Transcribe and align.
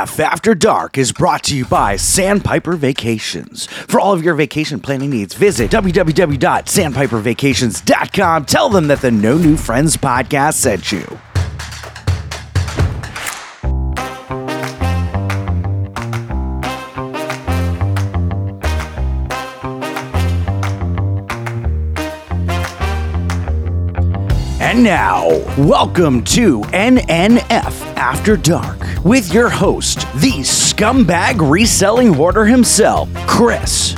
NNF 0.00 0.20
After 0.20 0.54
Dark 0.54 0.96
is 0.96 1.12
brought 1.12 1.42
to 1.44 1.54
you 1.54 1.66
by 1.66 1.96
Sandpiper 1.96 2.74
Vacations. 2.74 3.66
For 3.66 4.00
all 4.00 4.14
of 4.14 4.24
your 4.24 4.34
vacation 4.34 4.80
planning 4.80 5.10
needs, 5.10 5.34
visit 5.34 5.70
www.sandpipervacations.com. 5.70 8.44
Tell 8.46 8.70
them 8.70 8.88
that 8.88 9.02
the 9.02 9.10
No 9.10 9.36
New 9.36 9.58
Friends 9.58 9.98
podcast 9.98 10.54
sent 10.54 10.90
you. 10.90 11.04
And 24.70 24.84
now, 24.84 25.26
welcome 25.58 26.22
to 26.26 26.60
NNF 26.60 27.96
After 27.96 28.36
Dark 28.36 28.78
with 29.04 29.34
your 29.34 29.48
host, 29.48 30.02
the 30.20 30.44
scumbag 30.44 31.50
reselling 31.50 32.14
hoarder 32.14 32.44
himself, 32.44 33.08
Chris. 33.26 33.96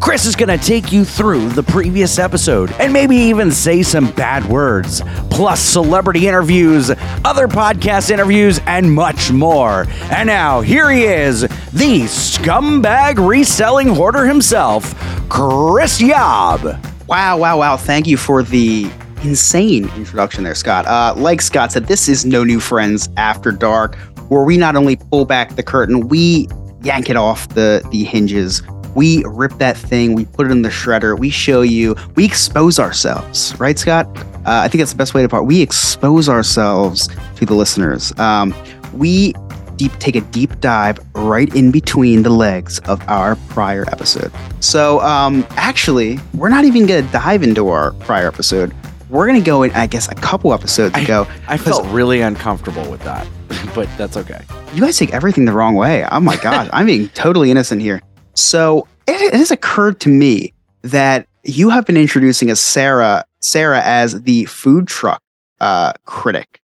Chris 0.00 0.24
is 0.24 0.34
going 0.34 0.48
to 0.48 0.64
take 0.66 0.92
you 0.92 1.04
through 1.04 1.50
the 1.50 1.62
previous 1.62 2.18
episode 2.18 2.72
and 2.80 2.90
maybe 2.90 3.14
even 3.16 3.50
say 3.50 3.82
some 3.82 4.10
bad 4.12 4.46
words, 4.46 5.02
plus 5.28 5.60
celebrity 5.60 6.26
interviews, 6.26 6.90
other 7.22 7.46
podcast 7.46 8.10
interviews, 8.10 8.58
and 8.64 8.90
much 8.90 9.30
more. 9.30 9.84
And 10.10 10.26
now, 10.26 10.62
here 10.62 10.90
he 10.90 11.04
is, 11.04 11.42
the 11.42 12.04
scumbag 12.06 13.18
reselling 13.28 13.88
hoarder 13.88 14.24
himself, 14.24 14.94
Chris 15.28 16.00
Yob. 16.00 16.62
Wow, 17.06 17.36
wow, 17.36 17.58
wow. 17.58 17.76
Thank 17.76 18.06
you 18.06 18.16
for 18.16 18.42
the 18.42 18.90
insane 19.24 19.88
introduction 19.96 20.44
there, 20.44 20.54
Scott. 20.54 20.86
Uh, 20.86 21.14
like 21.16 21.40
Scott 21.40 21.72
said, 21.72 21.86
this 21.86 22.08
is 22.08 22.24
No 22.24 22.44
New 22.44 22.60
Friends 22.60 23.08
After 23.16 23.50
Dark, 23.50 23.96
where 24.28 24.44
we 24.44 24.56
not 24.56 24.76
only 24.76 24.96
pull 24.96 25.24
back 25.24 25.56
the 25.56 25.62
curtain, 25.62 26.08
we 26.08 26.46
yank 26.82 27.08
it 27.08 27.16
off 27.16 27.48
the, 27.48 27.86
the 27.90 28.04
hinges. 28.04 28.62
We 28.94 29.24
rip 29.26 29.52
that 29.54 29.76
thing, 29.76 30.14
we 30.14 30.26
put 30.26 30.46
it 30.46 30.50
in 30.50 30.62
the 30.62 30.68
shredder, 30.68 31.18
we 31.18 31.30
show 31.30 31.62
you, 31.62 31.96
we 32.14 32.24
expose 32.24 32.78
ourselves, 32.78 33.58
right, 33.58 33.76
Scott? 33.76 34.06
Uh, 34.16 34.60
I 34.62 34.68
think 34.68 34.80
that's 34.80 34.92
the 34.92 34.98
best 34.98 35.14
way 35.14 35.26
to 35.26 35.36
it. 35.36 35.42
We 35.42 35.62
expose 35.62 36.28
ourselves 36.28 37.08
to 37.36 37.46
the 37.46 37.54
listeners. 37.54 38.16
Um, 38.18 38.54
we 38.92 39.34
deep 39.76 39.92
take 39.98 40.14
a 40.14 40.20
deep 40.20 40.60
dive 40.60 41.00
right 41.16 41.52
in 41.56 41.72
between 41.72 42.22
the 42.22 42.30
legs 42.30 42.78
of 42.80 43.02
our 43.08 43.34
prior 43.48 43.84
episode. 43.90 44.30
So, 44.60 45.00
um, 45.00 45.44
actually, 45.52 46.20
we're 46.34 46.48
not 46.48 46.64
even 46.64 46.86
to 46.86 47.02
dive 47.02 47.42
into 47.42 47.70
our 47.70 47.92
prior 47.94 48.28
episode 48.28 48.72
we're 49.14 49.28
gonna 49.28 49.40
go 49.40 49.62
in, 49.62 49.70
I 49.70 49.86
guess, 49.86 50.08
a 50.08 50.14
couple 50.16 50.52
episodes 50.52 50.98
ago. 50.98 51.26
I, 51.46 51.54
I 51.54 51.56
felt 51.56 51.86
really 51.86 52.20
uncomfortable 52.20 52.90
with 52.90 53.00
that, 53.04 53.26
but 53.74 53.88
that's 53.96 54.16
okay. 54.16 54.42
You 54.74 54.82
guys 54.82 54.98
take 54.98 55.14
everything 55.14 55.44
the 55.44 55.52
wrong 55.52 55.76
way. 55.76 56.04
Oh 56.10 56.18
my 56.18 56.36
god, 56.36 56.68
I'm 56.72 56.86
being 56.86 57.08
totally 57.14 57.52
innocent 57.52 57.80
here. 57.80 58.02
So 58.34 58.88
it, 59.06 59.20
it, 59.20 59.34
has 59.34 59.52
occurred 59.52 60.00
to 60.00 60.08
me 60.08 60.52
that 60.82 61.28
you 61.44 61.70
have 61.70 61.86
been 61.86 61.96
introducing 61.96 62.50
a 62.50 62.56
Sarah, 62.56 63.24
Sarah 63.40 63.82
as 63.84 64.22
the 64.22 64.46
food 64.46 64.88
truck 64.88 65.22
uh, 65.60 65.92
critic. 66.06 66.60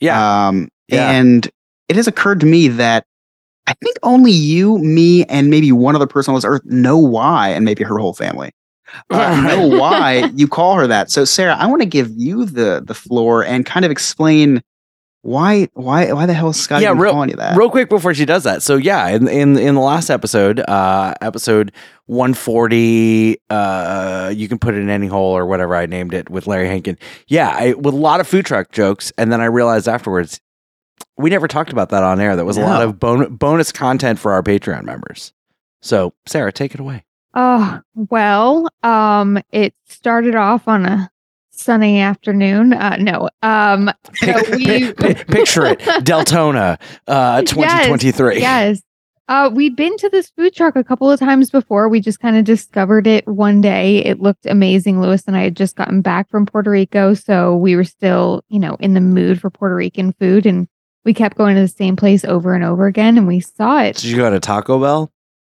Yeah. 0.00 0.48
Um, 0.48 0.68
yeah. 0.88 1.10
And 1.10 1.48
it 1.88 1.96
has 1.96 2.06
occurred 2.06 2.40
to 2.40 2.46
me 2.46 2.68
that 2.68 3.06
I 3.66 3.72
think 3.82 3.96
only 4.02 4.32
you, 4.32 4.76
me, 4.78 5.24
and 5.24 5.48
maybe 5.48 5.72
one 5.72 5.96
other 5.96 6.06
person 6.06 6.32
on 6.32 6.36
this 6.36 6.44
earth 6.44 6.66
know 6.66 6.98
why, 6.98 7.48
and 7.48 7.64
maybe 7.64 7.82
her 7.82 7.96
whole 7.96 8.12
family 8.12 8.52
uh, 9.10 9.40
know 9.40 9.78
why 9.78 10.30
you 10.34 10.48
call 10.48 10.76
her 10.76 10.86
that. 10.86 11.10
So, 11.10 11.24
Sarah, 11.24 11.56
I 11.56 11.66
want 11.66 11.82
to 11.82 11.88
give 11.88 12.10
you 12.16 12.46
the 12.46 12.82
the 12.84 12.94
floor 12.94 13.44
and 13.44 13.64
kind 13.64 13.84
of 13.84 13.90
explain 13.90 14.62
why 15.22 15.68
why 15.72 16.12
why 16.12 16.26
the 16.26 16.34
hell 16.34 16.50
is 16.50 16.60
Scott 16.60 16.82
yeah, 16.82 16.92
real, 16.94 17.12
calling 17.12 17.30
you 17.30 17.36
that? 17.36 17.56
Real 17.56 17.70
quick 17.70 17.88
before 17.88 18.12
she 18.12 18.26
does 18.26 18.44
that. 18.44 18.62
So 18.62 18.76
yeah, 18.76 19.08
in 19.08 19.26
in, 19.26 19.56
in 19.56 19.74
the 19.74 19.80
last 19.80 20.10
episode, 20.10 20.60
uh 20.60 21.14
episode 21.22 21.72
140, 22.06 23.40
uh 23.48 24.32
you 24.36 24.48
can 24.48 24.58
put 24.58 24.74
it 24.74 24.80
in 24.80 24.90
any 24.90 25.06
hole 25.06 25.34
or 25.34 25.46
whatever 25.46 25.76
I 25.76 25.86
named 25.86 26.12
it 26.12 26.28
with 26.28 26.46
Larry 26.46 26.68
Hankin. 26.68 26.98
Yeah, 27.26 27.48
I, 27.56 27.72
with 27.72 27.94
a 27.94 27.98
lot 27.98 28.20
of 28.20 28.28
food 28.28 28.44
truck 28.44 28.70
jokes, 28.70 29.12
and 29.16 29.32
then 29.32 29.40
I 29.40 29.46
realized 29.46 29.88
afterwards 29.88 30.40
we 31.16 31.30
never 31.30 31.48
talked 31.48 31.72
about 31.72 31.88
that 31.90 32.02
on 32.02 32.20
air. 32.20 32.36
That 32.36 32.44
was 32.44 32.58
no. 32.58 32.64
a 32.64 32.66
lot 32.66 32.82
of 32.82 32.98
bon- 32.98 33.36
bonus 33.36 33.72
content 33.72 34.18
for 34.18 34.32
our 34.32 34.42
Patreon 34.42 34.84
members. 34.84 35.32
So, 35.80 36.14
Sarah, 36.26 36.52
take 36.52 36.74
it 36.74 36.80
away. 36.80 37.04
Oh, 37.34 37.80
well, 37.94 38.68
um, 38.82 39.40
it 39.50 39.74
started 39.86 40.34
off 40.36 40.68
on 40.68 40.86
a 40.86 41.10
sunny 41.50 42.00
afternoon. 42.00 42.72
Uh, 42.72 42.96
no, 42.96 43.28
um, 43.42 43.90
so 44.14 44.34
we 44.52 44.92
picture 44.92 45.66
it, 45.66 45.80
Deltona, 46.04 46.80
uh, 47.08 47.42
2023. 47.42 48.34
Yes, 48.34 48.40
yes. 48.40 48.82
Uh, 49.26 49.50
we'd 49.52 49.74
been 49.74 49.96
to 49.96 50.08
this 50.10 50.30
food 50.36 50.54
truck 50.54 50.76
a 50.76 50.84
couple 50.84 51.10
of 51.10 51.18
times 51.18 51.50
before. 51.50 51.88
We 51.88 51.98
just 51.98 52.20
kind 52.20 52.36
of 52.36 52.44
discovered 52.44 53.06
it 53.06 53.26
one 53.26 53.62
day. 53.62 54.04
It 54.04 54.20
looked 54.20 54.44
amazing. 54.44 55.00
Lewis 55.00 55.24
and 55.26 55.34
I 55.34 55.44
had 55.44 55.56
just 55.56 55.76
gotten 55.76 56.02
back 56.02 56.28
from 56.28 56.44
Puerto 56.44 56.70
Rico, 56.70 57.14
so 57.14 57.56
we 57.56 57.74
were 57.74 57.84
still, 57.84 58.42
you 58.48 58.58
know, 58.58 58.76
in 58.80 58.92
the 58.92 59.00
mood 59.00 59.40
for 59.40 59.48
Puerto 59.48 59.74
Rican 59.74 60.12
food, 60.12 60.44
and 60.44 60.68
we 61.04 61.14
kept 61.14 61.38
going 61.38 61.56
to 61.56 61.62
the 61.62 61.68
same 61.68 61.96
place 61.96 62.24
over 62.24 62.54
and 62.54 62.64
over 62.64 62.86
again. 62.86 63.16
And 63.16 63.26
we 63.26 63.40
saw 63.40 63.82
it. 63.82 63.96
Did 63.96 64.04
you 64.04 64.16
go 64.18 64.30
to 64.30 64.40
Taco 64.40 64.78
Bell? 64.78 65.10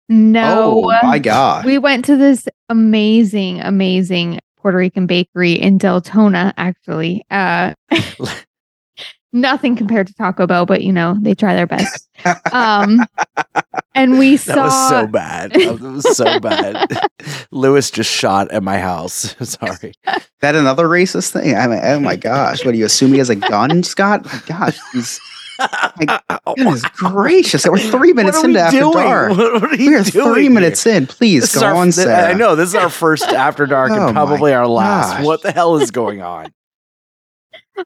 No. 0.09 0.91
Oh 0.91 0.99
my 1.07 1.19
god. 1.19 1.65
We 1.65 1.77
went 1.77 2.05
to 2.05 2.15
this 2.15 2.47
amazing, 2.69 3.61
amazing 3.61 4.39
Puerto 4.57 4.77
Rican 4.77 5.07
bakery 5.07 5.53
in 5.53 5.79
Deltona, 5.79 6.53
actually. 6.57 7.25
Uh 7.31 7.73
nothing 9.33 9.75
compared 9.75 10.07
to 10.07 10.13
Taco 10.13 10.47
Bell, 10.47 10.65
but 10.65 10.83
you 10.83 10.93
know, 10.93 11.17
they 11.19 11.33
try 11.33 11.55
their 11.55 11.67
best. 11.67 12.07
Um 12.51 13.05
and 13.95 14.19
we 14.19 14.35
that 14.37 14.53
saw 14.53 14.63
was 14.65 14.89
so 14.89 15.07
bad. 15.07 15.51
That 15.53 15.79
was 15.81 16.17
so 16.17 16.39
bad. 16.39 16.87
Lewis 17.51 17.89
just 17.89 18.11
shot 18.11 18.51
at 18.51 18.61
my 18.61 18.77
house. 18.77 19.35
Sorry. 19.41 19.93
That 20.41 20.55
another 20.55 20.87
racist 20.87 21.31
thing? 21.31 21.55
I 21.55 21.67
mean, 21.67 21.79
oh 21.81 21.99
my 21.99 22.15
gosh. 22.15 22.63
What 22.63 22.73
do 22.73 22.77
you 22.77 22.85
assume 22.85 23.13
he 23.13 23.17
has 23.17 23.29
a 23.29 23.35
gun, 23.35 23.81
Scott? 23.83 24.21
Oh 24.25 24.29
my 24.33 24.41
gosh, 24.45 24.77
he's 24.93 25.19
my 25.97 26.21
goodness 26.45 26.83
gracious. 26.95 27.65
We're 27.67 27.77
three 27.77 28.13
minutes 28.13 28.43
into 28.43 28.59
After 28.59 28.79
doing? 28.79 28.93
Dark. 28.93 29.37
What 29.37 29.63
are 29.63 29.77
we 29.77 29.95
are 29.95 30.03
three 30.03 30.43
here? 30.43 30.51
minutes 30.51 30.85
in. 30.85 31.07
Please 31.07 31.43
this 31.43 31.59
go 31.59 31.75
on, 31.75 31.91
Sarah. 31.91 32.29
I 32.29 32.33
know. 32.33 32.55
This 32.55 32.69
is 32.69 32.75
our 32.75 32.89
first 32.89 33.23
After 33.25 33.65
Dark 33.65 33.91
oh 33.91 34.07
and 34.07 34.13
probably 34.13 34.53
our 34.53 34.67
last. 34.67 35.17
Gosh. 35.17 35.25
What 35.25 35.41
the 35.41 35.51
hell 35.51 35.77
is 35.77 35.91
going 35.91 36.21
on? 36.21 36.53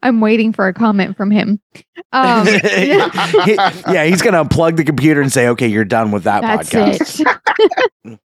I'm 0.03 0.21
waiting 0.21 0.53
for 0.53 0.67
a 0.67 0.73
comment 0.73 1.17
from 1.17 1.31
him. 1.31 1.59
Um, 2.11 2.47
yeah, 2.63 4.05
he's 4.05 4.21
going 4.21 4.33
to 4.33 4.43
unplug 4.43 4.77
the 4.77 4.83
computer 4.83 5.21
and 5.21 5.31
say, 5.31 5.47
okay, 5.49 5.67
you're 5.67 5.85
done 5.85 6.11
with 6.11 6.23
that 6.23 6.41
That's 6.41 6.69
podcast. 6.71 8.19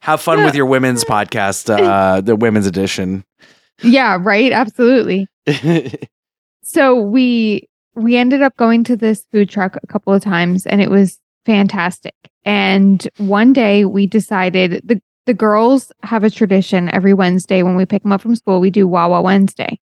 Have 0.00 0.22
fun 0.22 0.44
with 0.44 0.54
your 0.54 0.64
women's 0.64 1.04
podcast, 1.04 1.68
uh, 1.68 2.22
the 2.22 2.36
women's 2.36 2.66
edition. 2.66 3.24
Yeah, 3.82 4.16
right. 4.20 4.50
Absolutely. 4.50 5.26
so 6.62 6.94
we 6.94 7.68
we 7.94 8.16
ended 8.16 8.42
up 8.42 8.56
going 8.56 8.84
to 8.84 8.96
this 8.96 9.24
food 9.32 9.50
truck 9.50 9.76
a 9.82 9.86
couple 9.86 10.12
of 10.12 10.22
times 10.22 10.66
and 10.66 10.80
it 10.80 10.90
was 10.90 11.18
fantastic. 11.44 12.14
And 12.44 13.06
one 13.18 13.52
day 13.52 13.84
we 13.84 14.06
decided 14.06 14.82
the 14.84 15.00
the 15.26 15.34
girls 15.34 15.92
have 16.02 16.24
a 16.24 16.30
tradition 16.30 16.92
every 16.92 17.14
Wednesday 17.14 17.62
when 17.62 17.76
we 17.76 17.86
pick 17.86 18.02
them 18.02 18.12
up 18.12 18.20
from 18.20 18.34
school, 18.34 18.58
we 18.58 18.70
do 18.70 18.88
Wawa 18.88 19.22
Wednesday. 19.22 19.78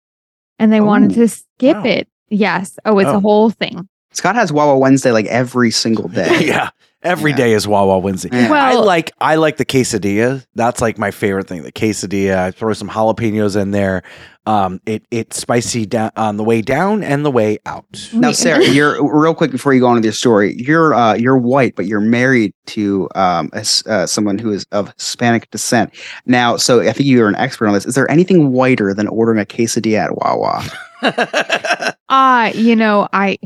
And 0.57 0.71
they 0.71 0.81
wanted 0.81 1.11
oh, 1.11 1.15
to 1.15 1.27
skip 1.27 1.77
wow. 1.77 1.83
it. 1.83 2.07
Yes. 2.29 2.79
Oh, 2.85 2.97
it's 2.97 3.09
oh. 3.09 3.17
a 3.17 3.19
whole 3.19 3.49
thing. 3.49 3.87
Scott 4.11 4.35
has 4.35 4.51
Wawa 4.51 4.77
Wednesday 4.77 5.11
like 5.11 5.25
every 5.25 5.71
single 5.71 6.07
day. 6.07 6.39
yeah. 6.45 6.69
Every 7.03 7.31
yeah. 7.31 7.37
day 7.37 7.53
is 7.53 7.67
Wawa 7.67 7.99
Wednesday. 7.99 8.29
Yeah. 8.31 8.49
Well, 8.49 8.81
I 8.81 8.83
like 8.83 9.11
I 9.19 9.35
like 9.35 9.57
the 9.57 9.65
quesadilla. 9.65 10.45
That's 10.55 10.81
like 10.81 10.97
my 10.97 11.11
favorite 11.11 11.47
thing. 11.47 11.61
The 11.61 11.71
quesadilla. 11.71 12.37
I 12.37 12.51
throw 12.51 12.73
some 12.73 12.89
jalapenos 12.89 13.59
in 13.61 13.71
there. 13.71 14.01
Um, 14.47 14.79
it 14.85 15.03
it's 15.11 15.37
spicy 15.37 15.85
down 15.85 16.11
on 16.15 16.37
the 16.37 16.43
way 16.43 16.61
down 16.61 17.03
and 17.03 17.25
the 17.25 17.31
way 17.31 17.57
out. 17.65 18.09
Now, 18.13 18.31
Sarah, 18.31 18.63
you're 18.69 19.03
real 19.19 19.33
quick 19.33 19.51
before 19.51 19.73
you 19.73 19.79
go 19.79 19.87
on 19.87 19.95
with 19.95 20.03
your 20.03 20.13
story. 20.13 20.55
You're 20.57 20.93
uh, 20.93 21.15
you're 21.15 21.37
white, 21.37 21.75
but 21.75 21.85
you're 21.85 22.01
married 22.01 22.53
to 22.67 23.09
um, 23.15 23.49
a, 23.53 23.65
uh, 23.87 24.05
someone 24.05 24.37
who 24.37 24.51
is 24.51 24.65
of 24.71 24.93
Hispanic 24.97 25.49
descent. 25.51 25.93
Now, 26.25 26.57
so 26.57 26.81
I 26.81 26.91
think 26.91 27.07
you're 27.07 27.29
an 27.29 27.35
expert 27.35 27.67
on 27.67 27.73
this. 27.73 27.85
Is 27.85 27.95
there 27.95 28.09
anything 28.09 28.51
whiter 28.51 28.93
than 28.93 29.07
ordering 29.07 29.39
a 29.39 29.45
quesadilla 29.45 30.05
at 30.05 30.17
Wawa? 30.17 30.63
Ah, 32.09 32.45
uh, 32.47 32.51
you 32.53 32.75
know, 32.75 33.07
I 33.13 33.37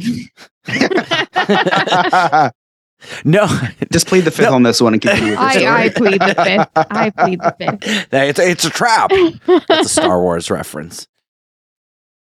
No, 3.24 3.48
just 3.92 4.08
plead 4.08 4.22
the 4.22 4.32
fifth 4.32 4.50
no. 4.50 4.56
on 4.56 4.64
this 4.64 4.82
one 4.82 4.94
and 4.94 5.02
continue. 5.02 5.34
I, 5.38 5.86
I 5.86 5.90
plead 5.90 6.22
the 6.22 6.36
fifth. 6.36 6.88
I 6.92 7.10
plead 7.10 7.40
the 7.40 7.56
fifth. 7.58 8.08
It's 8.14 8.40
a, 8.40 8.50
it's 8.50 8.66
a 8.66 8.70
trap. 8.70 9.12
It's 9.12 9.70
a 9.70 9.84
Star 9.86 10.22
Wars 10.22 10.52
reference. 10.52 11.08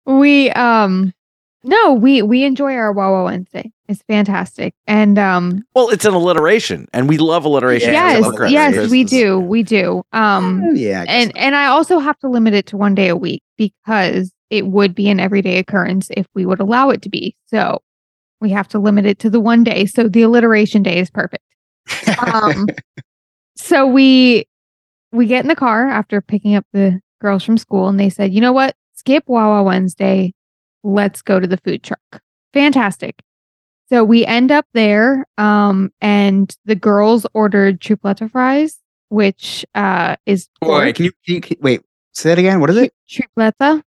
We 0.06 0.50
um 0.52 1.14
no, 1.64 1.94
we 1.94 2.22
we 2.22 2.44
enjoy 2.44 2.74
our 2.74 2.92
Wawa 2.92 3.26
Wednesday. 3.26 3.72
It's 3.88 4.02
fantastic, 4.04 4.74
and 4.88 5.18
um. 5.18 5.66
Well, 5.74 5.90
it's 5.90 6.06
an 6.06 6.14
alliteration, 6.14 6.88
and 6.94 7.10
we 7.10 7.18
love 7.18 7.44
alliteration. 7.44 7.92
Yes, 7.92 8.26
yes, 8.50 8.90
we 8.90 9.04
do, 9.04 9.40
we 9.40 9.64
do. 9.64 10.04
Um, 10.14 10.64
oh, 10.64 10.72
yeah, 10.74 11.06
and 11.08 11.36
and 11.36 11.56
I 11.56 11.66
also 11.66 12.00
have 12.00 12.18
to 12.20 12.30
limit 12.30 12.54
it 12.54 12.68
to 12.68 12.78
one 12.78 12.96
day 12.96 13.10
a 13.10 13.16
week 13.16 13.44
because 13.58 14.32
it 14.50 14.68
would 14.68 14.96
be 14.96 15.10
an 15.10 15.20
everyday 15.20 15.58
occurrence 15.58 16.10
if 16.16 16.28
we 16.34 16.46
would 16.46 16.60
allow 16.60 16.92
it 16.92 17.02
to 17.02 17.10
be. 17.10 17.36
So 17.48 17.82
we 18.42 18.50
have 18.52 18.68
to 18.70 18.80
limit 18.80 19.06
it 19.06 19.20
to 19.20 19.30
the 19.30 19.40
one 19.40 19.64
day. 19.64 19.86
So 19.86 20.08
the 20.08 20.22
alliteration 20.22 20.84
day 20.84 21.00
is 21.00 21.10
perfect. 21.10 21.44
Um, 22.34 22.68
so 23.56 23.86
we 23.88 24.46
we 25.12 25.26
get 25.26 25.44
in 25.44 25.48
the 25.48 25.56
car 25.56 25.88
after 25.88 26.22
picking 26.22 26.56
up 26.56 26.66
the 26.74 27.00
girls 27.22 27.44
from 27.44 27.58
school, 27.58 27.88
and 27.88 28.00
they 28.00 28.10
said, 28.10 28.34
"You 28.34 28.42
know 28.42 28.54
what? 28.54 28.76
Skip 28.94 29.24
Wawa 29.28 29.64
Wednesday. 29.64 30.34
Let's 30.84 31.22
go 31.22 31.40
to 31.40 31.48
the 31.48 31.58
food 31.58 31.84
truck." 31.84 32.22
Fantastic. 32.54 33.16
So 33.90 34.04
we 34.04 34.24
end 34.26 34.52
up 34.52 34.66
there, 34.74 35.26
um, 35.40 35.92
and 36.00 36.56
the 36.66 36.76
girls 36.76 37.26
ordered 37.34 37.82
tripleta 37.82 38.30
fries, 38.30 38.78
which 39.10 39.66
uh, 39.74 40.16
is 40.28 40.48
Wait, 40.62 40.96
can 40.96 41.06
you, 41.06 41.12
can 41.26 41.36
you 41.36 41.42
can- 41.42 41.58
wait? 41.60 41.82
Say 42.14 42.30
that 42.30 42.40
again. 42.40 42.60
What 42.60 42.70
is 42.70 42.78
it? 42.78 42.94
tripleta, 43.10 43.82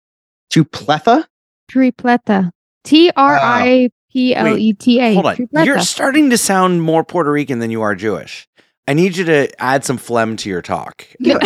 Tupletha? 0.50 1.25
tripleta, 1.70 2.50
T 2.84 3.10
R 3.14 3.38
I 3.38 3.90
P 4.12 4.35
L 4.35 4.56
E 4.56 4.73
T 4.75 5.00
A. 5.00 5.14
Hold 5.14 5.26
on. 5.26 5.37
tripleta. 5.37 5.64
You're 5.64 5.81
starting 5.81 6.31
to 6.31 6.38
sound 6.38 6.82
more 6.82 7.05
Puerto 7.05 7.31
Rican 7.32 7.59
than 7.59 7.70
you 7.70 7.82
are 7.82 7.94
Jewish. 7.94 8.47
I 8.88 8.94
need 8.94 9.17
you 9.17 9.25
to 9.25 9.62
add 9.62 9.85
some 9.85 9.97
phlegm 9.97 10.37
to 10.38 10.49
your 10.49 10.61
talk. 10.61 11.06
Yeah. 11.20 11.38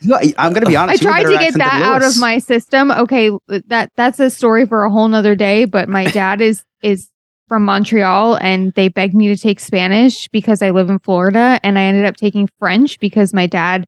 You- 0.00 0.32
I'm 0.38 0.52
gonna 0.52 0.66
be 0.66 0.76
honest. 0.76 1.02
I 1.04 1.10
tried 1.10 1.24
to 1.24 1.38
get 1.38 1.54
that 1.54 1.82
out 1.82 2.02
of 2.02 2.18
my 2.18 2.38
system. 2.38 2.90
Okay, 2.90 3.30
that 3.48 3.90
that's 3.96 4.18
a 4.20 4.30
story 4.30 4.66
for 4.66 4.84
a 4.84 4.90
whole 4.90 5.08
nother 5.08 5.34
day. 5.34 5.64
But 5.66 5.88
my 5.88 6.04
dad 6.10 6.40
is 6.40 6.64
is 6.82 7.08
from 7.48 7.64
Montreal, 7.64 8.36
and 8.40 8.72
they 8.72 8.88
begged 8.88 9.14
me 9.14 9.28
to 9.28 9.36
take 9.36 9.60
Spanish 9.60 10.26
because 10.28 10.62
I 10.62 10.70
live 10.70 10.90
in 10.90 10.98
Florida, 10.98 11.60
and 11.62 11.78
I 11.78 11.82
ended 11.82 12.04
up 12.06 12.16
taking 12.16 12.48
French 12.58 12.98
because 12.98 13.32
my 13.32 13.46
dad 13.46 13.84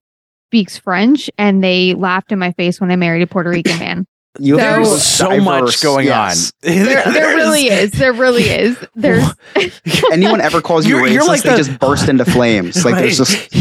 speaks 0.48 0.78
French, 0.78 1.30
and 1.38 1.62
they 1.62 1.94
laughed 1.94 2.30
in 2.32 2.38
my 2.38 2.52
face 2.52 2.80
when 2.80 2.90
I 2.90 2.96
married 2.96 3.22
a 3.22 3.26
Puerto 3.26 3.50
Rican 3.50 3.78
man. 3.78 4.06
You 4.38 4.56
have 4.58 4.84
So- 4.86 4.90
the 4.90 4.90
There's 4.90 5.04
so 5.04 5.40
much 5.40 5.82
going 5.82 6.06
yes. 6.06 6.52
on. 6.64 6.72
There, 6.74 7.02
there 7.04 7.36
really 7.36 7.66
is. 7.66 7.90
There 7.92 8.12
really 8.12 8.44
is. 8.44 8.78
There's 8.94 9.24
Anyone 10.12 10.40
ever 10.40 10.60
calls 10.60 10.86
you 10.86 10.96
You're- 10.98 11.12
you're 11.12 11.26
like 11.26 11.42
they 11.42 11.50
the- 11.50 11.56
just 11.56 11.78
burst 11.78 12.08
into 12.08 12.24
flames. 12.24 12.84
Like 12.84 12.94
there's 12.96 13.18
just 13.18 13.52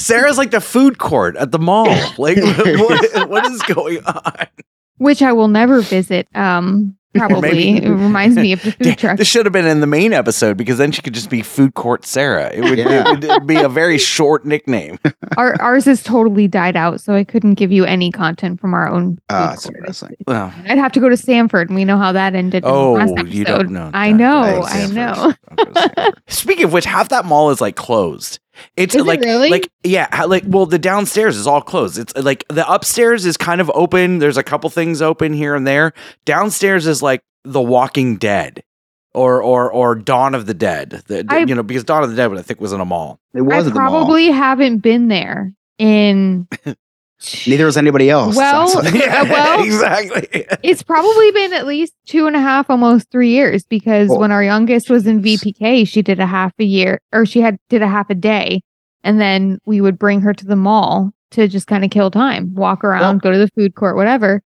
Sarah's 0.00 0.38
like 0.38 0.50
the 0.50 0.60
food 0.60 0.98
court 0.98 1.36
at 1.36 1.50
the 1.50 1.58
mall. 1.58 1.86
Like 2.18 2.36
what, 2.38 3.28
what 3.28 3.46
is 3.50 3.62
going 3.62 4.04
on? 4.04 4.46
which 4.98 5.20
I 5.22 5.32
will 5.32 5.48
never 5.48 5.80
visit. 5.80 6.28
Um, 6.34 6.96
probably 7.28 7.76
it 7.76 7.88
reminds 7.88 8.36
me 8.36 8.52
of 8.52 8.62
the 8.62 8.72
food 8.72 8.98
truck. 8.98 9.18
This 9.18 9.28
should 9.28 9.44
have 9.46 9.52
been 9.52 9.66
in 9.66 9.80
the 9.80 9.86
main 9.86 10.12
episode 10.12 10.56
because 10.56 10.78
then 10.78 10.92
she 10.92 11.02
could 11.02 11.14
just 11.14 11.28
be 11.30 11.42
food 11.42 11.74
court 11.74 12.04
Sarah. 12.06 12.50
It 12.52 12.62
would, 12.62 12.78
Yeah. 12.78 13.12
it 13.12 13.20
would 13.28 13.46
be 13.46 13.56
a 13.56 13.68
very 13.68 13.98
short 13.98 14.44
nickname. 14.44 14.98
Our 15.36 15.60
ours 15.60 15.84
has 15.86 16.02
totally 16.02 16.48
died 16.48 16.76
out, 16.76 17.00
so 17.00 17.14
I 17.14 17.24
couldn't 17.24 17.54
give 17.54 17.70
you 17.72 17.84
any 17.84 18.10
content 18.10 18.60
from 18.60 18.74
our 18.74 18.88
own. 18.88 19.18
Ah, 19.30 19.48
food 19.48 19.54
it's 19.54 19.62
court. 19.64 19.74
depressing. 19.76 20.16
Well, 20.26 20.52
I'd 20.68 20.78
have 20.78 20.92
to 20.92 21.00
go 21.00 21.08
to 21.08 21.16
Sanford, 21.16 21.68
and 21.68 21.76
we 21.76 21.84
know 21.84 21.98
how 21.98 22.12
that 22.12 22.34
ended. 22.34 22.64
in 22.64 22.68
the 22.70 22.74
oh, 22.76 22.92
last 22.92 23.26
you 23.28 23.44
don't 23.44 23.70
know. 23.70 23.90
I 23.94 24.12
know, 24.12 24.42
Don't 24.44 24.60
go 24.60 24.66
to 24.66 24.72
I 24.74 24.86
know. 24.86 25.14
Don't 25.14 25.56
go 25.56 25.64
to 25.64 25.80
Sanford. 25.94 26.22
Speaking 26.28 26.64
of 26.64 26.72
which, 26.72 26.84
half 26.84 27.08
that 27.10 27.24
mall 27.24 27.50
is 27.50 27.60
like 27.60 27.76
closed. 27.76 28.40
It's 28.76 28.94
Is 28.94 29.00
it 29.02 29.04
like 29.06 29.20
really? 29.20 29.50
like 29.50 29.70
yeah, 29.82 30.24
like 30.24 30.44
well, 30.46 30.66
the 30.66 30.78
downstairs 30.78 31.36
is 31.36 31.46
all 31.46 31.62
closed. 31.62 31.98
It's 31.98 32.12
uh, 32.16 32.22
like 32.22 32.44
the 32.48 32.70
upstairs 32.70 33.24
is 33.26 33.36
kind 33.36 33.60
of 33.60 33.70
open. 33.74 34.18
There's 34.18 34.36
a 34.36 34.42
couple 34.42 34.68
things 34.70 35.00
open 35.02 35.32
here 35.32 35.54
and 35.54 35.66
there. 35.66 35.92
Downstairs 36.24 36.86
is 36.86 37.02
like 37.02 37.22
The 37.44 37.60
Walking 37.62 38.16
Dead. 38.16 38.62
Or, 39.14 39.42
or 39.42 39.70
or 39.70 39.94
Dawn 39.94 40.34
of 40.34 40.46
the 40.46 40.54
Dead, 40.54 41.02
The- 41.06 41.26
I- 41.28 41.40
you 41.40 41.54
know, 41.54 41.62
because 41.62 41.84
Dawn 41.84 42.02
of 42.02 42.08
the 42.08 42.16
Dead, 42.16 42.32
I 42.32 42.40
think, 42.40 42.62
was 42.62 42.72
in 42.72 42.80
a 42.80 42.84
mall. 42.86 43.20
It 43.34 43.42
was 43.42 43.52
I 43.52 43.58
at 43.58 43.64
the 43.74 43.78
mall. 43.78 43.90
probably 43.90 44.30
haven't 44.30 44.78
been 44.78 45.08
there 45.08 45.52
in. 45.78 46.48
Neither 47.46 47.66
was 47.66 47.76
anybody 47.76 48.10
else. 48.10 48.36
Well- 48.36 48.68
Uh, 48.78 48.82
well- 49.28 49.64
exactly. 49.64 50.44
It's 50.62 50.82
probably 50.82 51.30
been 51.32 51.52
at 51.52 51.66
least 51.66 51.94
two 52.06 52.26
and 52.26 52.34
a 52.36 52.40
half, 52.40 52.68
almost 52.70 53.10
three 53.10 53.30
years, 53.30 53.64
because 53.64 54.08
when 54.18 54.32
our 54.32 54.42
youngest 54.42 54.90
was 54.90 55.06
in 55.06 55.22
VPK, 55.22 55.86
she 55.86 56.02
did 56.02 56.18
a 56.20 56.26
half 56.26 56.52
a 56.58 56.64
year, 56.64 57.00
or 57.12 57.24
she 57.26 57.40
had 57.40 57.58
did 57.68 57.82
a 57.82 57.88
half 57.88 58.10
a 58.10 58.14
day, 58.14 58.62
and 59.04 59.20
then 59.20 59.58
we 59.66 59.80
would 59.80 59.98
bring 59.98 60.20
her 60.22 60.34
to 60.34 60.44
the 60.44 60.56
mall 60.56 61.12
to 61.32 61.48
just 61.48 61.66
kind 61.66 61.84
of 61.84 61.90
kill 61.90 62.10
time, 62.10 62.54
walk 62.54 62.82
around, 62.84 63.00
Well- 63.00 63.18
go 63.18 63.32
to 63.32 63.38
the 63.38 63.48
food 63.48 63.74
court, 63.74 63.96
whatever, 63.96 64.42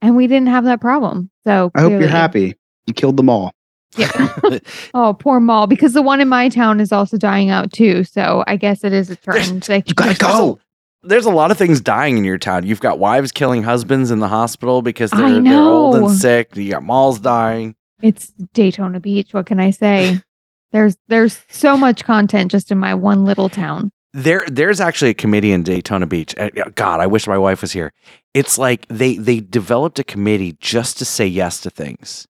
and 0.00 0.16
we 0.16 0.26
didn't 0.26 0.48
have 0.48 0.64
that 0.64 0.80
problem. 0.80 1.30
So 1.44 1.70
I 1.74 1.80
hope 1.82 1.92
you're 1.92 2.08
happy. 2.08 2.56
You 2.86 2.94
killed 2.94 3.16
them 3.16 3.28
all. 3.30 3.52
Yeah. 3.96 4.08
oh, 4.94 5.14
poor 5.18 5.38
mall, 5.38 5.66
because 5.66 5.92
the 5.92 6.02
one 6.02 6.20
in 6.20 6.28
my 6.28 6.48
town 6.48 6.80
is 6.80 6.90
also 6.92 7.16
dying 7.16 7.50
out 7.50 7.72
too. 7.72 8.02
So 8.04 8.42
I 8.46 8.56
guess 8.56 8.82
it 8.84 8.92
is 8.92 9.10
a 9.10 9.16
trend. 9.16 9.68
Like, 9.68 9.88
You 9.88 9.94
gotta 9.94 10.18
go. 10.18 10.58
There's 11.02 11.26
a 11.26 11.30
lot 11.30 11.50
of 11.50 11.58
things 11.58 11.80
dying 11.80 12.16
in 12.16 12.24
your 12.24 12.38
town. 12.38 12.64
You've 12.64 12.80
got 12.80 12.98
wives 12.98 13.32
killing 13.32 13.62
husbands 13.62 14.10
in 14.10 14.20
the 14.20 14.28
hospital 14.28 14.82
because 14.82 15.10
they're, 15.10 15.40
they're 15.40 15.58
old 15.58 15.96
and 15.96 16.10
sick. 16.10 16.54
You 16.56 16.70
got 16.70 16.82
malls 16.82 17.18
dying. 17.18 17.74
It's 18.00 18.28
Daytona 18.52 19.00
Beach. 19.00 19.32
What 19.32 19.46
can 19.46 19.58
I 19.60 19.70
say? 19.70 20.20
there's 20.72 20.96
there's 21.08 21.44
so 21.48 21.76
much 21.76 22.04
content 22.04 22.50
just 22.50 22.70
in 22.70 22.78
my 22.78 22.94
one 22.94 23.24
little 23.24 23.48
town. 23.48 23.90
There, 24.14 24.44
there's 24.46 24.78
actually 24.78 25.12
a 25.12 25.14
committee 25.14 25.52
in 25.52 25.62
Daytona 25.62 26.06
Beach. 26.06 26.36
Uh, 26.36 26.50
God, 26.74 27.00
I 27.00 27.06
wish 27.06 27.26
my 27.26 27.38
wife 27.38 27.62
was 27.62 27.72
here. 27.72 27.92
It's 28.34 28.58
like 28.58 28.86
they 28.88 29.16
they 29.16 29.40
developed 29.40 29.98
a 29.98 30.04
committee 30.04 30.56
just 30.60 30.98
to 30.98 31.04
say 31.04 31.26
yes 31.26 31.60
to 31.60 31.70
things 31.70 32.26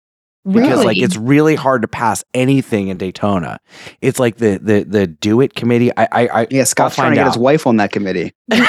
because 0.51 0.69
Really? 0.72 0.86
like 0.86 0.98
it's 0.98 1.16
really 1.18 1.56
hard 1.56 1.81
to 1.84 1.88
pass 1.88 2.24
anything 2.34 2.88
in 2.90 2.98
Daytona. 2.98 3.60
It's 4.01 4.19
like 4.19 4.38
the 4.38 4.60
the 4.62 4.84
the 4.84 5.07
do 5.07 5.40
it 5.42 5.56
committee. 5.56 5.92
I 5.98 6.07
I, 6.12 6.28
I 6.42 6.48
Yeah, 6.50 6.63
Scott's 6.66 6.96
trying 6.96 7.07
find 7.07 7.16
to 7.16 7.19
get 7.22 7.28
his 7.28 7.38
wife 7.38 7.66
on 7.68 7.78
that 7.78 7.92
committee. 7.92 8.34
the 8.48 8.50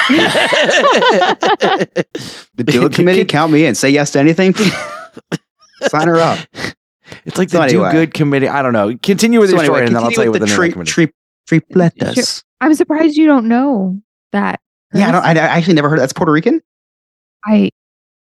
The 2.55 2.63
do 2.63 2.85
it 2.85 2.93
committee, 2.93 3.25
count 3.25 3.51
me 3.51 3.65
in. 3.65 3.75
Say 3.75 3.89
yes 3.89 4.11
to 4.11 4.19
anything. 4.19 4.53
Sign 5.83 6.07
her 6.07 6.17
up. 6.17 6.39
It's 7.25 7.37
like 7.37 7.49
So 7.49 7.57
the 7.57 7.63
anyway. 7.65 7.91
do 7.91 7.97
good 7.97 8.13
committee. 8.13 8.47
I 8.47 8.61
don't 8.61 8.73
know. 8.73 8.95
Continue 9.01 9.39
with 9.39 9.49
So 9.49 9.55
your 9.55 9.63
anyway, 9.63 9.77
story, 9.79 9.87
and 9.87 9.95
then 9.95 10.03
I'll 10.03 10.11
tell 10.11 10.23
continue 10.23 10.25
you 10.25 10.31
what 10.31 10.41
with 10.41 10.49
the 10.49 10.55
the 10.55 10.69
name 10.69 10.71
of 10.71 10.85
the 10.85 10.91
tri- 10.91 11.01
committee. 11.01 11.77
tri- 11.77 11.89
tripletas. 12.19 12.43
I'm 12.61 12.73
surprised 12.75 13.17
you 13.17 13.25
don't 13.25 13.47
know 13.47 13.99
that. 14.31 14.59
Yeah, 14.93 15.09
I, 15.09 15.11
don't, 15.11 15.23
I, 15.25 15.31
I 15.31 15.57
actually 15.57 15.73
never 15.75 15.89
heard 15.89 15.99
that's 15.99 16.13
Puerto 16.13 16.31
Rican. 16.31 16.61
I 17.45 17.71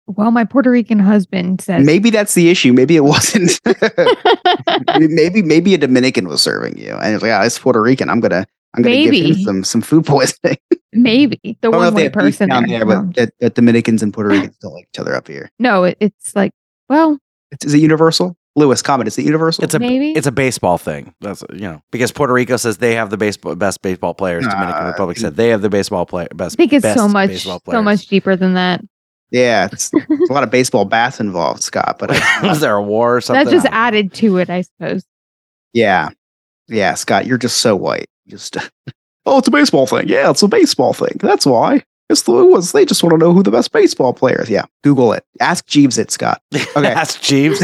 well, 0.08 0.32
my 0.32 0.44
Puerto 0.44 0.70
Rican 0.70 1.00
husband 1.00 1.62
says 1.62 1.86
Maybe 1.86 2.10
that's 2.10 2.34
the 2.34 2.50
issue. 2.50 2.74
Maybe 2.74 2.96
it 2.96 3.04
wasn't. 3.04 3.60
maybe 4.98 5.42
maybe 5.42 5.74
a 5.74 5.78
Dominican 5.78 6.28
was 6.28 6.42
serving 6.42 6.78
you, 6.78 6.94
and 6.96 7.14
it's 7.16 7.24
like, 7.24 7.32
oh, 7.32 7.42
it's 7.46 7.60
Puerto 7.60 7.82
Rican. 7.82 8.10
I'm 8.10 8.20
gonna 8.20 8.46
I'm 8.76 8.84
gonna 8.84 8.96
give 8.96 9.12
Maybe. 9.12 9.32
him 9.34 9.44
some 9.44 9.64
some 9.64 9.82
food 9.82 10.06
poisoning. 10.06 10.58
maybe 10.94 11.58
the 11.62 11.72
I 11.72 11.78
one 11.78 11.88
if 11.88 11.94
white 11.94 12.14
person 12.14 12.50
down 12.50 12.68
there. 12.68 12.80
there, 12.80 12.86
but 12.86 13.16
that, 13.16 13.34
that 13.40 13.56
Dominicans 13.56 14.04
and 14.04 14.14
Puerto 14.14 14.30
Ricans 14.30 14.58
don't 14.62 14.74
like 14.74 14.88
each 14.94 15.00
other 15.00 15.16
up 15.16 15.28
here. 15.28 15.50
no, 15.60 15.84
it, 15.86 15.98
it's 16.00 16.36
like 16.36 16.52
well, 16.90 17.18
It's, 17.52 17.66
is 17.66 17.74
it 17.74 17.80
universal? 17.80 18.36
Lewis, 18.56 18.84
comment. 18.84 19.08
Is 19.08 19.18
it 19.18 19.26
universal? 19.26 19.64
It's 19.64 19.74
a 19.74 19.80
maybe 19.80 20.12
it's 20.12 20.28
a 20.28 20.32
baseball 20.32 20.78
thing. 20.78 21.16
That's 21.22 21.44
you 21.52 21.62
know 21.62 21.82
because 21.92 22.12
Puerto 22.12 22.34
Rico 22.34 22.56
says 22.58 22.78
they 22.78 22.94
have 22.96 23.10
the 23.10 23.18
baseball 23.18 23.56
best 23.56 23.82
baseball 23.82 24.14
players. 24.14 24.46
Dominican 24.48 24.84
Uh, 24.86 24.90
Republic 24.90 25.18
said 25.18 25.36
they 25.36 25.50
have 25.50 25.62
the 25.64 25.70
baseball 25.70 26.06
play 26.06 26.28
best. 26.36 26.56
I 26.56 26.58
think 26.58 26.74
it's 26.74 26.94
so 26.94 27.08
much 27.08 27.40
so 27.40 27.82
much 27.82 28.08
deeper 28.08 28.36
than 28.36 28.54
that. 28.54 28.82
Yeah, 29.34 29.68
it's, 29.72 29.90
there's 29.90 30.30
a 30.30 30.34
lot 30.34 30.44
of 30.44 30.52
baseball 30.52 30.86
bats 30.86 31.20
involved, 31.20 31.64
Scott. 31.64 31.98
But 32.00 32.12
I, 32.12 32.40
Was 32.48 32.62
there 32.62 32.76
a 32.76 32.84
war 32.84 33.18
or 33.18 33.22
something? 33.22 33.44
That 33.46 33.52
just 33.52 33.66
I 33.66 33.70
don't 33.70 33.74
know. 33.74 33.80
added 33.88 34.14
to 34.14 34.38
it, 34.38 34.50
I 34.50 34.62
suppose. 34.62 35.04
yeah, 35.74 36.10
yeah, 36.68 36.94
Scott, 36.94 37.26
you're 37.26 37.38
just 37.40 37.58
so 37.58 37.76
white. 37.76 38.08
Just 38.28 38.56
oh, 39.26 39.40
it's 39.40 39.48
a 39.48 39.52
baseball 39.52 39.88
thing. 39.88 40.08
Yeah, 40.08 40.30
it's 40.30 40.44
a 40.44 40.48
baseball 40.48 40.94
thing. 40.94 41.18
That's 41.20 41.46
why. 41.46 41.84
It's 42.10 42.22
the 42.24 42.34
it 42.38 42.50
was. 42.52 42.74
They 42.74 42.86
just 42.86 43.02
want 43.02 43.14
to 43.14 43.18
know 43.18 43.34
who 43.34 43.42
the 43.42 43.50
best 43.50 43.72
baseball 43.72 44.14
player 44.14 44.42
is. 44.42 44.50
Yeah, 44.50 44.66
Google 44.84 45.14
it. 45.14 45.26
Ask 45.40 45.66
Jeeves 45.66 45.98
it, 45.98 46.12
Scott. 46.12 46.42
Okay. 46.76 46.88
Ask 46.88 47.22
Jeeves. 47.22 47.60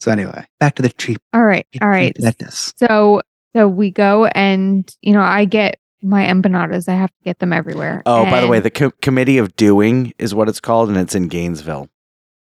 so 0.00 0.10
anyway, 0.10 0.44
back 0.58 0.74
to 0.76 0.82
the 0.82 0.88
tree. 0.88 1.16
All 1.32 1.44
right, 1.44 1.66
all 1.80 1.88
right. 1.88 2.18
Lettuce. 2.18 2.72
So 2.76 3.22
so 3.54 3.68
we 3.68 3.90
go 3.90 4.26
and 4.26 4.92
you 5.02 5.12
know 5.12 5.22
I 5.22 5.44
get 5.44 5.78
my 6.06 6.24
empanadas. 6.26 6.88
I 6.88 6.94
have 6.94 7.10
to 7.10 7.24
get 7.24 7.38
them 7.38 7.52
everywhere. 7.52 8.02
Oh, 8.06 8.24
by 8.24 8.40
the 8.40 8.46
way, 8.48 8.60
the 8.60 8.70
co- 8.70 8.92
committee 9.02 9.38
of 9.38 9.54
doing 9.56 10.12
is 10.18 10.34
what 10.34 10.48
it's 10.48 10.60
called, 10.60 10.88
and 10.88 10.98
it's 10.98 11.14
in 11.14 11.28
Gainesville. 11.28 11.88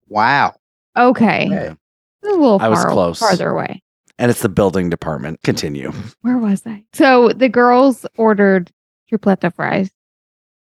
Wow. 0.07 0.55
okay, 0.97 1.47
Yeah. 1.49 1.73
A 2.23 2.27
little 2.27 2.61
I 2.61 2.67
was 2.69 2.83
close. 2.85 3.19
farther 3.19 3.49
away. 3.49 3.81
And 4.19 4.29
it's 4.29 4.41
the 4.43 4.49
building 4.49 4.89
department. 4.91 5.41
Continue. 5.43 5.91
Where 6.21 6.37
was 6.37 6.61
I? 6.67 6.83
So 6.93 7.29
the 7.29 7.49
girls 7.49 8.05
ordered 8.17 8.71
tripleta 9.11 9.51
fries, 9.53 9.89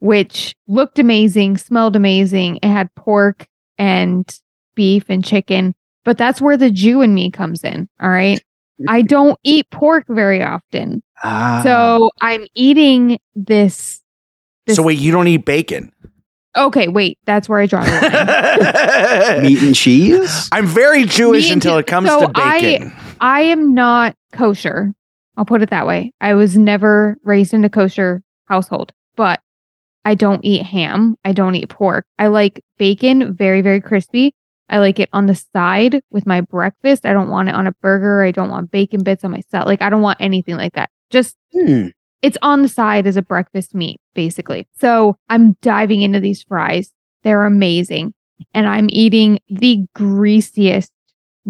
which 0.00 0.56
looked 0.66 0.98
amazing, 0.98 1.58
smelled 1.58 1.94
amazing. 1.94 2.56
It 2.62 2.68
had 2.68 2.92
pork 2.96 3.46
and 3.78 4.28
beef 4.74 5.04
and 5.08 5.24
chicken, 5.24 5.74
but 6.04 6.18
that's 6.18 6.40
where 6.40 6.56
the 6.56 6.70
Jew 6.70 7.02
in 7.02 7.14
me 7.14 7.30
comes 7.30 7.62
in. 7.62 7.88
All 8.00 8.08
right. 8.10 8.42
I 8.88 9.02
don't 9.02 9.38
eat 9.42 9.70
pork 9.70 10.04
very 10.08 10.42
often. 10.42 11.02
Ah. 11.22 11.60
So 11.62 12.10
I'm 12.20 12.46
eating 12.54 13.18
this. 13.34 14.02
this 14.66 14.76
so 14.76 14.82
wait, 14.82 14.98
you 14.98 15.12
don't 15.12 15.28
eat 15.28 15.44
bacon? 15.44 15.92
okay, 16.56 16.88
wait, 16.88 17.18
that's 17.26 17.48
where 17.48 17.60
I 17.60 17.66
draw 17.66 17.84
the 17.84 17.90
line. 17.90 19.42
meat 19.42 19.62
and 19.62 19.74
cheese. 19.74 20.48
I'm 20.52 20.66
very 20.66 21.04
Jewish 21.04 21.44
Me 21.44 21.52
and 21.52 21.64
until 21.64 21.78
it 21.78 21.86
comes 21.86 22.08
so 22.08 22.20
to 22.20 22.28
bacon. 22.28 22.92
I 23.20 23.42
am 23.42 23.74
not 23.74 24.16
kosher. 24.32 24.92
I'll 25.36 25.44
put 25.44 25.62
it 25.62 25.70
that 25.70 25.86
way. 25.86 26.12
I 26.20 26.34
was 26.34 26.56
never 26.56 27.18
raised 27.22 27.52
in 27.52 27.64
a 27.64 27.70
kosher 27.70 28.22
household, 28.46 28.92
but 29.16 29.40
I 30.04 30.14
don't 30.14 30.44
eat 30.44 30.62
ham. 30.62 31.16
I 31.24 31.32
don't 31.32 31.54
eat 31.54 31.68
pork. 31.68 32.06
I 32.18 32.28
like 32.28 32.62
bacon, 32.78 33.34
very, 33.34 33.60
very 33.60 33.80
crispy. 33.80 34.34
I 34.68 34.78
like 34.78 34.98
it 34.98 35.08
on 35.12 35.26
the 35.26 35.34
side 35.34 36.02
with 36.10 36.26
my 36.26 36.40
breakfast. 36.40 37.06
I 37.06 37.12
don't 37.12 37.30
want 37.30 37.48
it 37.48 37.54
on 37.54 37.66
a 37.66 37.72
burger. 37.82 38.22
I 38.24 38.30
don't 38.32 38.50
want 38.50 38.70
bacon 38.70 39.02
bits 39.02 39.24
on 39.24 39.30
my 39.30 39.42
salad. 39.50 39.68
Like 39.68 39.82
I 39.82 39.90
don't 39.90 40.02
want 40.02 40.20
anything 40.20 40.56
like 40.56 40.72
that. 40.74 40.90
Just 41.10 41.36
Hmm. 41.52 41.88
it's 42.22 42.38
on 42.42 42.62
the 42.62 42.68
side 42.68 43.06
as 43.06 43.16
a 43.16 43.22
breakfast 43.22 43.74
meat, 43.74 44.00
basically. 44.14 44.66
So 44.80 45.16
I'm 45.28 45.56
diving 45.62 46.02
into 46.02 46.18
these 46.20 46.42
fries. 46.42 46.92
They're 47.22 47.44
amazing. 47.44 48.12
And 48.52 48.66
I'm 48.68 48.88
eating 48.90 49.38
the 49.48 49.84
greasiest, 49.94 50.90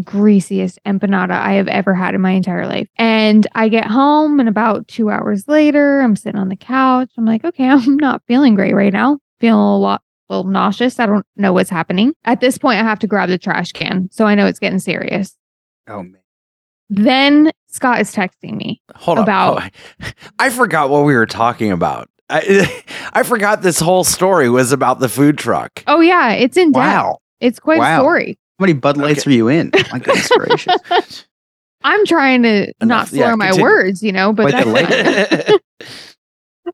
greasiest 0.05 0.79
empanada 0.87 1.33
I 1.33 1.55
have 1.55 1.69
ever 1.69 1.95
had 1.95 2.15
in 2.15 2.21
my 2.21 2.33
entire 2.33 2.67
life. 2.67 2.89
And 2.99 3.47
I 3.55 3.69
get 3.69 3.87
home, 3.87 4.39
and 4.41 4.49
about 4.49 4.87
two 4.89 5.11
hours 5.11 5.49
later, 5.49 6.01
I'm 6.01 6.17
sitting 6.17 6.41
on 6.41 6.49
the 6.49 6.57
couch. 6.57 7.11
I'm 7.17 7.25
like, 7.25 7.45
okay, 7.45 7.69
I'm 7.71 7.97
not 7.97 8.23
feeling 8.29 8.55
great 8.55 8.75
right 8.75 8.93
now. 8.93 9.19
Feeling 9.41 9.59
a 9.61 9.79
lot, 9.79 10.03
little 10.29 10.45
nauseous. 10.51 10.99
I 11.01 11.07
don't 11.07 11.25
know 11.37 11.53
what's 11.53 11.71
happening. 11.71 12.15
At 12.25 12.41
this 12.41 12.59
point, 12.59 12.79
I 12.81 12.83
have 12.83 12.99
to 13.01 13.07
grab 13.07 13.29
the 13.29 13.39
trash 13.39 13.73
can. 13.73 14.09
So 14.13 14.27
I 14.27 14.35
know 14.35 14.47
it's 14.47 14.59
getting 14.59 14.79
serious. 14.79 15.35
Oh 15.89 16.03
man. 16.03 16.17
Then 16.89 17.51
Scott 17.69 18.01
is 18.01 18.15
texting 18.15 18.57
me. 18.57 18.81
Hold 18.95 19.19
on. 19.19 19.25
About- 19.25 19.63
Oh, 20.03 20.07
I 20.39 20.51
forgot 20.51 20.89
what 20.91 21.05
we 21.05 21.15
were 21.15 21.27
talking 21.27 21.73
about. 21.73 22.09
I, 22.29 22.83
I 23.13 23.23
forgot 23.23 23.63
this 23.63 23.79
whole 23.81 24.05
story 24.05 24.49
was 24.49 24.73
about 24.73 24.99
the 25.01 25.09
food 25.09 25.39
truck. 25.39 25.83
Oh, 25.87 26.01
yeah, 26.01 26.33
it's 26.33 26.57
in 26.57 26.73
depth. 26.73 26.83
Wow. 26.85 27.19
It's 27.41 27.59
quite 27.61 27.79
Wow. 27.79 27.99
a 27.99 28.01
story. 28.01 28.39
How 28.59 28.63
many 28.65 28.73
Bud 28.73 28.97
Lights 28.97 29.21
Okay. 29.21 29.31
are 29.31 29.35
you 29.35 29.49
in? 29.49 29.71
My 29.93 29.99
goodness 29.99 30.29
gracious. 30.37 31.25
I'm 31.83 32.05
trying 32.07 32.43
to 32.45 32.67
not 32.67 32.73
Enough. 32.81 33.09
slur 33.11 33.19
Yeah, 33.31 33.35
my 33.37 33.53
words, 33.61 34.03
you 34.03 34.11
know, 34.13 34.33
but 34.33 34.51
Quite 34.51 34.65
the 34.65 34.73
that's 34.73 35.49
link. 35.49 35.61
fine. 35.89 35.95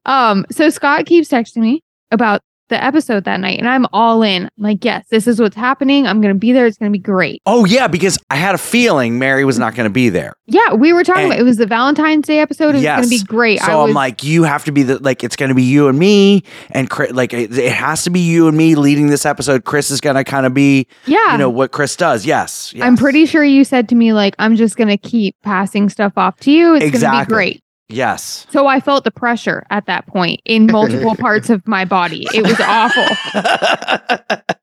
um 0.06 0.46
so 0.50 0.70
Scott 0.70 1.04
keeps 1.06 1.28
texting 1.28 1.58
me 1.58 1.82
about 2.10 2.40
the 2.72 2.82
episode 2.82 3.24
that 3.24 3.38
night 3.40 3.58
and 3.58 3.68
I'm 3.68 3.86
all 3.92 4.22
in. 4.22 4.44
I'm 4.44 4.50
like, 4.58 4.84
yes, 4.84 5.06
this 5.10 5.26
is 5.26 5.38
what's 5.40 5.54
happening. 5.56 6.06
I'm 6.06 6.20
gonna 6.20 6.34
be 6.34 6.52
there. 6.52 6.66
It's 6.66 6.78
gonna 6.78 6.90
be 6.90 6.98
great. 6.98 7.40
oh 7.46 7.64
yeah, 7.64 7.86
because 7.86 8.18
I 8.30 8.36
had 8.36 8.54
a 8.54 8.58
feeling 8.58 9.18
Mary 9.18 9.44
was 9.44 9.58
not 9.58 9.74
going 9.74 9.84
to 9.84 9.90
be 9.92 10.08
there. 10.08 10.32
Yeah, 10.46 10.72
we 10.74 10.92
were 10.92 11.04
talking 11.04 11.24
And- 11.24 11.32
about 11.32 11.40
it 11.40 11.44
was 11.44 11.56
the 11.58 11.66
Valentine's 11.66 12.26
Day 12.26 12.38
episode. 12.40 12.70
It 12.70 12.78
was 12.78 12.84
gonna 12.84 13.06
be 13.08 13.16
Yes. 13.16 13.22
great. 13.24 13.62
I 13.62 13.66
So 13.66 13.80
was 13.82 13.90
I'm 13.90 13.94
like, 13.94 14.24
you 14.24 14.42
have 14.44 14.64
to 14.64 14.72
be 14.72 14.82
the 14.82 14.98
like. 14.98 15.22
It's 15.22 15.36
going 15.36 15.50
to 15.50 15.54
be 15.54 15.62
you 15.62 15.88
and 15.88 15.98
me, 15.98 16.42
and 16.70 16.88
Chris, 16.90 17.12
like 17.12 17.32
it, 17.32 17.56
it 17.56 17.72
has 17.72 18.02
to 18.04 18.10
be 18.10 18.20
you 18.20 18.48
and 18.48 18.56
me 18.56 18.74
leading 18.74 19.08
this 19.08 19.24
episode. 19.26 19.64
Chris 19.64 19.90
is 19.90 20.00
going 20.00 20.16
to 20.16 20.24
kind 20.24 20.46
of 20.46 20.54
be, 20.54 20.86
Yeah. 21.06 21.32
you 21.32 21.38
know, 21.38 21.50
what 21.50 21.70
Chris 21.72 21.94
does. 21.96 22.24
Yes, 22.26 22.72
I'm 22.80 22.96
pretty 22.96 23.26
sure 23.26 23.44
you 23.44 23.64
said 23.64 23.88
to 23.90 23.94
me, 23.94 24.12
like, 24.12 24.34
I'm 24.38 24.56
just 24.56 24.76
gonna 24.76 24.96
keep 24.98 25.36
passing 25.42 25.88
stuff 25.88 26.12
off 26.16 26.38
to 26.40 26.50
you. 26.50 26.74
It's 26.74 27.00
gonna 27.00 27.24
be 27.24 27.28
great. 27.28 27.61
Yes. 27.88 28.46
So 28.50 28.66
I 28.66 28.80
felt 28.80 29.04
the 29.04 29.10
pressure 29.10 29.66
at 29.70 29.86
that 29.86 30.06
point 30.06 30.40
in 30.44 30.66
multiple 30.66 31.14
parts 31.18 31.50
of 31.50 31.66
my 31.66 31.84
body. 31.84 32.26
It 32.34 32.42
was 32.42 32.58
awful. 32.60 33.06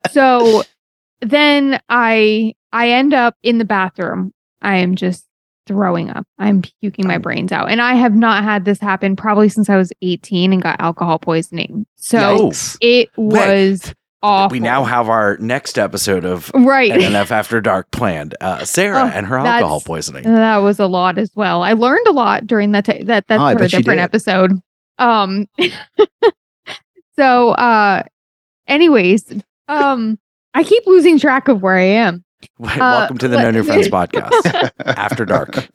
so 0.11 0.63
then 1.21 1.79
I 1.89 2.53
I 2.71 2.89
end 2.91 3.13
up 3.13 3.35
in 3.43 3.57
the 3.57 3.65
bathroom. 3.65 4.33
I 4.61 4.77
am 4.77 4.95
just 4.95 5.25
throwing 5.69 6.09
up. 6.09 6.25
I'm 6.39 6.63
puking 6.81 7.05
my 7.07 7.17
oh. 7.17 7.19
brains 7.19 7.51
out. 7.51 7.69
And 7.69 7.79
I 7.79 7.93
have 7.93 8.15
not 8.15 8.43
had 8.43 8.65
this 8.65 8.79
happen 8.79 9.15
probably 9.15 9.49
since 9.49 9.69
I 9.69 9.77
was 9.77 9.93
18 10.01 10.51
and 10.51 10.61
got 10.61 10.81
alcohol 10.81 11.19
poisoning. 11.19 11.85
So 11.95 12.49
Yikes. 12.49 12.77
it 12.81 13.09
was 13.15 13.93
awful. 14.21 14.53
we 14.53 14.59
now 14.59 14.83
have 14.83 15.09
our 15.09 15.37
next 15.37 15.77
episode 15.79 16.25
of 16.25 16.51
right. 16.53 16.91
NNF 16.91 17.31
After 17.31 17.61
Dark 17.61 17.89
planned. 17.91 18.35
Uh, 18.41 18.65
Sarah 18.65 19.03
Oh, 19.03 19.07
and 19.07 19.25
her 19.27 19.37
alcohol 19.37 19.81
poisoning. 19.81 20.23
That 20.23 20.57
was 20.57 20.79
a 20.79 20.87
lot 20.87 21.17
as 21.17 21.31
well. 21.35 21.61
I 21.63 21.73
learned 21.73 22.07
a 22.07 22.11
lot 22.11 22.45
during 22.47 22.71
that. 22.73 22.85
ta- 22.85 23.03
that 23.03 23.27
that's 23.27 23.41
Oh, 23.41 23.57
for 23.57 23.63
a 23.63 23.67
different 23.67 23.99
episode. 24.01 24.53
Um. 24.97 25.47
so, 27.17 27.51
uh, 27.51 28.03
anyways, 28.67 29.33
um, 29.67 30.19
I 30.53 30.63
keep 30.63 30.85
losing 30.87 31.19
track 31.19 31.47
of 31.47 31.61
where 31.61 31.77
I 31.77 31.83
am. 31.83 32.23
Welcome 32.57 33.17
to 33.19 33.27
the 33.27 33.37
let- 33.37 33.43
No 33.43 33.51
New 33.51 33.63
Friends 33.63 33.87
podcast, 33.89 34.71
After 34.85 35.25
Dark. 35.25 35.69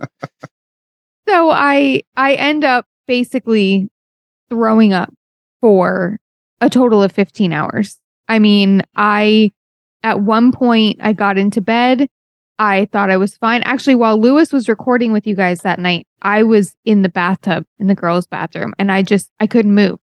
So 1.29 1.51
I 1.51 2.03
I 2.17 2.35
end 2.35 2.65
up 2.65 2.87
basically 3.07 3.89
throwing 4.51 4.93
up 4.93 5.13
for 5.61 6.19
a 6.61 6.69
total 6.71 7.03
of 7.03 7.13
15 7.13 7.53
hours. 7.53 7.99
I 8.29 8.39
mean, 8.39 8.83
I 8.97 9.53
at 10.03 10.21
one 10.21 10.53
point 10.53 10.99
I 11.03 11.13
got 11.13 11.39
into 11.39 11.61
bed. 11.61 12.09
I 12.59 12.87
thought 12.93 13.11
I 13.11 13.17
was 13.17 13.37
fine. 13.37 13.63
Actually, 13.63 13.97
while 13.97 14.21
Lewis 14.21 14.53
was 14.53 14.69
recording 14.69 15.13
with 15.13 15.27
you 15.27 15.35
guys 15.35 15.63
that 15.63 15.81
night, 15.81 16.07
I 16.23 16.45
was 16.45 16.77
in 16.85 17.03
the 17.03 17.09
bathtub 17.09 17.67
in 17.79 17.89
the 17.89 17.95
girls' 17.95 18.27
bathroom 18.27 18.75
and 18.79 18.93
I 18.93 19.03
just 19.03 19.31
I 19.41 19.47
couldn't 19.47 19.75
move. 19.75 19.99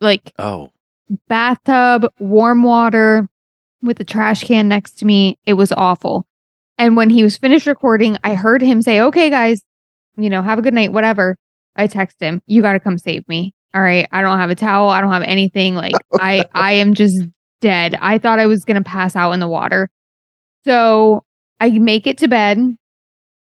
Like 0.00 0.32
Oh, 0.38 0.70
bathtub, 1.28 2.10
warm 2.18 2.62
water 2.62 3.28
with 3.82 3.98
the 3.98 4.04
trash 4.04 4.44
can 4.44 4.68
next 4.68 4.98
to 4.98 5.04
me. 5.04 5.38
It 5.46 5.54
was 5.54 5.72
awful. 5.72 6.26
And 6.78 6.96
when 6.96 7.10
he 7.10 7.22
was 7.22 7.36
finished 7.36 7.66
recording, 7.66 8.16
I 8.24 8.34
heard 8.34 8.62
him 8.62 8.80
say, 8.80 9.00
Okay, 9.02 9.28
guys, 9.28 9.62
you 10.16 10.30
know, 10.30 10.42
have 10.42 10.58
a 10.58 10.62
good 10.62 10.74
night, 10.74 10.92
whatever. 10.92 11.36
I 11.76 11.86
text 11.86 12.20
him, 12.20 12.42
You 12.46 12.62
got 12.62 12.72
to 12.72 12.80
come 12.80 12.98
save 12.98 13.28
me. 13.28 13.54
All 13.74 13.82
right. 13.82 14.08
I 14.10 14.22
don't 14.22 14.38
have 14.38 14.50
a 14.50 14.54
towel. 14.54 14.88
I 14.88 15.00
don't 15.00 15.12
have 15.12 15.22
anything. 15.22 15.74
Like, 15.76 15.94
I, 16.12 16.44
I 16.54 16.72
am 16.72 16.94
just 16.94 17.22
dead. 17.60 17.96
I 18.00 18.18
thought 18.18 18.38
I 18.38 18.46
was 18.46 18.64
going 18.64 18.82
to 18.82 18.88
pass 18.88 19.16
out 19.16 19.32
in 19.32 19.40
the 19.40 19.48
water. 19.48 19.90
So 20.64 21.24
I 21.60 21.70
make 21.70 22.06
it 22.06 22.18
to 22.18 22.28
bed 22.28 22.76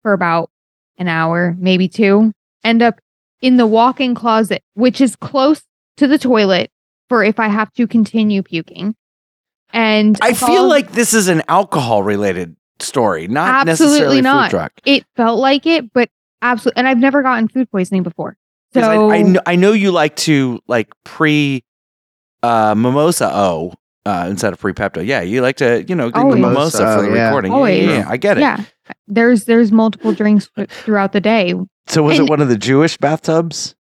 for 0.04 0.14
about 0.14 0.50
an 0.98 1.08
hour, 1.08 1.56
maybe 1.58 1.88
two, 1.88 2.34
end 2.64 2.82
up 2.82 3.00
in 3.42 3.58
the 3.58 3.68
walk 3.68 4.02
in 4.02 4.16
closet, 4.16 4.64
which 4.74 5.02
is 5.02 5.16
close 5.16 5.62
to 5.98 6.08
the 6.08 6.18
toilet 6.18 6.72
for 7.08 7.24
if 7.24 7.40
I 7.40 7.48
have 7.48 7.72
to 7.74 7.88
continue 7.88 8.44
puking. 8.44 8.96
And 9.72 10.18
I 10.22 10.34
feel 10.34 10.68
like 10.68 10.92
this 10.92 11.14
is 11.14 11.28
an 11.28 11.44
alcohol 11.48 12.04
related 12.04 12.56
story, 12.80 13.28
not 13.28 13.68
Absolutely 13.68 13.94
necessarily 13.94 14.22
not. 14.22 14.50
food 14.50 14.58
truck. 14.58 14.74
it 14.86 15.06
felt 15.16 15.40
like 15.40 15.66
it, 15.66 15.94
but 15.94 16.10
absolutely. 16.42 16.80
And 16.80 16.88
I've 16.88 16.98
never 16.98 17.22
gotten 17.22 17.48
food 17.48 17.70
poisoning 17.70 18.04
before. 18.04 18.36
So 18.74 19.10
I, 19.10 19.18
I, 19.18 19.22
know, 19.22 19.42
I 19.46 19.56
know 19.56 19.72
you 19.72 19.92
like 19.92 20.16
to 20.18 20.60
like 20.68 20.90
pre 21.04 21.64
uh, 22.44 22.76
mimosa 22.76 23.30
o 23.34 23.74
uh, 24.06 24.28
instead 24.30 24.54
of 24.54 24.60
pre 24.60 24.74
Pepto. 24.74 25.06
Yeah, 25.06 25.22
you 25.22 25.42
like 25.42 25.58
to 25.58 25.84
you 25.88 25.96
know 25.96 26.10
drink 26.12 26.26
Always. 26.26 26.42
the 26.42 26.48
mimosa 26.48 26.96
for 26.96 27.02
the 27.04 27.16
yeah. 27.16 27.26
recording. 27.28 27.52
Always. 27.52 27.84
Yeah, 27.84 27.90
yeah, 27.92 27.98
yeah, 28.00 28.10
I 28.10 28.18
get 28.18 28.38
it. 28.38 28.42
yeah, 28.42 28.64
there's 29.08 29.46
there's 29.46 29.72
multiple 29.72 30.14
drinks 30.14 30.50
throughout 30.70 31.12
the 31.14 31.22
day. 31.22 31.54
So 31.88 32.04
was 32.04 32.20
And- 32.20 32.28
it 32.28 32.30
one 32.30 32.42
of 32.42 32.50
the 32.50 32.58
Jewish 32.58 32.98
bathtubs? 32.98 33.76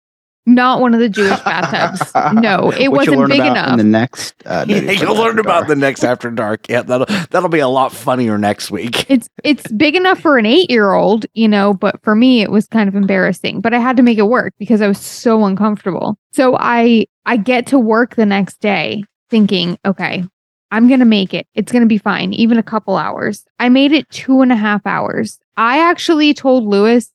Not 0.50 0.80
one 0.80 0.94
of 0.94 1.02
the 1.02 1.10
Jewish 1.10 1.38
bathtubs. 1.42 2.10
No, 2.42 2.72
it 2.72 2.88
What 2.90 3.06
you'll 3.06 3.18
wasn't 3.18 3.18
learn 3.18 3.30
big 3.32 3.40
about 3.42 3.52
enough. 3.52 3.72
In 3.72 3.78
the 3.80 3.84
next, 3.84 4.34
uh, 4.46 4.64
Yeah, 4.70 4.80
Nutty 4.80 4.94
you'll 4.94 5.16
Friends 5.16 5.20
learn 5.20 5.28
After 5.32 5.40
about 5.42 5.58
Dark. 5.60 5.68
the 5.68 5.76
next 5.76 6.04
After 6.06 6.32
Dark. 6.32 6.70
Yeah, 6.70 6.84
that'll 6.84 7.06
that'll 7.32 7.50
be 7.50 7.60
a 7.60 7.68
lot 7.68 7.92
funnier 7.92 8.38
next 8.38 8.72
week. 8.72 9.06
it's 9.10 9.28
it's 9.44 9.70
big 9.74 9.96
enough 9.96 10.22
for 10.22 10.38
an 10.38 10.46
eight 10.46 10.72
year 10.72 10.94
old, 10.94 11.26
you 11.34 11.50
know, 11.50 11.74
but 11.74 12.02
for 12.02 12.16
me 12.16 12.42
it 12.44 12.50
was 12.50 12.66
kind 12.68 12.88
of 12.88 12.96
embarrassing. 12.96 13.60
But 13.60 13.74
I 13.74 13.80
had 13.80 13.98
to 13.98 14.04
make 14.04 14.18
it 14.18 14.28
work 14.28 14.54
because 14.58 14.82
I 14.82 14.88
was 14.88 15.00
so 15.00 15.44
uncomfortable. 15.44 16.18
So 16.32 16.56
I 16.58 17.08
I 17.26 17.36
get 17.36 17.68
to 17.68 17.78
work 17.80 18.16
the 18.16 18.26
next 18.26 18.62
day 18.62 19.04
thinking, 19.30 19.78
okay, 19.86 20.24
I'm 20.72 20.90
gonna 20.90 21.06
make 21.06 21.34
it. 21.34 21.48
It's 21.54 21.72
gonna 21.72 21.86
be 21.86 21.98
fine, 21.98 22.34
even 22.34 22.58
a 22.58 22.64
couple 22.64 22.98
hours. 22.98 23.46
I 23.60 23.70
made 23.70 23.92
it 23.92 24.10
two 24.10 24.42
and 24.42 24.52
a 24.52 24.56
half 24.56 24.86
hours. 24.86 25.40
I 25.56 25.80
actually 25.80 26.34
told 26.34 26.66
Lewis 26.66 27.12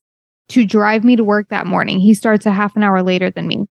to 0.49 0.65
drive 0.65 1.03
me 1.03 1.15
to 1.15 1.23
work 1.23 1.49
that 1.49 1.67
morning. 1.67 1.99
He 1.99 2.13
starts 2.13 2.45
a 2.45 2.51
half 2.51 2.75
an 2.75 2.83
hour 2.83 3.01
later 3.01 3.29
than 3.31 3.47
me. 3.47 3.65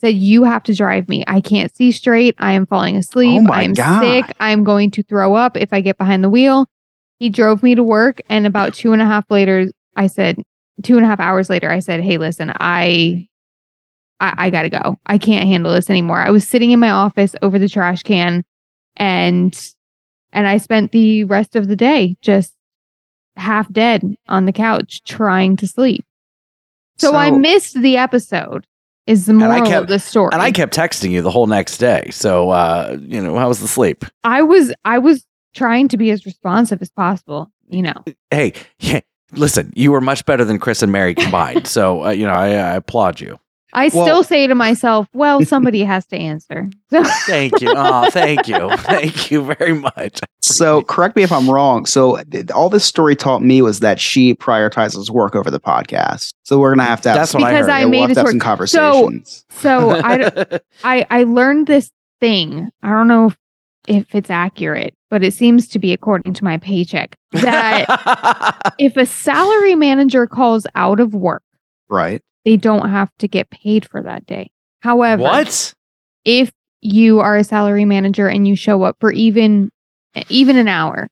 Said, 0.00 0.16
You 0.16 0.44
have 0.44 0.62
to 0.64 0.74
drive 0.74 1.08
me. 1.08 1.24
I 1.26 1.40
can't 1.40 1.74
see 1.74 1.92
straight. 1.92 2.34
I 2.38 2.52
am 2.52 2.66
falling 2.66 2.96
asleep. 2.96 3.42
Oh 3.48 3.52
I 3.52 3.62
am 3.62 3.72
God. 3.72 4.00
sick. 4.00 4.36
I'm 4.40 4.64
going 4.64 4.90
to 4.92 5.02
throw 5.02 5.34
up 5.34 5.56
if 5.56 5.72
I 5.72 5.80
get 5.80 5.96
behind 5.96 6.22
the 6.22 6.30
wheel. 6.30 6.66
He 7.18 7.30
drove 7.30 7.62
me 7.62 7.74
to 7.74 7.82
work. 7.82 8.20
And 8.28 8.46
about 8.46 8.74
two 8.74 8.92
and 8.92 9.00
a 9.00 9.06
half 9.06 9.24
later, 9.30 9.70
I 9.96 10.08
said, 10.08 10.42
two 10.82 10.96
and 10.96 11.06
a 11.06 11.08
half 11.08 11.20
hours 11.20 11.48
later, 11.48 11.70
I 11.70 11.78
said, 11.78 12.02
Hey, 12.02 12.18
listen, 12.18 12.52
I 12.60 13.28
I, 14.20 14.34
I 14.36 14.50
gotta 14.50 14.70
go. 14.70 14.98
I 15.06 15.18
can't 15.18 15.46
handle 15.46 15.72
this 15.72 15.90
anymore. 15.90 16.18
I 16.18 16.30
was 16.30 16.46
sitting 16.46 16.70
in 16.70 16.80
my 16.80 16.90
office 16.90 17.34
over 17.42 17.58
the 17.58 17.68
trash 17.68 18.02
can 18.02 18.44
and 18.96 19.72
and 20.32 20.46
I 20.46 20.58
spent 20.58 20.92
the 20.92 21.24
rest 21.24 21.56
of 21.56 21.68
the 21.68 21.76
day 21.76 22.16
just 22.20 22.52
half 23.36 23.70
dead 23.72 24.16
on 24.28 24.46
the 24.46 24.52
couch 24.52 25.02
trying 25.04 25.56
to 25.56 25.66
sleep. 25.66 26.04
So, 26.98 27.14
I 27.14 27.30
missed 27.30 27.80
the 27.80 27.98
episode. 27.98 28.66
Is 29.06 29.26
the 29.26 29.34
moral 29.34 29.66
kept- 29.66 29.82
of 29.82 29.86
the 29.88 29.98
story? 29.98 30.30
And 30.32 30.42
I 30.42 30.50
kept 30.50 30.74
texting 30.74 31.10
you 31.10 31.22
the 31.22 31.30
whole 31.30 31.46
next 31.46 31.78
day. 31.78 32.08
So 32.10 32.50
uh, 32.50 32.96
you 33.00 33.22
know, 33.22 33.36
how 33.36 33.48
was 33.48 33.60
the 33.60 33.68
sleep? 33.68 34.04
I 34.24 34.42
was 34.42 34.72
I 34.84 34.98
was 34.98 35.24
trying 35.54 35.88
to 35.88 35.96
be 35.96 36.10
as 36.10 36.26
responsive 36.26 36.82
as 36.82 36.90
possible. 36.90 37.50
You 37.68 37.82
know, 37.82 38.04
Hey, 38.30 38.54
yeah, 38.80 39.00
listen, 39.32 39.72
you 39.76 39.92
were 39.92 40.00
much 40.00 40.24
better 40.24 40.44
than 40.44 40.58
Chris 40.58 40.82
and 40.82 40.90
Mary 40.90 41.14
combined. 41.14 41.66
so 41.68 42.06
uh, 42.06 42.10
you 42.10 42.26
know, 42.26 42.32
I, 42.32 42.48
I 42.48 42.74
applaud 42.76 43.20
you. 43.20 43.38
I 43.76 43.88
Well- 43.94 44.04
still 44.06 44.24
say 44.24 44.46
to 44.48 44.54
myself, 44.54 45.06
"Well, 45.14 45.44
somebody 45.44 45.84
has 45.84 46.04
to 46.06 46.16
answer." 46.16 46.68
So, 46.90 47.04
Thank 47.26 47.60
you. 47.60 47.72
Oh, 47.76 48.08
thank 48.10 48.48
you. 48.48 48.70
Thank 48.78 49.30
you 49.30 49.42
very 49.54 49.74
much. 49.74 50.20
So 50.40 50.82
correct 50.82 51.14
me 51.16 51.22
if 51.22 51.30
I'm 51.32 51.48
wrong. 51.50 51.86
So 51.86 52.18
all 52.54 52.68
this 52.68 52.84
story 52.84 53.14
taught 53.16 53.42
me 53.42 53.62
was 53.62 53.80
that 53.80 54.00
she 54.00 54.34
prioritizes 54.34 55.10
work 55.10 55.34
over 55.36 55.50
the 55.50 55.60
podcast. 55.60 56.32
So 56.44 56.58
we're 56.58 56.70
gonna 56.74 56.84
have 56.84 57.00
to 57.02 57.10
have 57.10 57.18
That's 57.18 57.30
some, 57.32 57.42
what 57.42 57.48
I 57.48 57.52
Because 57.54 57.66
heard. 57.66 57.72
I 57.72 57.78
yeah, 57.80 57.84
we'll 57.84 57.90
made 57.90 58.00
have 58.00 58.10
it 58.10 58.16
have 58.16 58.26
some 58.28 58.34
work. 58.36 58.68
So- 58.68 58.92
conversations. 59.02 59.44
so 59.50 59.90
I 60.02 60.60
I 60.84 61.06
I 61.10 61.22
learned 61.24 61.66
this 61.66 61.90
thing. 62.20 62.70
I 62.82 62.88
don't 62.90 63.08
know 63.08 63.26
if, 63.26 63.36
if 63.88 64.14
it's 64.14 64.30
accurate, 64.30 64.94
but 65.10 65.22
it 65.22 65.34
seems 65.34 65.68
to 65.68 65.78
be 65.78 65.92
according 65.92 66.32
to 66.34 66.44
my 66.44 66.56
paycheck 66.58 67.14
that 67.32 68.74
if 68.78 68.96
a 68.96 69.04
salary 69.06 69.74
manager 69.74 70.26
calls 70.26 70.66
out 70.74 70.98
of 71.00 71.12
work, 71.14 71.42
Right. 71.88 72.22
They 72.46 72.56
don't 72.56 72.88
have 72.88 73.10
to 73.18 73.28
get 73.28 73.50
paid 73.50 73.86
for 73.90 74.00
that 74.02 74.24
day. 74.24 74.50
However, 74.80 75.22
what? 75.22 75.74
if 76.24 76.50
you 76.80 77.18
are 77.20 77.36
a 77.36 77.44
salary 77.44 77.84
manager 77.84 78.28
and 78.28 78.46
you 78.46 78.54
show 78.54 78.84
up 78.84 78.96
for 79.00 79.12
even 79.12 79.70
even 80.30 80.56
an 80.56 80.68
hour, 80.68 81.08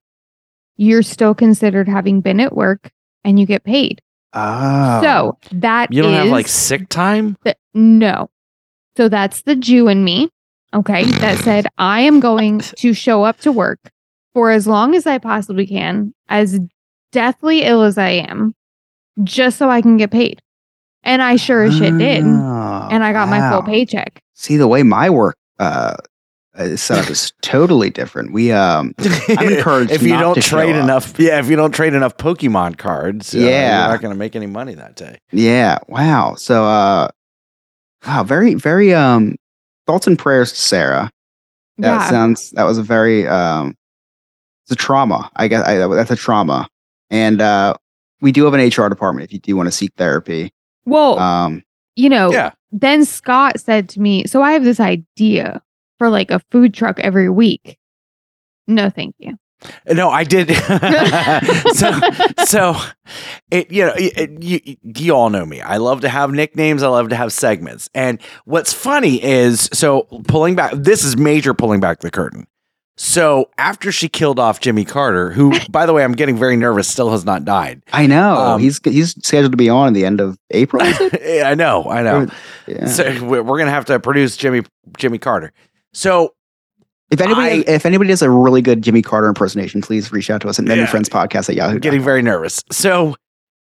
you're 0.77 1.03
still 1.03 1.35
considered 1.35 1.89
having 1.89 2.21
been 2.23 2.41
at 2.41 2.55
work 2.55 2.91
and 3.25 3.39
you 3.39 3.45
get 3.45 3.65
paid. 3.65 4.01
Oh. 4.33 5.03
So 5.03 5.39
that 5.53 5.93
You 5.93 6.03
don't 6.03 6.15
have 6.15 6.29
like 6.29 6.49
sick 6.49 6.89
time? 6.89 7.37
the- 7.45 7.57
no. 7.75 8.31
So 8.97 9.09
that's 9.09 9.43
the 9.43 9.57
Jew 9.57 9.89
in 9.89 10.05
me. 10.05 10.31
Okay. 10.73 11.05
That 11.05 11.39
said, 11.39 11.67
I 11.79 12.01
am 12.01 12.21
going 12.21 12.59
to 12.77 12.95
show 12.95 13.25
up 13.25 13.39
to 13.41 13.51
work 13.53 13.81
for 14.35 14.51
as 14.51 14.67
long 14.67 14.95
as 14.95 15.07
I 15.07 15.19
possibly 15.19 15.67
can, 15.67 16.15
as 16.29 16.61
deathly 17.13 17.63
ill 17.63 17.83
as 17.83 17.99
I 17.99 18.11
am, 18.11 18.55
just 19.25 19.59
so 19.59 19.69
I 19.69 19.83
can 19.83 19.97
get 19.97 20.11
paid. 20.13 20.41
And 21.05 21.23
I 21.23 21.37
sure 21.37 21.63
as 21.65 21.77
shit 21.77 21.97
did. 21.99 22.25
Oh, 22.25 22.89
And 22.91 23.05
I 23.05 23.13
got 23.13 23.29
my 23.29 23.51
full 23.51 23.63
paycheck. 23.63 24.23
See 24.35 24.57
the 24.57 24.67
way 24.69 24.83
my 24.83 25.11
work 25.11 25.37
uh 25.59 25.97
is 26.57 26.81
set 26.83 27.05
up 27.05 27.11
is 27.11 27.33
totally 27.43 27.91
different. 27.91 28.33
We 28.33 28.53
um 28.53 28.95
I'm 29.29 29.53
encouraged 29.53 29.93
if 29.93 30.03
you 30.03 30.11
not 30.11 30.21
don't 30.21 30.35
to 30.37 30.41
show 30.41 30.57
trade 30.57 30.77
up. 30.77 30.83
enough, 30.85 31.19
yeah, 31.19 31.39
if 31.41 31.49
you 31.49 31.57
don't 31.57 31.73
trade 31.73 31.95
enough 31.95 32.17
Pokemon 32.17 32.79
cards, 32.79 33.35
uh, 33.35 33.39
Yeah. 33.39 33.83
you're 33.85 33.93
not 33.93 34.01
going 34.03 34.15
to 34.15 34.19
make 34.19 34.35
any 34.37 34.47
money 34.47 34.75
that 34.75 34.97
day. 34.97 35.19
yeah, 35.33 35.79
wow. 35.89 36.35
So 36.37 36.65
uh 36.65 37.09
wow, 38.07 38.23
very 38.25 38.55
very 38.55 38.95
um 38.95 39.37
thoughts 39.87 40.07
and 40.07 40.19
prayers 40.19 40.53
to 40.53 40.59
Sarah. 40.59 41.11
That 41.79 42.01
yeah. 42.03 42.11
sounds 42.11 42.51
that 42.53 42.65
was 42.65 42.79
a 42.79 42.83
very 42.83 43.27
um 43.29 43.75
it's 44.65 44.73
a 44.73 44.77
trauma. 44.77 45.31
I 45.37 45.49
guess 45.49 45.67
I, 45.67 45.87
that's 45.89 46.11
a 46.11 46.17
trauma. 46.17 46.69
And 47.11 47.41
uh 47.43 47.75
we 48.21 48.33
do 48.33 48.45
have 48.45 48.55
an 48.55 48.61
HR 48.67 48.89
department 48.89 49.25
if 49.27 49.33
you 49.33 49.39
do 49.39 49.55
want 49.57 49.67
to 49.67 49.73
seek 49.73 49.93
therapy. 49.97 50.51
Well, 50.87 51.19
Um 51.19 51.63
you 51.97 52.09
know, 52.09 52.33
Yeah. 52.33 52.51
then 52.73 53.05
Scott 53.05 53.61
said 53.61 53.89
to 53.91 54.01
me, 54.01 54.27
So 54.27 54.43
I 54.43 54.53
have 54.53 54.65
this 54.65 54.81
idea 54.81 55.63
for 55.99 56.09
like 56.11 56.31
a 56.31 56.41
food 56.51 56.75
truck 56.75 56.99
every 57.01 57.29
week. 57.31 57.79
No, 58.67 58.91
thank 58.91 59.15
you. 59.19 59.37
No, 59.91 60.11
I 60.11 60.25
did. 60.25 60.49
so, 61.75 61.91
so 62.45 62.75
it 63.51 63.71
you 63.71 63.85
know 63.87 63.95
it, 63.97 64.43
you 64.43 64.77
you 64.83 65.13
all 65.15 65.31
know 65.31 65.47
me. 65.47 65.61
I 65.63 65.79
love 65.79 66.03
to 66.03 66.09
have 66.09 66.33
nicknames. 66.33 66.83
I 66.83 66.89
love 66.89 67.09
to 67.11 67.17
have 67.17 67.33
segments. 67.33 67.89
And 67.95 68.21
what's 68.45 68.73
funny 68.75 69.23
is 69.23 69.71
so 69.73 70.03
pulling 70.29 70.55
back. 70.55 70.73
This 70.77 71.03
is 71.05 71.17
major 71.17 71.55
pulling 71.55 71.81
back 71.81 72.01
the 72.01 72.11
curtain. 72.11 72.47
So 72.97 73.51
after 73.59 73.91
she 73.91 74.09
killed 74.09 74.39
off 74.39 74.61
Jimmy 74.61 74.85
Carter, 74.85 75.31
who 75.31 75.53
by 75.71 75.85
the 75.87 75.93
way 75.93 76.05
I'm 76.05 76.13
getting 76.13 76.37
very 76.37 76.57
nervous, 76.57 76.87
still 76.89 77.11
has 77.11 77.25
not 77.25 77.45
died. 77.45 77.83
I 77.93 78.07
know. 78.07 78.37
Um, 78.37 78.61
he's 78.61 78.81
he's 78.85 79.15
scheduled 79.27 79.53
to 79.53 79.57
be 79.57 79.69
on 79.69 79.89
at 79.89 79.95
the 79.95 80.05
end 80.05 80.21
of 80.21 80.39
April. 80.51 80.83
is 80.85 80.97
it? 81.01 81.45
I 81.47 81.55
know, 81.55 81.85
I 81.85 82.03
know. 82.03 82.27
Yeah. 82.67 82.87
So 82.87 83.23
we're 83.25 83.59
gonna 83.59 83.71
have 83.71 83.85
to 83.87 84.01
produce 84.01 84.37
Jimmy 84.39 84.63
Jimmy 84.97 85.19
Carter. 85.19 85.53
So 85.93 86.35
If 87.11 87.21
anybody, 87.21 87.67
I- 87.69 87.73
if 87.75 87.85
anybody 87.85 88.09
does 88.09 88.23
a 88.23 88.31
really 88.31 88.63
good 88.63 88.81
Jimmy 88.83 89.03
Carter 89.03 89.29
impersonation, 89.29 89.83
please 89.83 90.11
reach 90.13 90.31
out 90.31 90.41
to 90.43 90.49
us 90.49 90.59
at 90.59 90.67
Yeah. 90.67 90.75
and 90.75 90.89
Friends 90.89 91.09
Podcast 91.11 91.49
at 91.51 91.57
Yahoo. 91.57 91.79
Getting 91.79 92.01
very 92.03 92.23
nervous. 92.23 92.63
So, 92.73 93.17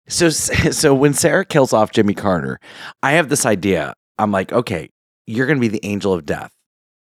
so, 0.08 0.30
so 0.30 0.94
when 0.94 1.12
Sarah 1.12 1.44
kills 1.44 1.72
off 1.74 1.90
Jimmy 1.92 2.14
Carter, 2.14 2.58
I 3.02 3.12
have 3.12 3.28
this 3.28 3.44
idea. 3.44 3.94
I'm 4.18 4.32
like, 4.32 4.52
okay, 4.52 4.88
you're 5.26 5.46
going 5.46 5.58
to 5.58 5.60
be 5.60 5.68
the 5.68 5.84
angel 5.84 6.12
of 6.14 6.24
death, 6.24 6.50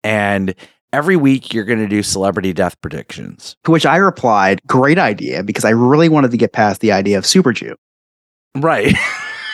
and 0.03 0.53
every 0.93 1.15
week 1.15 1.53
you're 1.53 1.65
going 1.65 1.79
to 1.79 1.87
do 1.87 2.01
celebrity 2.03 2.53
death 2.53 2.79
predictions. 2.81 3.55
To 3.65 3.71
which 3.71 3.85
I 3.85 3.97
replied, 3.97 4.61
"Great 4.67 4.97
idea," 4.99 5.43
because 5.43 5.65
I 5.65 5.69
really 5.71 6.09
wanted 6.09 6.31
to 6.31 6.37
get 6.37 6.53
past 6.53 6.81
the 6.81 6.91
idea 6.91 7.17
of 7.17 7.25
Super 7.25 7.53
Jew. 7.53 7.75
Right, 8.55 8.93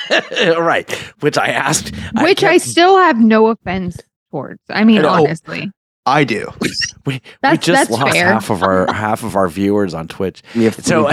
right. 0.58 0.91
Which 1.19 1.38
I 1.38 1.48
asked. 1.48 1.93
Which 2.22 2.43
I, 2.43 2.58
kept- 2.58 2.65
still 2.65 2.98
have 2.98 3.19
no 3.19 3.48
offense 3.48 3.98
towards. 4.32 4.62
I 4.69 4.84
mean, 4.84 5.02
No. 5.02 5.10
honestly. 5.10 5.72
I 6.06 6.26
do. 6.26 6.50
we, 7.06 7.13
we 7.43 7.58
just 7.58 7.65
that's 7.67 7.89
lost 7.89 8.12
fair. 8.13 8.26
half 8.34 8.50
of 8.50 8.62
our 8.62 8.91
half 8.93 9.24
of 9.24 9.36
our 9.38 9.48
viewers 9.48 9.93
on 9.93 10.08
Twitch. 10.08 10.41
So- 10.82 11.10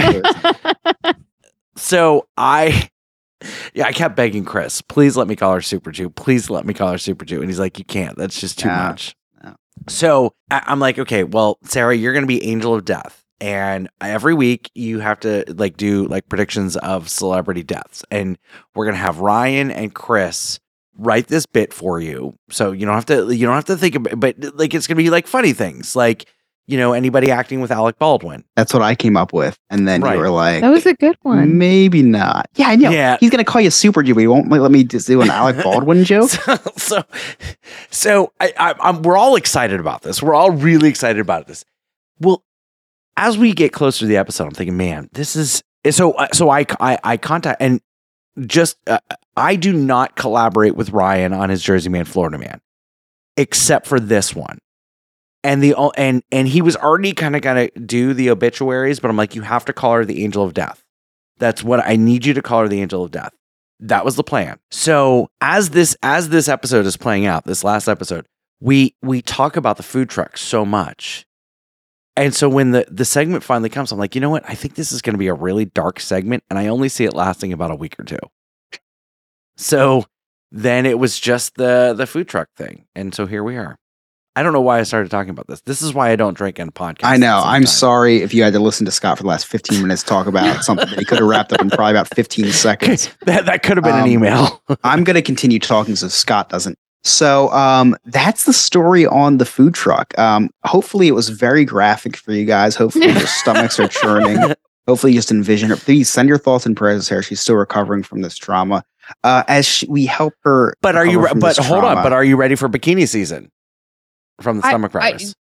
So 1.77 2.27
I, 2.37 2.89
yeah, 3.73 3.85
I 3.87 3.93
kept 3.93 4.15
begging 4.15 4.45
Chris, 4.45 4.81
please 4.81 5.15
let 5.17 5.27
me 5.27 5.35
call 5.35 5.53
her 5.53 5.61
Super 5.61 5.91
Jew. 5.91 6.09
Please 6.09 6.49
let 6.49 6.65
me 6.65 6.73
call 6.73 6.91
her 6.91 6.97
Super 6.97 7.25
Jew. 7.25 7.39
And 7.39 7.49
he's 7.49 7.59
like, 7.59 7.79
you 7.79 7.85
can't. 7.85 8.17
That's 8.17 8.39
just 8.39 8.59
too 8.59 8.67
No, 8.67 8.75
much. 8.75 9.15
So 9.87 10.33
I, 10.49 10.63
I'm 10.65 10.79
like, 10.79 10.99
okay, 10.99 11.23
well, 11.23 11.57
Sarah, 11.63 11.95
you're 11.95 12.13
going 12.13 12.23
to 12.23 12.27
be 12.27 12.43
Angel 12.45 12.73
of 12.75 12.85
Death. 12.85 13.23
And 13.39 13.89
every 13.99 14.35
week 14.35 14.69
you 14.75 14.99
have 14.99 15.19
to 15.21 15.43
like 15.47 15.75
do 15.75 16.05
like 16.05 16.29
predictions 16.29 16.77
of 16.77 17.09
celebrity 17.09 17.63
deaths. 17.63 18.03
And 18.11 18.37
we're 18.75 18.85
going 18.85 18.95
to 18.95 19.01
have 19.01 19.19
Ryan 19.19 19.71
and 19.71 19.93
Chris 19.95 20.59
write 20.95 21.27
this 21.27 21.47
bit 21.47 21.73
for 21.73 21.99
you. 21.99 22.37
So 22.51 22.71
you 22.71 22.85
don't 22.85 22.93
have 22.93 23.07
to, 23.07 23.31
you 23.31 23.47
don't 23.47 23.55
have 23.55 23.65
to 23.65 23.77
think 23.77 23.95
about 23.95 24.19
but 24.19 24.35
like 24.55 24.75
it's 24.75 24.85
going 24.85 24.97
to 24.97 25.03
be 25.03 25.09
like 25.09 25.25
funny 25.25 25.53
things 25.53 25.95
like, 25.95 26.25
you 26.67 26.77
know, 26.77 26.93
anybody 26.93 27.31
acting 27.31 27.59
with 27.59 27.71
Alec 27.71 27.97
Baldwin. 27.99 28.43
That's 28.55 28.73
what 28.73 28.81
I 28.81 28.95
came 28.95 29.17
up 29.17 29.33
with, 29.33 29.57
and 29.69 29.87
then 29.87 30.01
Right. 30.01 30.13
you 30.15 30.19
were 30.19 30.29
like, 30.29 30.61
That 30.61 30.69
was 30.69 30.85
a 30.85 30.93
good 30.93 31.17
one. 31.23 31.57
maybe 31.57 32.01
not. 32.03 32.47
Yeah, 32.55 32.67
I 32.69 32.75
know. 32.75 32.89
Yeah. 32.91 33.17
He's 33.19 33.29
gonna 33.29 33.43
call 33.43 33.61
you 33.61 33.69
Super 33.71 34.03
Jew, 34.03 34.15
he 34.15 34.27
won't 34.27 34.49
let 34.49 34.71
me 34.71 34.83
just 34.83 35.07
do 35.07 35.21
an 35.21 35.29
Alec 35.29 35.57
Baldwin 35.63 36.03
joke. 36.05 36.29
So, 36.29 36.55
so, 36.77 37.03
so 37.89 38.33
I, 38.39 38.53
I, 38.57 38.75
I'm, 38.79 39.01
we're 39.01 39.17
all 39.17 39.35
excited 39.35 39.79
about 39.79 40.01
this. 40.03 40.21
We're 40.23 40.35
all 40.35 40.51
really 40.51 40.87
excited 40.89 41.19
about 41.19 41.47
this. 41.47 41.65
Well, 42.19 42.43
as 43.17 43.37
we 43.37 43.53
get 43.53 43.73
closer 43.73 43.99
to 43.99 44.05
the 44.05 44.17
episode, 44.17 44.45
I'm 44.45 44.51
thinking, 44.51 44.77
man, 44.77 45.09
this 45.13 45.35
is 45.35 45.61
so. 45.89 46.11
uh, 46.13 46.27
So 46.33 46.49
I, 46.49 46.65
I, 46.79 46.97
I 47.03 47.17
contact 47.17 47.61
and 47.61 47.81
just 48.47 48.77
uh, 48.87 48.99
I 49.35 49.55
do 49.57 49.73
not 49.73 50.15
collaborate 50.15 50.75
with 50.75 50.91
Ryan 50.91 51.33
on 51.33 51.49
his 51.49 51.61
Jersey 51.61 51.89
Man, 51.89 52.05
Florida 52.05 52.37
Man, 52.37 52.61
except 53.35 53.87
for 53.87 53.99
this 53.99 54.33
one. 54.35 54.59
And 55.43 55.63
the 55.63 55.75
and 55.97 56.23
and 56.31 56.47
he 56.47 56.61
was 56.61 56.75
already 56.75 57.13
kind 57.13 57.35
of 57.35 57.41
gonna 57.41 57.69
do 57.71 58.13
the 58.13 58.29
obituaries, 58.29 58.99
but 58.99 59.09
I'm 59.09 59.17
like, 59.17 59.35
you 59.35 59.41
have 59.41 59.65
to 59.65 59.73
call 59.73 59.93
her 59.93 60.05
the 60.05 60.23
Angel 60.23 60.43
of 60.43 60.53
Death. 60.53 60.83
That's 61.37 61.63
what 61.63 61.83
I 61.85 61.95
need 61.95 62.25
you 62.25 62.33
to 62.35 62.41
call 62.41 62.61
her 62.61 62.67
the 62.67 62.81
Angel 62.81 63.03
of 63.03 63.11
Death. 63.11 63.33
That 63.79 64.05
was 64.05 64.15
the 64.15 64.23
plan. 64.23 64.59
So 64.69 65.29
as 65.41 65.71
this 65.71 65.97
as 66.03 66.29
this 66.29 66.47
episode 66.47 66.85
is 66.85 66.97
playing 66.97 67.25
out, 67.25 67.45
this 67.45 67.63
last 67.63 67.87
episode, 67.87 68.27
we 68.59 68.95
we 69.01 69.23
talk 69.23 69.57
about 69.57 69.77
the 69.77 69.83
food 69.83 70.09
truck 70.09 70.37
so 70.37 70.63
much. 70.63 71.25
And 72.15 72.35
so 72.35 72.47
when 72.47 72.71
the 72.71 72.85
the 72.89 73.05
segment 73.05 73.43
finally 73.43 73.69
comes, 73.69 73.91
I'm 73.91 73.97
like, 73.97 74.13
you 74.13 74.21
know 74.21 74.29
what? 74.29 74.47
I 74.47 74.53
think 74.53 74.75
this 74.75 74.91
is 74.91 75.01
going 75.01 75.15
to 75.15 75.19
be 75.19 75.27
a 75.27 75.33
really 75.33 75.65
dark 75.65 75.99
segment, 75.99 76.43
and 76.49 76.59
I 76.59 76.67
only 76.67 76.89
see 76.89 77.05
it 77.05 77.13
lasting 77.13 77.51
about 77.51 77.71
a 77.71 77.75
week 77.75 77.99
or 77.99 78.03
two. 78.03 78.19
So 79.57 80.05
then 80.51 80.85
it 80.85 80.99
was 80.99 81.19
just 81.19 81.55
the 81.55 81.93
the 81.97 82.05
food 82.05 82.27
truck 82.27 82.49
thing, 82.55 82.85
and 82.93 83.15
so 83.15 83.25
here 83.25 83.43
we 83.43 83.57
are. 83.57 83.77
I 84.35 84.43
don't 84.43 84.53
know 84.53 84.61
why 84.61 84.79
I 84.79 84.83
started 84.83 85.11
talking 85.11 85.29
about 85.31 85.47
this. 85.47 85.59
This 85.61 85.81
is 85.81 85.93
why 85.93 86.09
I 86.09 86.15
don't 86.15 86.35
drink 86.35 86.57
in 86.57 86.69
a 86.69 86.71
podcast. 86.71 87.01
I 87.03 87.17
know. 87.17 87.37
at 87.37 87.39
the 87.39 87.41
same 87.43 87.51
I'm 87.51 87.65
sorry 87.65 88.17
if 88.21 88.33
you 88.33 88.43
had 88.43 88.53
to 88.53 88.59
listen 88.59 88.85
to 88.85 88.91
Scott 88.91 89.17
for 89.17 89.23
the 89.23 89.29
last 89.29 89.45
15 89.47 89.81
minutes 89.81 90.03
talk 90.03 90.25
about 90.27 90.63
something 90.63 90.87
that 90.89 90.97
he 90.99 91.03
could 91.05 91.19
have 91.19 91.27
wrapped 91.27 91.51
up 91.51 91.59
in 91.61 91.69
probably 91.69 91.91
about 91.91 92.07
15 92.15 92.45
seconds. 92.51 93.09
that 93.25 93.45
that 93.45 93.63
could 93.63 93.75
have 93.77 93.83
been 93.83 93.95
an 93.95 94.03
Um, 94.03 94.07
email. 94.09 94.61
I'm 94.83 95.03
going 95.03 95.15
to 95.15 95.21
continue 95.21 95.59
talking 95.59 95.95
so 95.97 96.07
Scott 96.07 96.47
doesn't. 96.49 96.77
So 97.03 97.49
um, 97.49 97.95
that's 98.05 98.45
the 98.45 98.53
story 98.53 99.05
on 99.07 99.37
the 99.37 99.45
food 99.45 99.73
truck. 99.73 100.17
Um, 100.19 100.49
hopefully, 100.63 101.07
it 101.07 101.13
was 101.13 101.29
very 101.29 101.65
graphic 101.65 102.15
for 102.15 102.31
you 102.31 102.45
guys. 102.45 102.75
Hopefully, 102.75 103.07
your 103.07 103.25
stomachs 103.27 103.79
are 103.79 103.87
churning. 103.87 104.37
Hopefully, 104.87 105.13
you 105.13 105.17
just 105.17 105.31
envision 105.31 105.69
her. 105.71 105.75
Please 105.77 106.09
send 106.09 106.29
your 106.29 106.37
thoughts 106.37 106.65
and 106.67 106.77
prayers 106.77 107.07
to 107.07 107.15
her. 107.15 107.23
She's 107.23 107.41
still 107.41 107.55
recovering 107.55 108.03
from 108.03 108.21
this 108.21 108.37
trauma. 108.37 108.83
Uh, 109.23 109.43
as 109.47 109.65
she, 109.65 109.87
we 109.87 110.05
help 110.05 110.35
her. 110.43 110.75
But 110.81 110.95
are 110.95 111.05
you? 111.05 111.25
Re- 111.25 111.31
but 111.35 111.57
hold 111.57 111.83
on. 111.83 111.95
But 112.03 112.13
are 112.13 112.23
you 112.23 112.37
ready 112.37 112.53
for 112.53 112.69
bikini 112.69 113.07
season 113.07 113.51
from 114.41 114.59
the 114.59 114.65
I- 114.65 114.69
stomach 114.69 114.95
I- 114.95 115.11
virus? 115.11 115.35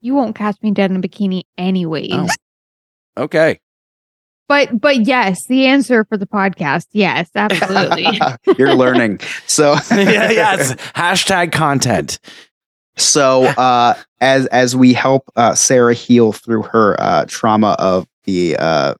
You 0.00 0.14
won't 0.14 0.36
catch 0.36 0.56
me 0.62 0.70
dead 0.70 0.90
in 0.90 0.98
a 0.98 1.00
bikini 1.00 1.44
anyways. 1.56 2.10
Oh. 2.12 2.28
okay. 3.16 3.58
But 4.48 4.78
but 4.78 5.06
yes, 5.06 5.46
the 5.46 5.64
answer 5.66 6.04
for 6.04 6.18
the 6.18 6.26
podcast, 6.26 6.88
yes, 6.92 7.30
absolutely. 7.34 8.20
You're 8.58 8.74
learning. 8.74 9.20
So 9.46 9.72
yeah, 9.90 10.30
yeah. 10.30 10.56
It's 10.58 10.74
hashtag 10.92 11.52
content. 11.52 12.18
So 12.96 13.44
uh, 13.44 13.94
as 14.20 14.44
as 14.46 14.76
we 14.76 14.92
help 14.92 15.30
uh, 15.36 15.54
Sarah 15.54 15.94
heal 15.94 16.32
through 16.32 16.64
her 16.64 17.00
uh, 17.00 17.24
trauma 17.26 17.74
of 17.78 18.06
the 18.24 18.56
uh, 18.58 18.94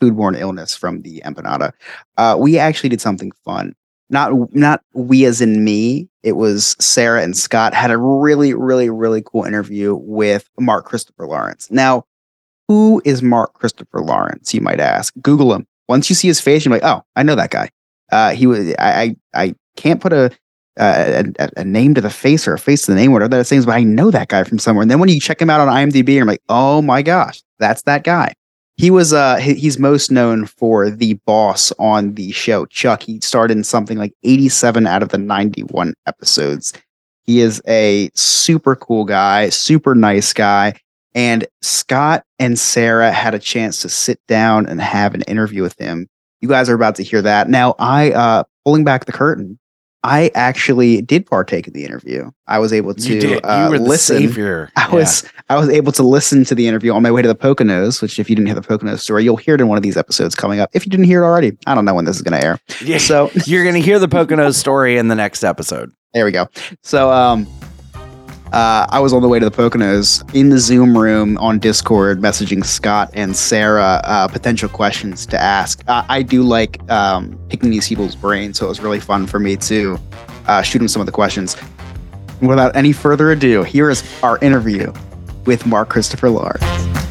foodborne 0.00 0.38
illness 0.38 0.76
from 0.76 1.02
the 1.02 1.22
empanada, 1.24 1.72
uh, 2.16 2.36
we 2.38 2.58
actually 2.58 2.88
did 2.88 3.00
something 3.00 3.30
fun. 3.44 3.74
Not 4.10 4.54
not 4.54 4.82
we 4.94 5.24
as 5.24 5.40
in 5.40 5.64
me. 5.64 6.08
It 6.22 6.32
was 6.32 6.76
Sarah 6.78 7.22
and 7.22 7.36
Scott 7.36 7.74
had 7.74 7.90
a 7.90 7.98
really 7.98 8.54
really 8.54 8.88
really 8.90 9.22
cool 9.24 9.44
interview 9.44 9.94
with 9.94 10.48
Mark 10.58 10.86
Christopher 10.86 11.26
Lawrence. 11.26 11.70
Now, 11.70 12.04
who 12.68 13.02
is 13.04 13.22
Mark 13.22 13.54
Christopher 13.54 14.00
Lawrence? 14.00 14.54
You 14.54 14.60
might 14.60 14.80
ask. 14.80 15.12
Google 15.20 15.54
him. 15.54 15.66
Once 15.88 16.08
you 16.08 16.14
see 16.14 16.28
his 16.28 16.40
face, 16.40 16.64
you're 16.64 16.72
like, 16.72 16.84
oh, 16.84 17.02
I 17.16 17.22
know 17.22 17.34
that 17.34 17.50
guy. 17.50 17.70
Uh, 18.10 18.30
he 18.30 18.46
was. 18.46 18.74
I 18.78 19.16
I, 19.34 19.42
I 19.42 19.54
can't 19.76 20.00
put 20.00 20.12
a 20.12 20.30
uh, 20.78 21.24
a, 21.38 21.50
a, 21.56 21.64
name 21.64 21.94
to 21.94 22.00
the 22.00 22.10
face 22.10 22.46
or 22.46 22.54
a 22.54 22.58
face 22.58 22.82
to 22.82 22.92
the 22.92 22.96
name, 22.96 23.12
whatever 23.12 23.36
that 23.36 23.44
thing 23.46 23.58
is. 23.58 23.66
But 23.66 23.74
I 23.74 23.82
know 23.82 24.10
that 24.10 24.28
guy 24.28 24.44
from 24.44 24.58
somewhere. 24.58 24.82
And 24.82 24.90
then 24.90 25.00
when 25.00 25.08
you 25.08 25.20
check 25.20 25.42
him 25.42 25.50
out 25.50 25.60
on 25.60 25.68
IMDb, 25.68 26.14
you're 26.14 26.24
like, 26.24 26.42
oh 26.48 26.82
my 26.82 27.02
gosh, 27.02 27.42
that's 27.58 27.82
that 27.82 28.04
guy. 28.04 28.34
He 28.78 28.92
was 28.92 29.12
uh 29.12 29.36
he's 29.36 29.76
most 29.76 30.12
known 30.12 30.46
for 30.46 30.88
the 30.88 31.14
boss 31.26 31.72
on 31.80 32.14
the 32.14 32.30
show 32.30 32.64
Chuck. 32.66 33.02
He 33.02 33.20
starred 33.20 33.50
in 33.50 33.64
something 33.64 33.98
like 33.98 34.14
87 34.22 34.86
out 34.86 35.02
of 35.02 35.08
the 35.08 35.18
91 35.18 35.94
episodes. 36.06 36.72
He 37.24 37.40
is 37.40 37.60
a 37.66 38.08
super 38.14 38.76
cool 38.76 39.04
guy, 39.04 39.48
super 39.48 39.96
nice 39.96 40.32
guy. 40.32 40.74
And 41.12 41.44
Scott 41.60 42.24
and 42.38 42.56
Sarah 42.56 43.10
had 43.10 43.34
a 43.34 43.40
chance 43.40 43.82
to 43.82 43.88
sit 43.88 44.20
down 44.28 44.66
and 44.66 44.80
have 44.80 45.12
an 45.12 45.22
interview 45.22 45.62
with 45.62 45.76
him. 45.78 46.06
You 46.40 46.48
guys 46.48 46.70
are 46.70 46.74
about 46.74 46.94
to 46.96 47.02
hear 47.02 47.20
that. 47.20 47.48
Now, 47.48 47.74
I 47.80 48.12
uh 48.12 48.44
pulling 48.64 48.84
back 48.84 49.06
the 49.06 49.12
curtain, 49.12 49.58
I 50.04 50.30
actually 50.34 51.02
did 51.02 51.26
partake 51.26 51.66
in 51.66 51.72
the 51.72 51.84
interview. 51.84 52.30
I 52.46 52.60
was 52.60 52.72
able 52.72 52.94
to 52.94 53.18
you 53.18 53.40
uh, 53.42 53.68
listen. 53.70 54.18
Savior. 54.18 54.70
I 54.76 54.86
yeah. 54.86 54.94
was 54.94 55.28
I 55.48 55.56
was 55.56 55.68
able 55.68 55.92
to 55.92 56.02
listen 56.02 56.44
to 56.44 56.54
the 56.54 56.68
interview 56.68 56.92
on 56.92 57.02
my 57.02 57.10
way 57.10 57.20
to 57.20 57.28
the 57.28 57.34
Poconos. 57.34 58.00
Which, 58.00 58.18
if 58.18 58.30
you 58.30 58.36
didn't 58.36 58.46
hear 58.46 58.54
the 58.54 58.60
Poconos 58.60 59.00
story, 59.00 59.24
you'll 59.24 59.36
hear 59.36 59.56
it 59.56 59.60
in 59.60 59.68
one 59.68 59.76
of 59.76 59.82
these 59.82 59.96
episodes 59.96 60.34
coming 60.34 60.60
up. 60.60 60.70
If 60.72 60.86
you 60.86 60.90
didn't 60.90 61.06
hear 61.06 61.22
it 61.22 61.26
already, 61.26 61.58
I 61.66 61.74
don't 61.74 61.84
know 61.84 61.94
when 61.94 62.04
this 62.04 62.16
is 62.16 62.22
going 62.22 62.40
to 62.40 62.46
air. 62.46 62.60
Yeah. 62.84 62.98
So 62.98 63.30
you're 63.44 63.64
going 63.64 63.74
to 63.74 63.82
hear 63.82 63.98
the 63.98 64.08
Poconos 64.08 64.54
story 64.54 64.98
in 64.98 65.08
the 65.08 65.16
next 65.16 65.42
episode. 65.42 65.90
There 66.14 66.24
we 66.24 66.32
go. 66.32 66.48
So, 66.82 67.10
um, 67.10 67.46
uh, 68.52 68.86
I 68.88 68.98
was 69.00 69.12
on 69.12 69.22
the 69.22 69.28
way 69.28 69.38
to 69.38 69.44
the 69.44 69.50
Poconos 69.50 70.22
in 70.34 70.48
the 70.48 70.58
Zoom 70.58 70.96
room 70.96 71.36
on 71.38 71.58
Discord, 71.58 72.20
messaging 72.20 72.64
Scott 72.64 73.10
and 73.12 73.36
Sarah 73.36 74.00
uh, 74.04 74.28
potential 74.28 74.68
questions 74.68 75.26
to 75.26 75.40
ask. 75.40 75.82
Uh, 75.86 76.04
I 76.08 76.22
do 76.22 76.42
like 76.42 76.80
um, 76.90 77.38
picking 77.48 77.70
these 77.70 77.88
people's 77.88 78.16
brains, 78.16 78.58
so 78.58 78.66
it 78.66 78.68
was 78.68 78.80
really 78.80 79.00
fun 79.00 79.26
for 79.26 79.38
me 79.38 79.56
to 79.56 79.98
uh, 80.46 80.62
shoot 80.62 80.78
them 80.78 80.88
some 80.88 81.00
of 81.00 81.06
the 81.06 81.12
questions. 81.12 81.56
Without 82.40 82.74
any 82.74 82.92
further 82.92 83.32
ado, 83.32 83.64
here 83.64 83.90
is 83.90 84.02
our 84.22 84.38
interview 84.38 84.92
with 85.44 85.66
Mark 85.66 85.88
Christopher 85.88 86.30
Lawrence. 86.30 87.07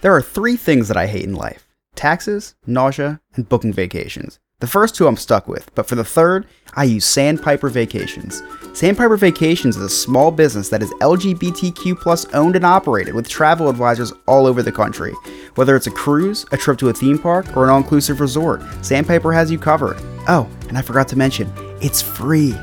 There 0.00 0.14
are 0.14 0.22
three 0.22 0.56
things 0.56 0.88
that 0.88 0.96
I 0.96 1.06
hate 1.06 1.24
in 1.24 1.34
life 1.34 1.66
taxes, 1.94 2.54
nausea, 2.66 3.20
and 3.34 3.48
booking 3.48 3.72
vacations. 3.72 4.38
The 4.60 4.66
first 4.66 4.94
two 4.94 5.06
I'm 5.06 5.16
stuck 5.16 5.48
with, 5.48 5.74
but 5.74 5.86
for 5.86 5.94
the 5.94 6.04
third, 6.04 6.46
I 6.74 6.84
use 6.84 7.04
Sandpiper 7.04 7.68
Vacations. 7.68 8.42
Sandpiper 8.72 9.16
Vacations 9.16 9.76
is 9.76 9.82
a 9.82 9.90
small 9.90 10.30
business 10.30 10.68
that 10.70 10.82
is 10.82 10.90
LGBTQ 11.00 11.98
plus 11.98 12.24
owned 12.32 12.56
and 12.56 12.64
operated 12.64 13.14
with 13.14 13.28
travel 13.28 13.68
advisors 13.68 14.12
all 14.26 14.46
over 14.46 14.62
the 14.62 14.72
country. 14.72 15.12
Whether 15.56 15.76
it's 15.76 15.86
a 15.86 15.90
cruise, 15.90 16.46
a 16.52 16.56
trip 16.56 16.78
to 16.78 16.88
a 16.88 16.94
theme 16.94 17.18
park, 17.18 17.56
or 17.56 17.64
an 17.64 17.70
all-inclusive 17.70 18.20
resort, 18.20 18.62
Sandpiper 18.82 19.32
has 19.32 19.50
you 19.50 19.58
covered. 19.58 19.96
Oh, 20.28 20.48
and 20.68 20.78
I 20.78 20.82
forgot 20.82 21.08
to 21.08 21.16
mention, 21.16 21.52
it's 21.82 22.00
free. 22.00 22.54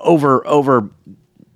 over 0.00 0.46
over 0.46 0.90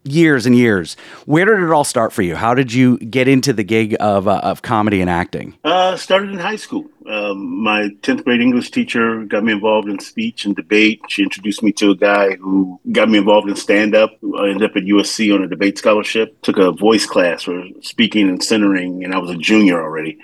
years 0.05 0.47
and 0.47 0.57
years. 0.57 0.97
Where 1.27 1.45
did 1.45 1.63
it 1.63 1.71
all 1.71 1.85
start 1.85 2.13
for 2.13 2.23
you? 2.23 2.37
How 2.37 2.55
did 2.55 2.73
you 2.73 2.99
get 2.99 3.29
into 3.29 3.53
the 3.53 3.65
gig 3.65 3.97
of, 4.01 4.27
uh, 4.27 4.41
of 4.43 4.63
comedy 4.63 5.01
and 5.01 5.11
acting? 5.11 5.57
Uh, 5.65 5.97
started 5.97 6.31
in 6.31 6.39
high 6.39 6.57
school. 6.57 6.87
Um, 7.09 7.63
my 7.63 7.89
10th 8.03 8.25
grade 8.25 8.43
English 8.43 8.71
teacher 8.71 9.25
got 9.25 9.43
me 9.43 9.53
involved 9.53 9.89
in 9.89 9.99
speech 9.99 10.45
and 10.45 10.55
debate. 10.55 11.01
She 11.09 11.23
introduced 11.23 11.63
me 11.63 11.73
to 11.73 11.93
a 11.93 11.97
guy 11.97 12.37
who 12.37 12.79
got 12.93 13.09
me 13.09 13.17
involved 13.17 13.49
in 13.49 13.57
stand 13.57 13.95
up. 13.95 14.11
I 14.39 14.49
ended 14.49 14.71
up 14.71 14.77
at 14.77 14.83
USC 14.83 15.35
on 15.35 15.43
a 15.43 15.49
debate 15.49 15.79
scholarship, 15.79 16.41
took 16.43 16.59
a 16.59 16.71
voice 16.71 17.07
class 17.07 17.45
for 17.45 17.65
speaking 17.81 18.29
and 18.29 18.43
centering, 18.45 19.05
and 19.05 19.15
I 19.15 19.19
was 19.19 19.31
a 19.31 19.37
junior 19.37 19.83
already 19.83 20.19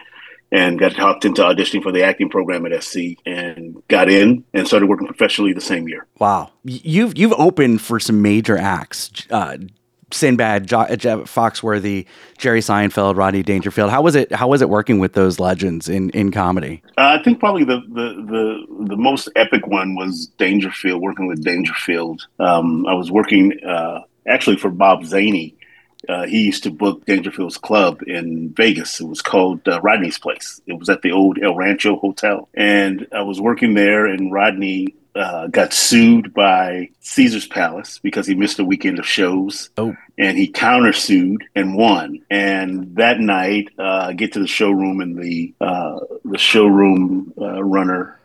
and 0.52 0.78
got 0.78 0.94
talked 0.94 1.24
into 1.24 1.42
auditioning 1.42 1.82
for 1.82 1.90
the 1.90 2.02
acting 2.02 2.28
program 2.28 2.64
at 2.64 2.84
SC 2.84 3.18
and 3.26 3.82
got 3.88 4.08
in 4.08 4.44
and 4.52 4.66
started 4.66 4.86
working 4.86 5.06
professionally 5.06 5.52
the 5.52 5.60
same 5.60 5.88
year. 5.88 6.06
Wow, 6.18 6.52
you've 6.64 7.18
you've 7.18 7.32
opened 7.32 7.80
for 7.80 7.98
some 7.98 8.22
major 8.22 8.56
acts. 8.56 9.10
Uh, 9.30 9.56
Sinbad, 10.12 10.66
jo- 10.66 10.86
Foxworthy, 10.86 12.06
Jerry 12.38 12.60
Seinfeld, 12.60 13.16
Rodney 13.16 13.42
Dangerfield. 13.42 13.90
How 13.90 14.02
was 14.02 14.14
it? 14.14 14.32
How 14.32 14.48
was 14.48 14.62
it 14.62 14.68
working 14.68 14.98
with 14.98 15.12
those 15.12 15.40
legends 15.40 15.88
in, 15.88 16.10
in 16.10 16.30
comedy? 16.30 16.82
Uh, 16.98 17.18
I 17.18 17.22
think 17.22 17.40
probably 17.40 17.64
the, 17.64 17.80
the, 17.88 18.14
the 18.26 18.86
the 18.88 18.96
most 18.96 19.28
epic 19.36 19.66
one 19.66 19.94
was 19.94 20.26
Dangerfield. 20.38 21.00
Working 21.02 21.26
with 21.26 21.42
Dangerfield, 21.42 22.26
um, 22.38 22.86
I 22.86 22.94
was 22.94 23.10
working 23.10 23.52
uh, 23.66 24.00
actually 24.26 24.56
for 24.56 24.70
Bob 24.70 25.04
Zany 25.04 25.56
uh, 26.08 26.26
he 26.26 26.42
used 26.42 26.62
to 26.64 26.70
book 26.70 27.04
Dangerfield's 27.06 27.58
club 27.58 28.02
in 28.06 28.52
Vegas. 28.54 29.00
It 29.00 29.06
was 29.06 29.22
called 29.22 29.66
uh, 29.66 29.80
Rodney's 29.80 30.18
Place. 30.18 30.60
It 30.66 30.78
was 30.78 30.88
at 30.88 31.02
the 31.02 31.12
old 31.12 31.38
El 31.42 31.54
Rancho 31.54 31.96
Hotel. 31.96 32.48
And 32.54 33.06
I 33.12 33.22
was 33.22 33.40
working 33.40 33.74
there, 33.74 34.06
and 34.06 34.32
Rodney 34.32 34.94
uh, 35.14 35.46
got 35.48 35.72
sued 35.72 36.34
by 36.34 36.90
Caesar's 37.00 37.46
Palace 37.46 37.98
because 38.02 38.26
he 38.26 38.34
missed 38.34 38.58
a 38.58 38.64
weekend 38.64 38.98
of 38.98 39.06
shows. 39.06 39.70
Oh. 39.76 39.96
And 40.18 40.38
he 40.38 40.50
countersued 40.50 41.38
and 41.54 41.76
won. 41.76 42.22
And 42.30 42.94
that 42.96 43.20
night, 43.20 43.70
uh, 43.78 44.06
I 44.08 44.12
get 44.12 44.32
to 44.34 44.40
the 44.40 44.46
showroom, 44.46 45.00
and 45.00 45.16
the 45.16 45.54
uh, 45.60 46.00
the 46.24 46.38
showroom 46.38 47.32
uh, 47.40 47.62
runner, 47.62 48.20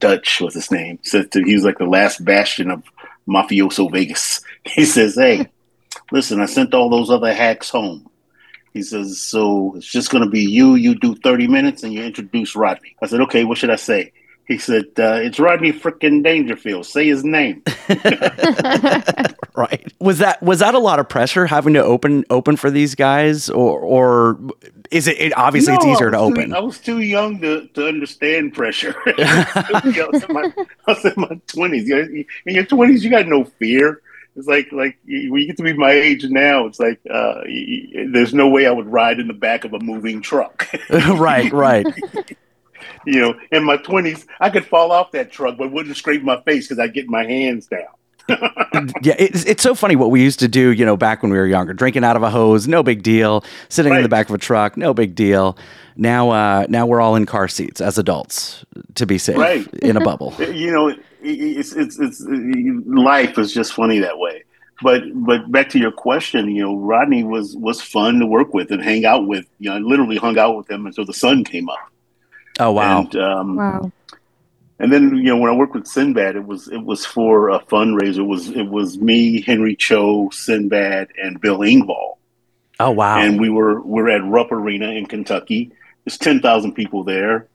Dutch 0.00 0.40
was 0.40 0.54
his 0.54 0.70
name, 0.70 0.98
said 1.02 1.30
to, 1.32 1.42
he 1.42 1.54
was 1.54 1.64
like 1.64 1.78
the 1.78 1.84
last 1.84 2.24
bastion 2.24 2.70
of 2.70 2.82
mafioso 3.28 3.90
Vegas. 3.90 4.40
He 4.64 4.84
says, 4.84 5.14
"Hey." 5.14 5.48
listen, 6.10 6.40
I 6.40 6.46
sent 6.46 6.74
all 6.74 6.90
those 6.90 7.10
other 7.10 7.32
hacks 7.32 7.70
home. 7.70 8.08
He 8.72 8.82
says, 8.82 9.20
so 9.20 9.74
it's 9.76 9.86
just 9.86 10.10
going 10.10 10.24
to 10.24 10.30
be 10.30 10.42
you. 10.42 10.76
You 10.76 10.94
do 10.94 11.16
30 11.16 11.48
minutes 11.48 11.82
and 11.82 11.92
you 11.92 12.02
introduce 12.02 12.54
Rodney. 12.54 12.94
I 13.02 13.06
said, 13.06 13.20
okay, 13.22 13.44
what 13.44 13.58
should 13.58 13.70
I 13.70 13.76
say? 13.76 14.12
He 14.50 14.58
said, 14.58 14.86
uh, 14.98 15.20
it's 15.22 15.38
Rodney 15.38 15.72
freaking 15.72 16.24
Dangerfield. 16.24 16.84
Say 16.84 17.06
his 17.06 17.22
name. 17.22 17.62
right. 19.54 19.92
Was 20.00 20.18
that 20.18 20.42
was 20.42 20.58
that 20.58 20.74
a 20.74 20.80
lot 20.80 20.98
of 20.98 21.08
pressure 21.08 21.46
having 21.46 21.74
to 21.74 21.84
open 21.84 22.24
open 22.30 22.56
for 22.56 22.68
these 22.68 22.96
guys, 22.96 23.48
or 23.48 23.78
or 23.78 24.40
is 24.90 25.06
it, 25.06 25.20
it 25.20 25.38
obviously 25.38 25.74
no, 25.74 25.76
it's 25.76 25.86
easier 25.86 26.10
to 26.10 26.16
too, 26.16 26.22
open? 26.24 26.52
I 26.52 26.58
was 26.58 26.80
too 26.80 26.98
young 26.98 27.40
to, 27.42 27.68
to 27.68 27.86
understand 27.86 28.52
pressure. 28.52 28.92
I, 29.06 30.08
was 30.12 30.28
my, 30.28 30.52
I 30.88 30.92
was 30.94 31.04
in 31.04 31.12
my 31.16 31.40
twenties. 31.46 31.88
In 31.88 32.26
your 32.46 32.66
twenties, 32.66 33.04
you 33.04 33.10
got 33.10 33.28
no 33.28 33.44
fear. 33.44 34.02
It's 34.34 34.48
like 34.48 34.72
like 34.72 34.98
when 35.06 35.42
you 35.42 35.46
get 35.46 35.58
to 35.58 35.62
be 35.62 35.74
my 35.74 35.92
age 35.92 36.24
now, 36.24 36.66
it's 36.66 36.80
like 36.80 36.98
uh, 37.08 37.42
there's 38.08 38.34
no 38.34 38.48
way 38.48 38.66
I 38.66 38.72
would 38.72 38.88
ride 38.88 39.20
in 39.20 39.28
the 39.28 39.32
back 39.32 39.64
of 39.64 39.74
a 39.74 39.78
moving 39.78 40.20
truck. 40.20 40.68
right, 40.90 41.52
right. 41.52 41.86
You 43.06 43.20
know, 43.20 43.34
in 43.52 43.64
my 43.64 43.76
twenties, 43.76 44.26
I 44.40 44.50
could 44.50 44.66
fall 44.66 44.92
off 44.92 45.12
that 45.12 45.30
truck, 45.30 45.56
but 45.56 45.70
wouldn't 45.70 45.96
scrape 45.96 46.22
my 46.22 46.40
face 46.42 46.68
because 46.68 46.78
I 46.78 46.88
get 46.88 47.08
my 47.08 47.24
hands 47.24 47.66
down. 47.66 47.86
yeah, 49.02 49.14
it's, 49.18 49.44
it's 49.44 49.62
so 49.62 49.74
funny 49.74 49.96
what 49.96 50.10
we 50.10 50.22
used 50.22 50.38
to 50.40 50.48
do, 50.48 50.70
you 50.70 50.84
know, 50.84 50.96
back 50.96 51.22
when 51.22 51.32
we 51.32 51.38
were 51.38 51.46
younger. 51.46 51.72
Drinking 51.72 52.04
out 52.04 52.16
of 52.16 52.22
a 52.22 52.30
hose, 52.30 52.68
no 52.68 52.82
big 52.82 53.02
deal. 53.02 53.44
Sitting 53.68 53.92
right. 53.92 53.98
in 53.98 54.02
the 54.02 54.08
back 54.08 54.28
of 54.28 54.34
a 54.34 54.38
truck, 54.38 54.76
no 54.76 54.94
big 54.94 55.14
deal. 55.14 55.56
Now, 55.96 56.30
uh, 56.30 56.66
now 56.68 56.86
we're 56.86 57.00
all 57.00 57.16
in 57.16 57.26
car 57.26 57.48
seats 57.48 57.80
as 57.80 57.98
adults 57.98 58.64
to 58.94 59.06
be 59.06 59.18
safe 59.18 59.36
right. 59.36 59.66
in 59.82 59.96
a 59.96 60.00
bubble. 60.00 60.34
You 60.50 60.72
know, 60.72 60.94
it's, 61.22 61.72
it's 61.72 61.98
it's 61.98 62.22
life 62.26 63.38
is 63.38 63.52
just 63.52 63.72
funny 63.72 63.98
that 64.00 64.18
way. 64.18 64.44
But 64.82 65.02
but 65.14 65.50
back 65.50 65.68
to 65.70 65.78
your 65.78 65.92
question, 65.92 66.48
you 66.54 66.62
know, 66.62 66.76
Rodney 66.76 67.24
was 67.24 67.56
was 67.56 67.80
fun 67.80 68.18
to 68.20 68.26
work 68.26 68.52
with 68.52 68.70
and 68.70 68.82
hang 68.82 69.04
out 69.04 69.26
with. 69.26 69.46
You 69.58 69.70
know, 69.70 69.76
I 69.76 69.78
literally 69.78 70.16
hung 70.16 70.38
out 70.38 70.56
with 70.56 70.70
him 70.70 70.86
until 70.86 71.04
the 71.04 71.14
sun 71.14 71.44
came 71.44 71.68
up. 71.68 71.78
Oh 72.60 72.72
wow! 72.72 73.00
And, 73.00 73.16
um, 73.16 73.56
Wow. 73.56 73.92
and 74.78 74.92
then 74.92 75.16
you 75.16 75.24
know 75.24 75.38
when 75.38 75.50
I 75.50 75.54
worked 75.56 75.74
with 75.74 75.86
Sinbad, 75.86 76.36
it 76.36 76.44
was 76.46 76.68
it 76.68 76.84
was 76.84 77.04
for 77.06 77.48
a 77.50 77.58
fundraiser. 77.60 78.18
It 78.18 78.22
was 78.22 78.48
it 78.50 78.68
was 78.68 78.98
me, 78.98 79.40
Henry 79.42 79.74
Cho, 79.74 80.28
Sinbad, 80.30 81.08
and 81.20 81.40
Bill 81.40 81.58
Engvall, 81.60 82.18
Oh 82.78 82.90
wow! 82.90 83.18
and 83.18 83.40
we 83.40 83.48
were 83.48 83.80
we're 83.80 84.10
at 84.10 84.22
Rupp 84.24 84.52
Arena 84.52 84.90
in 84.90 85.06
Kentucky. 85.06 85.72
There's 86.04 86.18
ten 86.18 86.40
thousand 86.40 86.74
people 86.74 87.02
there, 87.02 87.48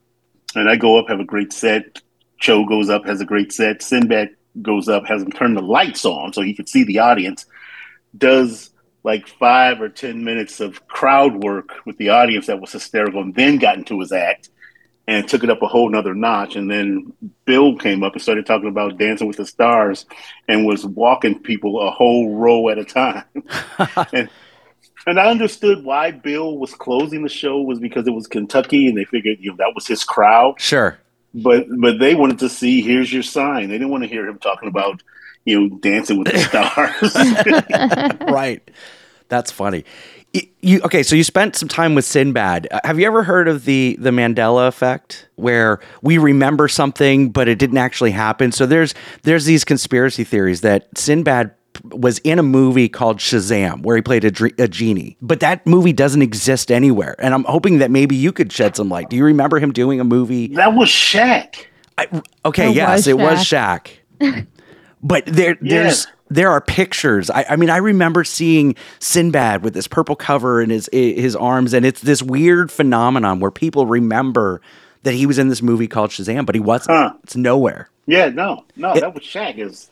and 0.55 0.67
I 0.69 0.75
go 0.75 0.97
up, 0.97 1.07
have 1.07 1.19
a 1.19 1.25
great 1.25 1.53
set. 1.53 2.01
Cho 2.39 2.65
goes 2.65 2.89
up, 2.89 3.05
has 3.05 3.21
a 3.21 3.25
great 3.25 3.53
set. 3.53 3.81
Sinbad 3.81 4.29
goes 4.61 4.89
up, 4.89 5.05
has 5.05 5.21
him 5.21 5.31
turn 5.31 5.53
the 5.53 5.61
lights 5.61 6.03
on 6.03 6.33
so 6.33 6.41
he 6.41 6.53
could 6.53 6.67
see 6.67 6.83
the 6.83 6.99
audience. 6.99 7.45
Does 8.17 8.71
like 9.03 9.27
five 9.27 9.81
or 9.81 9.89
ten 9.89 10.23
minutes 10.23 10.59
of 10.59 10.87
crowd 10.87 11.43
work 11.43 11.85
with 11.85 11.97
the 11.97 12.09
audience 12.09 12.47
that 12.47 12.59
was 12.59 12.71
hysterical, 12.71 13.21
and 13.21 13.35
then 13.35 13.57
got 13.59 13.77
into 13.77 13.99
his 13.99 14.11
act 14.11 14.49
and 15.07 15.27
took 15.27 15.43
it 15.43 15.49
up 15.49 15.61
a 15.61 15.67
whole 15.67 15.89
nother 15.89 16.13
notch. 16.13 16.55
And 16.55 16.69
then 16.69 17.13
Bill 17.45 17.77
came 17.77 18.03
up 18.03 18.13
and 18.13 18.21
started 18.21 18.45
talking 18.45 18.69
about 18.69 18.97
Dancing 18.97 19.27
with 19.27 19.37
the 19.37 19.45
Stars 19.45 20.05
and 20.47 20.65
was 20.65 20.85
walking 20.85 21.39
people 21.39 21.81
a 21.81 21.91
whole 21.91 22.35
row 22.35 22.69
at 22.69 22.77
a 22.77 22.85
time. 22.85 23.23
and, 24.13 24.29
and 25.07 25.19
I 25.19 25.29
understood 25.29 25.83
why 25.83 26.11
Bill 26.11 26.57
was 26.57 26.73
closing 26.73 27.23
the 27.23 27.29
show 27.29 27.61
was 27.61 27.79
because 27.79 28.07
it 28.07 28.13
was 28.13 28.27
Kentucky 28.27 28.87
and 28.87 28.97
they 28.97 29.05
figured 29.05 29.37
you 29.39 29.51
know 29.51 29.57
that 29.57 29.73
was 29.75 29.87
his 29.87 30.03
crowd. 30.03 30.59
sure. 30.59 30.97
But 31.33 31.67
but 31.79 31.99
they 31.99 32.15
wanted 32.15 32.39
to 32.39 32.49
see 32.49 32.81
here's 32.81 33.11
your 33.11 33.23
sign. 33.23 33.67
They 33.67 33.75
didn't 33.75 33.89
want 33.89 34.03
to 34.03 34.09
hear 34.09 34.25
him 34.25 34.39
talking 34.39 34.69
about 34.69 35.03
you 35.43 35.59
know 35.59 35.77
Dancing 35.77 36.17
with 36.17 36.31
the 36.31 36.39
Stars. 38.21 38.31
right. 38.31 38.71
That's 39.27 39.51
funny. 39.51 39.83
Y- 40.35 40.49
You 40.61 40.81
okay? 40.83 41.01
So 41.03 41.15
you 41.15 41.23
spent 41.23 41.55
some 41.55 41.69
time 41.69 41.95
with 41.95 42.03
Sinbad. 42.05 42.67
Uh, 42.69 42.79
Have 42.83 42.99
you 42.99 43.07
ever 43.07 43.23
heard 43.23 43.47
of 43.47 43.65
the 43.65 43.95
the 43.99 44.11
Mandela 44.11 44.67
effect, 44.67 45.27
where 45.35 45.79
we 46.01 46.17
remember 46.17 46.67
something 46.67 47.29
but 47.31 47.47
it 47.47 47.57
didn't 47.57 47.77
actually 47.77 48.11
happen? 48.11 48.51
So 48.51 48.65
there's 48.65 48.93
there's 49.23 49.45
these 49.45 49.63
conspiracy 49.63 50.23
theories 50.25 50.61
that 50.61 50.89
Sinbad 50.97 51.51
was 51.91 52.19
in 52.19 52.39
a 52.39 52.43
movie 52.43 52.87
called 52.89 53.17
Shazam 53.19 53.81
where 53.83 53.95
he 53.97 54.01
played 54.01 54.23
a, 54.25 54.31
dr- 54.31 54.57
a 54.59 54.67
genie, 54.67 55.17
but 55.21 55.41
that 55.41 55.65
movie 55.67 55.91
doesn't 55.93 56.21
exist 56.21 56.71
anywhere. 56.71 57.15
And 57.19 57.33
I'm 57.33 57.43
hoping 57.43 57.79
that 57.79 57.91
maybe 57.91 58.15
you 58.15 58.31
could 58.31 58.51
shed 58.51 58.75
some 58.77 58.87
light. 58.89 59.09
Do 59.09 59.17
you 59.17 59.25
remember 59.25 59.59
him 59.59 59.71
doing 59.73 59.99
a 59.99 60.05
movie? 60.05 60.47
that 60.55 60.73
was 60.73 60.87
Shaq. 60.89 61.65
I, 61.97 62.07
okay, 62.45 62.69
It 62.71 62.75
yes, 62.75 62.99
was 62.99 63.07
it 63.07 63.17
was 63.17 63.39
Shaq. 63.39 63.89
but 65.03 65.25
there, 65.25 65.57
there's 65.61 66.05
Yeah. 66.07 66.11
There 66.35 66.51
are 66.51 66.61
pictures. 66.61 67.29
I, 67.29 67.45
I 67.51 67.55
mean, 67.55 67.69
I 67.69 67.77
remember 67.77 68.23
seeing 68.23 68.75
Sinbad 68.99 69.63
with 69.63 69.73
this 69.73 69.87
purple 69.87 70.15
cover 70.15 70.61
in 70.61 70.69
his 70.69 70.89
his 70.91 71.35
arms, 71.35 71.73
and 71.73 71.85
it's 71.85 72.01
this 72.01 72.21
weird 72.21 72.71
phenomenon 72.71 73.39
where 73.39 73.51
people 73.51 73.87
remember 73.87 74.61
that 75.03 75.13
he 75.13 75.25
was 75.25 75.37
in 75.39 75.49
this 75.49 75.61
movie 75.61 75.87
called 75.87 76.09
Shazam, 76.11 76.45
but 76.45 76.55
he 76.55 76.61
wasn't. 76.61 76.97
Huh. 76.97 77.13
It's 77.23 77.35
nowhere. 77.35 77.89
Yeah, 78.07 78.29
no, 78.29 78.65
no, 78.75 78.93
It- 78.93 79.01
that 79.01 79.13
was 79.13 79.23
Shaq. 79.23 79.57
Is 79.57 79.89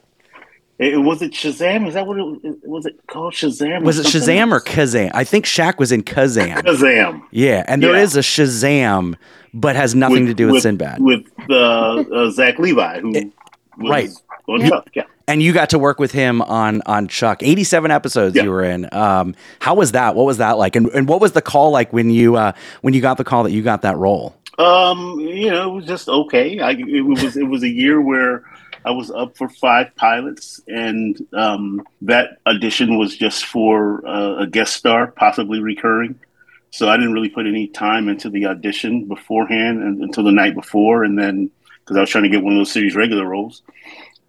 it, 0.80 0.98
was 0.98 1.22
it 1.22 1.32
Shazam? 1.34 1.88
Is 1.88 1.94
that 1.94 2.06
what 2.08 2.18
it 2.18 2.68
was? 2.68 2.86
It 2.88 3.00
called 3.08 3.34
Shazam? 3.34 3.84
Was 3.84 4.00
it 4.00 4.08
Shazam 4.08 4.52
or? 4.52 4.60
Kazam? 4.60 5.12
I 5.14 5.24
think 5.24 5.46
Shaq 5.46 5.78
was 5.78 5.92
in 5.92 6.04
Kazam. 6.04 6.58
Shazam? 6.64 7.22
yeah, 7.32 7.64
and 7.68 7.82
there 7.82 7.96
Yeah. 7.96 8.02
is 8.02 8.16
a 8.18 8.22
Shazam, 8.22 9.16
but 9.54 9.76
has 9.76 9.94
nothing 9.96 10.26
to 10.26 10.34
do 10.34 10.52
with, 10.52 10.64
Sinbad. 10.64 11.00
With 11.00 11.26
uh, 11.50 11.54
uh, 12.02 12.30
Zach 12.32 12.58
Levi, 12.60 13.00
who 13.02 13.12
was 13.12 13.24
right. 13.90 14.10
On 14.54 14.68
Chuck. 14.68 14.90
Yeah. 14.94 15.04
and 15.28 15.42
you 15.42 15.54
got 15.54 15.70
to 15.72 15.80
work 15.80 16.00
with 16.00 16.12
him 16.12 16.42
on 16.42 16.82
on 16.86 17.08
Chuck. 17.08 17.42
Eighty 17.44 17.64
seven 17.64 17.92
episodes 17.92 18.36
Yeah. 18.36 18.44
you 18.44 18.52
were 18.52 18.64
in. 18.64 18.88
Um, 18.92 19.36
how 19.60 19.76
was 19.76 19.92
that? 19.94 20.16
What 20.16 20.26
was 20.26 20.38
that 20.38 20.58
like? 20.58 20.76
And 20.76 20.88
and 20.88 21.08
what 21.08 21.22
was 21.22 21.32
the 21.34 21.42
call 21.42 21.72
like 21.72 21.92
when 21.94 22.10
you 22.10 22.36
uh, 22.36 22.54
when 22.82 22.94
you 22.94 23.02
got 23.02 23.18
the 23.18 23.24
call 23.24 23.44
that 23.44 23.52
you 23.52 23.62
got 23.62 23.82
that 23.84 23.98
role? 23.98 24.36
Um, 24.60 25.20
you 25.20 25.50
know, 25.50 25.72
it 25.72 25.76
was 25.76 25.86
just 25.86 26.08
okay. 26.08 26.60
I, 26.60 26.72
it 26.72 27.06
was 27.06 27.36
it 27.38 27.48
was 27.48 27.64
a 27.64 27.70
year 27.70 28.00
where 28.00 28.44
I 28.86 28.92
was 28.92 29.10
up 29.10 29.36
for 29.38 29.48
five 29.50 29.96
pilots, 29.96 30.62
and 30.68 31.18
um, 31.34 31.82
that 32.02 32.38
audition 32.46 32.98
was 32.98 33.16
just 33.18 33.46
for 33.46 34.06
uh, 34.06 34.44
a 34.44 34.48
guest 34.48 34.76
star, 34.76 35.08
possibly 35.08 35.60
recurring. 35.60 36.20
So 36.72 36.90
I 36.90 36.98
didn't 36.98 37.14
really 37.14 37.30
put 37.30 37.46
any 37.48 37.68
time 37.68 38.10
into 38.10 38.30
the 38.30 38.46
audition 38.48 39.06
beforehand 39.08 39.82
and, 39.82 40.02
until 40.04 40.24
the 40.24 40.32
night 40.32 40.54
before, 40.56 41.04
and 41.04 41.18
then 41.18 41.50
because 41.80 41.98
I 41.98 42.02
was 42.02 42.10
trying 42.10 42.24
to 42.26 42.30
get 42.30 42.44
one 42.44 42.54
of 42.54 42.60
those 42.60 42.72
series 42.72 42.96
regular 42.96 43.26
roles, 43.26 43.62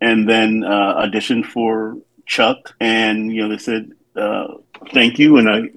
and 0.00 0.28
then 0.28 0.64
uh, 0.64 1.02
auditioned 1.06 1.46
for 1.46 1.96
Chuck, 2.26 2.74
and 2.80 3.32
you 3.32 3.42
know 3.42 3.48
they 3.48 3.58
said 3.58 3.92
uh, 4.16 4.54
thank 4.92 5.18
you, 5.18 5.36
and 5.38 5.48
I 5.48 5.70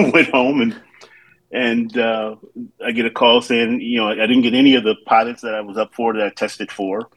went 0.10 0.30
home 0.30 0.60
and 0.60 0.80
and 1.52 1.96
uh, 1.98 2.36
I 2.84 2.92
get 2.92 3.06
a 3.06 3.10
call 3.10 3.42
saying, 3.42 3.80
you 3.80 3.98
know, 3.98 4.08
I 4.08 4.14
didn't 4.14 4.42
get 4.42 4.54
any 4.54 4.76
of 4.76 4.84
the 4.84 4.94
pilots 5.06 5.42
that 5.42 5.54
I 5.54 5.60
was 5.60 5.76
up 5.76 5.94
for 5.94 6.14
that 6.14 6.22
I 6.22 6.30
tested 6.30 6.70
for, 6.70 7.08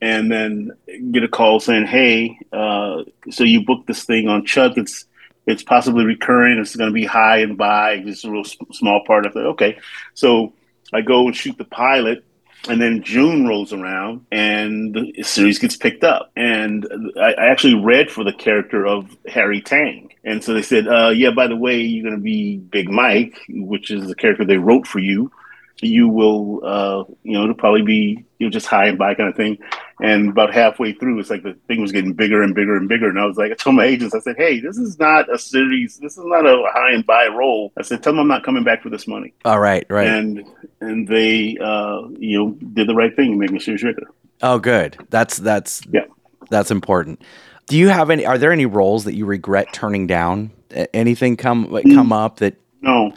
and 0.00 0.30
then 0.30 0.72
get 1.10 1.24
a 1.24 1.28
call 1.28 1.58
saying, 1.58 1.86
hey, 1.86 2.38
uh, 2.52 3.04
so 3.30 3.44
you 3.44 3.64
booked 3.64 3.86
this 3.86 4.04
thing 4.04 4.28
on 4.28 4.44
Chuck? 4.44 4.76
It's 4.76 5.06
it's 5.46 5.62
possibly 5.62 6.04
recurring. 6.04 6.58
It's 6.58 6.76
going 6.76 6.90
to 6.90 6.94
be 6.94 7.04
high 7.04 7.38
and 7.38 7.56
by, 7.56 7.98
just 8.00 8.24
a 8.24 8.30
real 8.30 8.44
small 8.44 9.04
part 9.06 9.26
of 9.26 9.34
it. 9.36 9.40
Okay, 9.40 9.78
so 10.14 10.52
I 10.92 11.00
go 11.00 11.26
and 11.26 11.34
shoot 11.34 11.56
the 11.56 11.64
pilot. 11.64 12.24
And 12.68 12.80
then 12.80 13.02
June 13.02 13.46
rolls 13.46 13.72
around 13.72 14.24
and 14.30 14.94
the 14.94 15.22
series 15.24 15.58
gets 15.58 15.76
picked 15.76 16.04
up. 16.04 16.30
And 16.36 16.86
I, 17.20 17.32
I 17.32 17.46
actually 17.46 17.74
read 17.74 18.10
for 18.10 18.22
the 18.22 18.32
character 18.32 18.86
of 18.86 19.16
Harry 19.26 19.60
Tang. 19.60 20.12
And 20.22 20.44
so 20.44 20.54
they 20.54 20.62
said, 20.62 20.86
uh, 20.86 21.08
yeah, 21.08 21.32
by 21.32 21.48
the 21.48 21.56
way, 21.56 21.80
you're 21.80 22.04
going 22.04 22.16
to 22.16 22.22
be 22.22 22.58
Big 22.58 22.88
Mike, 22.88 23.40
which 23.48 23.90
is 23.90 24.06
the 24.06 24.14
character 24.14 24.44
they 24.44 24.58
wrote 24.58 24.86
for 24.86 25.00
you. 25.00 25.32
You 25.80 26.06
will, 26.06 26.60
uh, 26.64 27.04
you 27.24 27.32
know, 27.32 27.42
it'll 27.42 27.56
probably 27.56 27.82
be, 27.82 28.24
you 28.38 28.46
know, 28.46 28.50
just 28.50 28.66
high 28.66 28.86
and 28.86 28.98
by 28.98 29.14
kind 29.14 29.28
of 29.28 29.34
thing. 29.34 29.58
And 30.02 30.30
about 30.30 30.52
halfway 30.52 30.92
through, 30.94 31.20
it's 31.20 31.30
like 31.30 31.44
the 31.44 31.54
thing 31.68 31.80
was 31.80 31.92
getting 31.92 32.12
bigger 32.12 32.42
and 32.42 32.54
bigger 32.56 32.76
and 32.76 32.88
bigger. 32.88 33.08
And 33.08 33.18
I 33.20 33.24
was 33.24 33.36
like, 33.36 33.52
I 33.52 33.54
told 33.54 33.76
my 33.76 33.84
agents, 33.84 34.14
I 34.14 34.18
said, 34.18 34.34
hey, 34.36 34.58
this 34.58 34.76
is 34.76 34.98
not 34.98 35.32
a 35.32 35.38
series. 35.38 35.98
This 35.98 36.18
is 36.18 36.24
not 36.24 36.44
a 36.44 36.64
high 36.72 36.92
and 36.92 37.06
by 37.06 37.28
role. 37.28 37.72
I 37.78 37.82
said, 37.82 38.02
tell 38.02 38.12
them 38.12 38.18
I'm 38.20 38.26
not 38.28 38.42
coming 38.42 38.64
back 38.64 38.82
for 38.82 38.90
this 38.90 39.06
money 39.06 39.32
All 39.44 39.60
right, 39.60 39.86
right. 39.88 40.08
and 40.08 40.44
and 40.80 41.06
they 41.06 41.56
uh, 41.62 42.08
you 42.18 42.36
know 42.38 42.50
did 42.72 42.88
the 42.88 42.94
right 42.94 43.14
thing 43.14 43.30
and 43.30 43.38
made 43.38 43.52
me 43.52 43.58
a 43.58 43.60
series 43.60 43.84
regular. 43.84 44.08
oh, 44.42 44.58
good. 44.58 44.98
That's 45.10 45.36
that's 45.38 45.82
Yeah. 45.90 46.06
that's 46.50 46.70
important. 46.72 47.22
Do 47.68 47.78
you 47.78 47.88
have 47.88 48.10
any? 48.10 48.26
Are 48.26 48.38
there 48.38 48.50
any 48.50 48.66
roles 48.66 49.04
that 49.04 49.14
you 49.14 49.24
regret 49.24 49.72
turning 49.72 50.08
down? 50.08 50.50
Anything 50.92 51.36
come 51.36 51.70
like, 51.70 51.84
Mm. 51.84 51.94
come 51.94 52.12
up 52.12 52.38
that 52.38 52.56
No, 52.80 53.12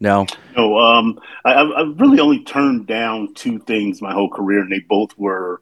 no? 0.00 0.24
no. 0.56 0.78
Um, 0.78 1.18
I, 1.44 1.60
I've 1.62 2.00
really 2.00 2.18
only 2.18 2.42
turned 2.44 2.86
down 2.86 3.34
two 3.34 3.58
things 3.58 4.00
my 4.00 4.14
whole 4.14 4.30
career, 4.30 4.60
and 4.60 4.72
they 4.72 4.78
both 4.78 5.16
were 5.18 5.60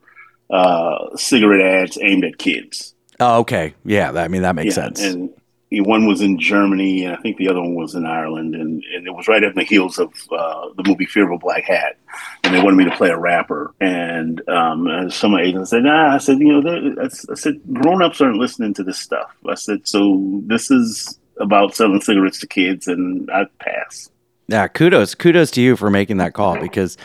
uh, 0.51 1.17
cigarette 1.17 1.61
ads 1.61 1.99
aimed 2.01 2.25
at 2.25 2.39
kids. 2.39 2.95
Oh, 3.21 3.41
okay. 3.41 3.75
Yeah, 3.85 4.13
that, 4.13 4.25
I 4.25 4.29
mean 4.29 4.43
that 4.43 4.55
makes 4.55 4.77
Yeah, 4.77 4.85
sense. 4.85 5.03
And 5.03 5.31
one 5.71 6.07
was 6.07 6.23
in 6.23 6.39
Germany, 6.39 7.05
and 7.05 7.15
I 7.15 7.21
think 7.21 7.37
the 7.37 7.49
other 7.49 7.61
one 7.61 7.75
was 7.75 7.95
in 7.95 8.07
Ireland, 8.07 8.55
and, 8.55 8.83
and 8.95 9.07
it 9.07 9.11
was 9.11 9.29
right 9.29 9.45
on 9.45 9.53
the 9.55 9.65
heels 9.65 9.99
of 9.99 10.13
uh, 10.31 10.69
the 10.77 10.85
movie 10.87 11.05
Fear 11.05 11.27
of 11.27 11.33
a 11.33 11.39
Black 11.39 11.65
Hat, 11.65 11.97
and 12.43 12.55
they 12.55 12.63
wanted 12.63 12.77
me 12.77 12.85
to 12.85 12.97
play 12.97 13.11
a 13.11 13.19
rapper. 13.19 13.75
And 13.81 14.47
um, 14.49 15.11
some 15.11 15.35
of 15.35 15.41
my 15.41 15.43
agents 15.43 15.71
said, 15.71 15.83
"Nah," 15.83 16.15
I 16.15 16.19
said, 16.19 16.39
"You 16.39 16.63
know, 16.63 16.97
I 17.03 17.09
said 17.09 17.61
grown 17.73 18.03
ups 18.03 18.21
aren't 18.21 18.39
listening 18.39 18.73
to 18.75 18.85
this 18.85 18.99
stuff." 18.99 19.31
I 19.47 19.55
said, 19.55 19.87
"So 19.87 20.41
this 20.47 20.71
is 20.71 21.19
about 21.39 21.75
selling 21.75 22.01
cigarettes 22.01 22.41
to 22.41 22.47
kids," 22.47 22.87
and 22.87 23.31
I 23.31 23.45
pass. 23.61 24.09
Yeah, 24.47 24.69
kudos, 24.69 25.15
kudos 25.15 25.51
to 25.53 25.61
you 25.61 25.77
for 25.77 25.91
making 25.91 26.17
that 26.19 26.33
call 26.33 26.59
because 26.59 26.97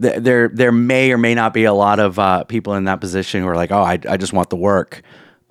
th- 0.00 0.22
there 0.22 0.48
there 0.48 0.72
may 0.72 1.12
or 1.12 1.18
may 1.18 1.34
not 1.34 1.52
be 1.54 1.64
a 1.64 1.72
lot 1.74 1.98
of 2.00 2.18
uh, 2.18 2.44
people 2.44 2.74
in 2.74 2.84
that 2.84 3.00
position 3.00 3.42
who 3.42 3.48
are 3.48 3.56
like, 3.56 3.70
oh, 3.70 3.82
I, 3.82 3.98
I 4.08 4.16
just 4.16 4.32
want 4.32 4.50
the 4.50 4.56
work. 4.56 5.02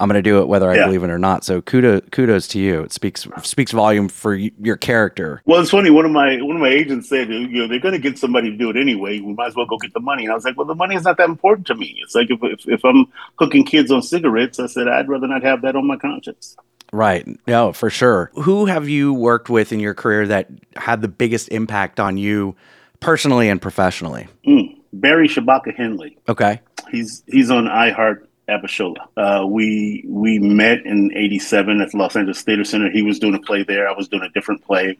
I'm 0.01 0.07
going 0.07 0.15
to 0.15 0.21
do 0.21 0.39
it 0.39 0.47
whether 0.47 0.69
I 0.71 0.75
Yeah. 0.77 0.85
believe 0.85 1.03
it 1.03 1.09
or 1.09 1.19
not. 1.19 1.43
So 1.43 1.61
kudos 1.61 2.03
kudos 2.11 2.47
to 2.49 2.59
you. 2.59 2.81
It 2.83 2.93
speaks 2.93 3.27
speaks 3.43 3.73
volume 3.73 4.07
for 4.07 4.33
y- 4.37 4.49
your 4.61 4.77
character. 4.77 5.41
Well, 5.45 5.59
it's 5.59 5.71
funny. 5.71 5.89
One 5.89 6.05
of 6.05 6.11
my 6.11 6.37
one 6.41 6.55
of 6.55 6.61
my 6.61 6.69
agents 6.69 7.09
said, 7.09 7.27
"You 7.29 7.47
know, 7.49 7.67
they're 7.67 7.79
going 7.81 7.95
to 7.95 7.99
get 7.99 8.17
somebody 8.17 8.49
to 8.49 8.55
do 8.55 8.69
it 8.69 8.77
anyway. 8.77 9.19
We 9.19 9.33
might 9.33 9.47
as 9.47 9.55
well 9.55 9.65
go 9.65 9.77
get 9.77 9.93
the 9.93 9.99
money." 9.99 10.23
And 10.23 10.31
I 10.31 10.35
was 10.35 10.45
like, 10.45 10.55
"Well, 10.55 10.65
the 10.67 10.73
money 10.75 10.95
is 10.95 11.03
not 11.03 11.17
that 11.17 11.27
important 11.27 11.67
to 11.67 11.75
me. 11.75 11.97
It's 12.01 12.15
like 12.15 12.31
if 12.31 12.39
if, 12.43 12.65
if 12.69 12.85
I'm 12.85 13.07
hooking 13.37 13.65
kids 13.65 13.91
on 13.91 14.01
cigarettes, 14.01 14.57
I 14.57 14.67
said 14.67 14.87
I'd 14.87 15.09
rather 15.09 15.27
not 15.27 15.43
have 15.43 15.61
that 15.63 15.75
on 15.75 15.85
my 15.85 15.97
conscience." 15.97 16.55
Right. 16.93 17.27
No, 17.45 17.73
for 17.73 17.89
sure. 17.89 18.31
Who 18.35 18.65
have 18.67 18.87
you 18.87 19.13
worked 19.13 19.49
with 19.49 19.73
in 19.73 19.81
your 19.81 19.93
career 19.93 20.25
that 20.27 20.47
had 20.77 21.01
the 21.01 21.07
biggest 21.09 21.49
impact 21.49 21.99
on 21.99 22.15
you 22.17 22.55
personally 22.99 23.49
and 23.49 23.61
professionally? 23.61 24.27
Mm. 24.47 24.77
Barry 24.93 25.27
Shabaka 25.27 25.75
Henley. 25.75 26.17
Okay. 26.27 26.61
He's 26.91 27.23
he's 27.27 27.51
on 27.51 27.65
iHeart 27.65 28.25
Abishola. 28.49 29.07
Uh, 29.15 29.45
we 29.45 30.03
we 30.07 30.39
met 30.39 30.85
in 30.85 31.11
'87 31.15 31.81
at 31.81 31.91
the 31.91 31.97
Los 31.97 32.15
Angeles 32.15 32.41
Theater 32.41 32.63
Center. 32.63 32.89
He 32.89 33.01
was 33.01 33.19
doing 33.19 33.35
a 33.35 33.39
play 33.39 33.63
there. 33.63 33.87
I 33.87 33.93
was 33.93 34.07
doing 34.07 34.23
a 34.23 34.29
different 34.29 34.63
play, 34.63 34.97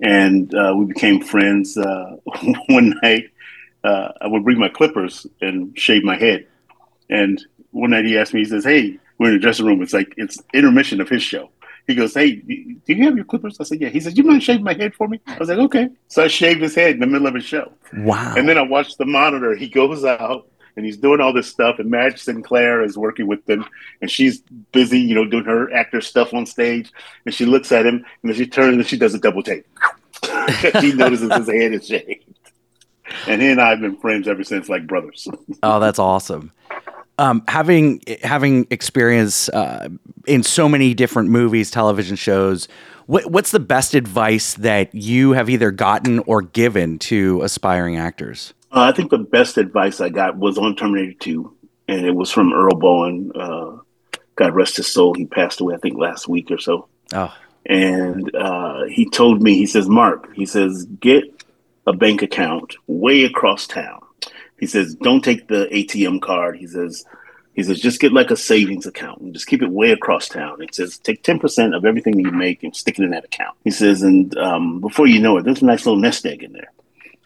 and 0.00 0.52
uh, 0.54 0.74
we 0.76 0.86
became 0.86 1.22
friends. 1.22 1.76
Uh, 1.76 2.16
one 2.68 2.98
night, 3.02 3.30
uh, 3.84 4.12
I 4.20 4.26
would 4.26 4.44
bring 4.44 4.58
my 4.58 4.68
clippers 4.68 5.26
and 5.40 5.78
shave 5.78 6.02
my 6.02 6.16
head, 6.16 6.46
And 7.08 7.42
one 7.70 7.90
night 7.90 8.04
he 8.04 8.18
asked 8.18 8.34
me, 8.34 8.40
he 8.40 8.46
says, 8.46 8.64
"Hey, 8.64 8.98
we're 9.18 9.28
in 9.28 9.34
the 9.34 9.40
dressing 9.40 9.66
room. 9.66 9.82
It's 9.82 9.92
like 9.92 10.12
it's 10.16 10.38
intermission 10.52 11.00
of 11.00 11.08
his 11.08 11.22
show." 11.22 11.50
He 11.86 11.94
goes, 11.94 12.14
"Hey, 12.14 12.36
do 12.36 12.94
you 12.94 13.04
have 13.04 13.16
your 13.16 13.24
clippers?" 13.24 13.58
I 13.60 13.64
said, 13.64 13.80
"Yeah." 13.80 13.88
He 13.88 14.00
said, 14.00 14.16
"You 14.16 14.24
mind 14.24 14.42
shaving 14.42 14.64
my 14.64 14.74
head 14.74 14.94
for 14.94 15.08
me?" 15.08 15.20
I 15.26 15.38
was 15.38 15.48
like, 15.48 15.58
"Okay." 15.58 15.88
So 16.08 16.24
I 16.24 16.28
shaved 16.28 16.62
his 16.62 16.74
head 16.74 16.92
in 16.92 17.00
the 17.00 17.06
middle 17.06 17.26
of 17.26 17.34
a 17.34 17.40
show. 17.40 17.72
Wow. 17.94 18.34
And 18.36 18.48
then 18.48 18.58
I 18.58 18.62
watched 18.62 18.98
the 18.98 19.06
monitor. 19.06 19.54
He 19.56 19.68
goes 19.68 20.04
out 20.04 20.46
and 20.76 20.86
he's 20.86 20.96
doing 20.96 21.20
all 21.20 21.32
this 21.32 21.48
stuff, 21.48 21.78
and 21.78 21.90
Madge 21.90 22.20
Sinclair 22.20 22.82
is 22.82 22.96
working 22.96 23.26
with 23.26 23.44
them, 23.46 23.64
and 24.00 24.10
she's 24.10 24.40
busy, 24.72 24.98
you 24.98 25.14
know, 25.14 25.24
doing 25.24 25.44
her 25.44 25.72
actor 25.72 26.00
stuff 26.00 26.32
on 26.32 26.46
stage. 26.46 26.90
And 27.26 27.34
she 27.34 27.44
looks 27.44 27.72
at 27.72 27.86
him, 27.86 27.96
and 27.96 28.30
then 28.30 28.34
she 28.34 28.46
turns 28.46 28.76
and 28.76 28.86
she 28.86 28.96
does 28.96 29.14
a 29.14 29.18
double 29.18 29.42
take. 29.42 29.64
she 30.80 30.92
notices 30.92 31.32
his 31.34 31.48
head 31.48 31.74
is 31.74 31.86
shaved. 31.86 32.24
And 33.26 33.42
he 33.42 33.48
and 33.48 33.60
I 33.60 33.70
have 33.70 33.80
been 33.80 33.98
friends 33.98 34.28
ever 34.28 34.44
since, 34.44 34.68
like 34.68 34.86
brothers. 34.86 35.28
oh, 35.62 35.80
that's 35.80 35.98
awesome. 35.98 36.52
Um, 37.18 37.42
having 37.46 38.02
having 38.22 38.66
experience 38.70 39.48
uh, 39.50 39.88
in 40.26 40.42
so 40.42 40.68
many 40.68 40.94
different 40.94 41.28
movies, 41.28 41.70
television 41.70 42.16
shows, 42.16 42.68
what, 43.06 43.26
what's 43.26 43.50
the 43.50 43.60
best 43.60 43.94
advice 43.94 44.54
that 44.54 44.94
you 44.94 45.32
have 45.32 45.50
either 45.50 45.70
gotten 45.70 46.20
or 46.20 46.42
given 46.42 46.98
to 47.00 47.42
aspiring 47.42 47.96
actors? 47.96 48.54
Uh, 48.70 48.80
I 48.80 48.92
think 48.92 49.10
the 49.10 49.18
best 49.18 49.58
advice 49.58 50.00
I 50.00 50.08
got 50.08 50.36
was 50.38 50.56
on 50.56 50.74
Terminator 50.74 51.12
2, 51.18 51.56
and 51.88 52.06
it 52.06 52.14
was 52.14 52.30
from 52.30 52.52
Earl 52.52 52.76
Boen. 52.76 53.30
Uh, 53.34 53.78
God 54.36 54.54
rest 54.54 54.78
his 54.78 54.86
soul. 54.86 55.14
He 55.14 55.26
passed 55.26 55.60
away, 55.60 55.74
I 55.74 55.78
think, 55.78 55.98
last 55.98 56.26
week 56.26 56.50
or 56.50 56.58
so. 56.58 56.88
Oh. 57.12 57.34
And 57.66 58.34
uh, 58.34 58.84
he 58.84 59.08
told 59.08 59.42
me, 59.42 59.54
he 59.54 59.66
says, 59.66 59.88
Mark, 59.88 60.34
he 60.34 60.46
says, 60.46 60.86
get 61.00 61.24
a 61.86 61.92
bank 61.92 62.22
account 62.22 62.76
way 62.86 63.24
across 63.24 63.66
town. 63.66 64.00
He 64.62 64.68
says, 64.68 64.94
don't 64.94 65.24
take 65.24 65.48
the 65.48 65.66
ATM 65.72 66.22
card. 66.22 66.56
He 66.56 66.68
says, 66.68 67.04
he 67.52 67.64
says, 67.64 67.80
just 67.80 67.98
get 67.98 68.12
like 68.12 68.30
a 68.30 68.36
savings 68.36 68.86
account 68.86 69.20
and 69.20 69.34
just 69.34 69.48
keep 69.48 69.60
it 69.60 69.68
way 69.68 69.90
across 69.90 70.28
town. 70.28 70.60
He 70.60 70.68
says, 70.70 70.98
take 70.98 71.24
10% 71.24 71.76
of 71.76 71.84
everything 71.84 72.14
that 72.14 72.22
you 72.22 72.30
make 72.30 72.62
and 72.62 72.74
stick 72.76 72.96
it 72.96 73.02
in 73.02 73.10
that 73.10 73.24
account. 73.24 73.56
He 73.64 73.72
says, 73.72 74.02
and 74.02 74.38
um, 74.38 74.80
before 74.80 75.08
you 75.08 75.18
know 75.18 75.36
it, 75.36 75.42
there's 75.44 75.62
a 75.62 75.64
nice 75.64 75.84
little 75.84 76.00
nest 76.00 76.24
egg 76.24 76.44
in 76.44 76.52
there. 76.52 76.70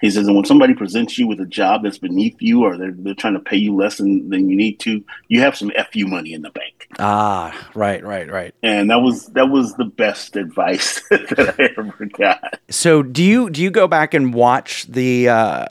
He 0.01 0.11
says, 0.11 0.27
and 0.27 0.35
when 0.35 0.47
somebody 0.47 0.73
presents 0.73 1.19
you 1.19 1.27
with 1.27 1.39
a 1.39 1.45
job 1.45 1.83
that's 1.83 1.99
beneath 1.99 2.37
you 2.41 2.65
or 2.65 2.79
they're, 2.79 2.95
they're 2.97 3.13
trying 3.13 3.35
to 3.35 3.41
pay 3.41 3.59
you 3.59 3.77
less 3.77 3.99
than, 3.99 4.31
than 4.31 4.49
you 4.49 4.57
need 4.57 4.81
to, 4.81 5.05
you 5.29 5.43
have 5.43 5.59
some 5.59 5.71
FU 5.93 6.07
money 6.07 6.33
in 6.33 6.41
the 6.41 6.51
bank. 6.51 6.89
Ah, 6.99 7.69
right, 7.75 8.03
right, 8.03 8.31
right. 8.31 8.55
And 8.63 8.89
that 8.89 9.03
was 9.03 9.27
that 9.27 9.51
was 9.51 9.75
the 9.75 9.85
best 9.85 10.37
advice 10.37 11.07
that 11.11 11.57
I 11.59 11.65
ever 11.79 12.07
got. 12.07 12.61
So 12.71 13.03
do 13.03 13.23
you 13.23 13.51
do 13.51 13.63
you 13.63 13.71
go 13.71 13.87
back 13.87 14.15
and 14.15 14.33
watch 14.33 14.87
the 14.87 15.29
uh, 15.29 15.67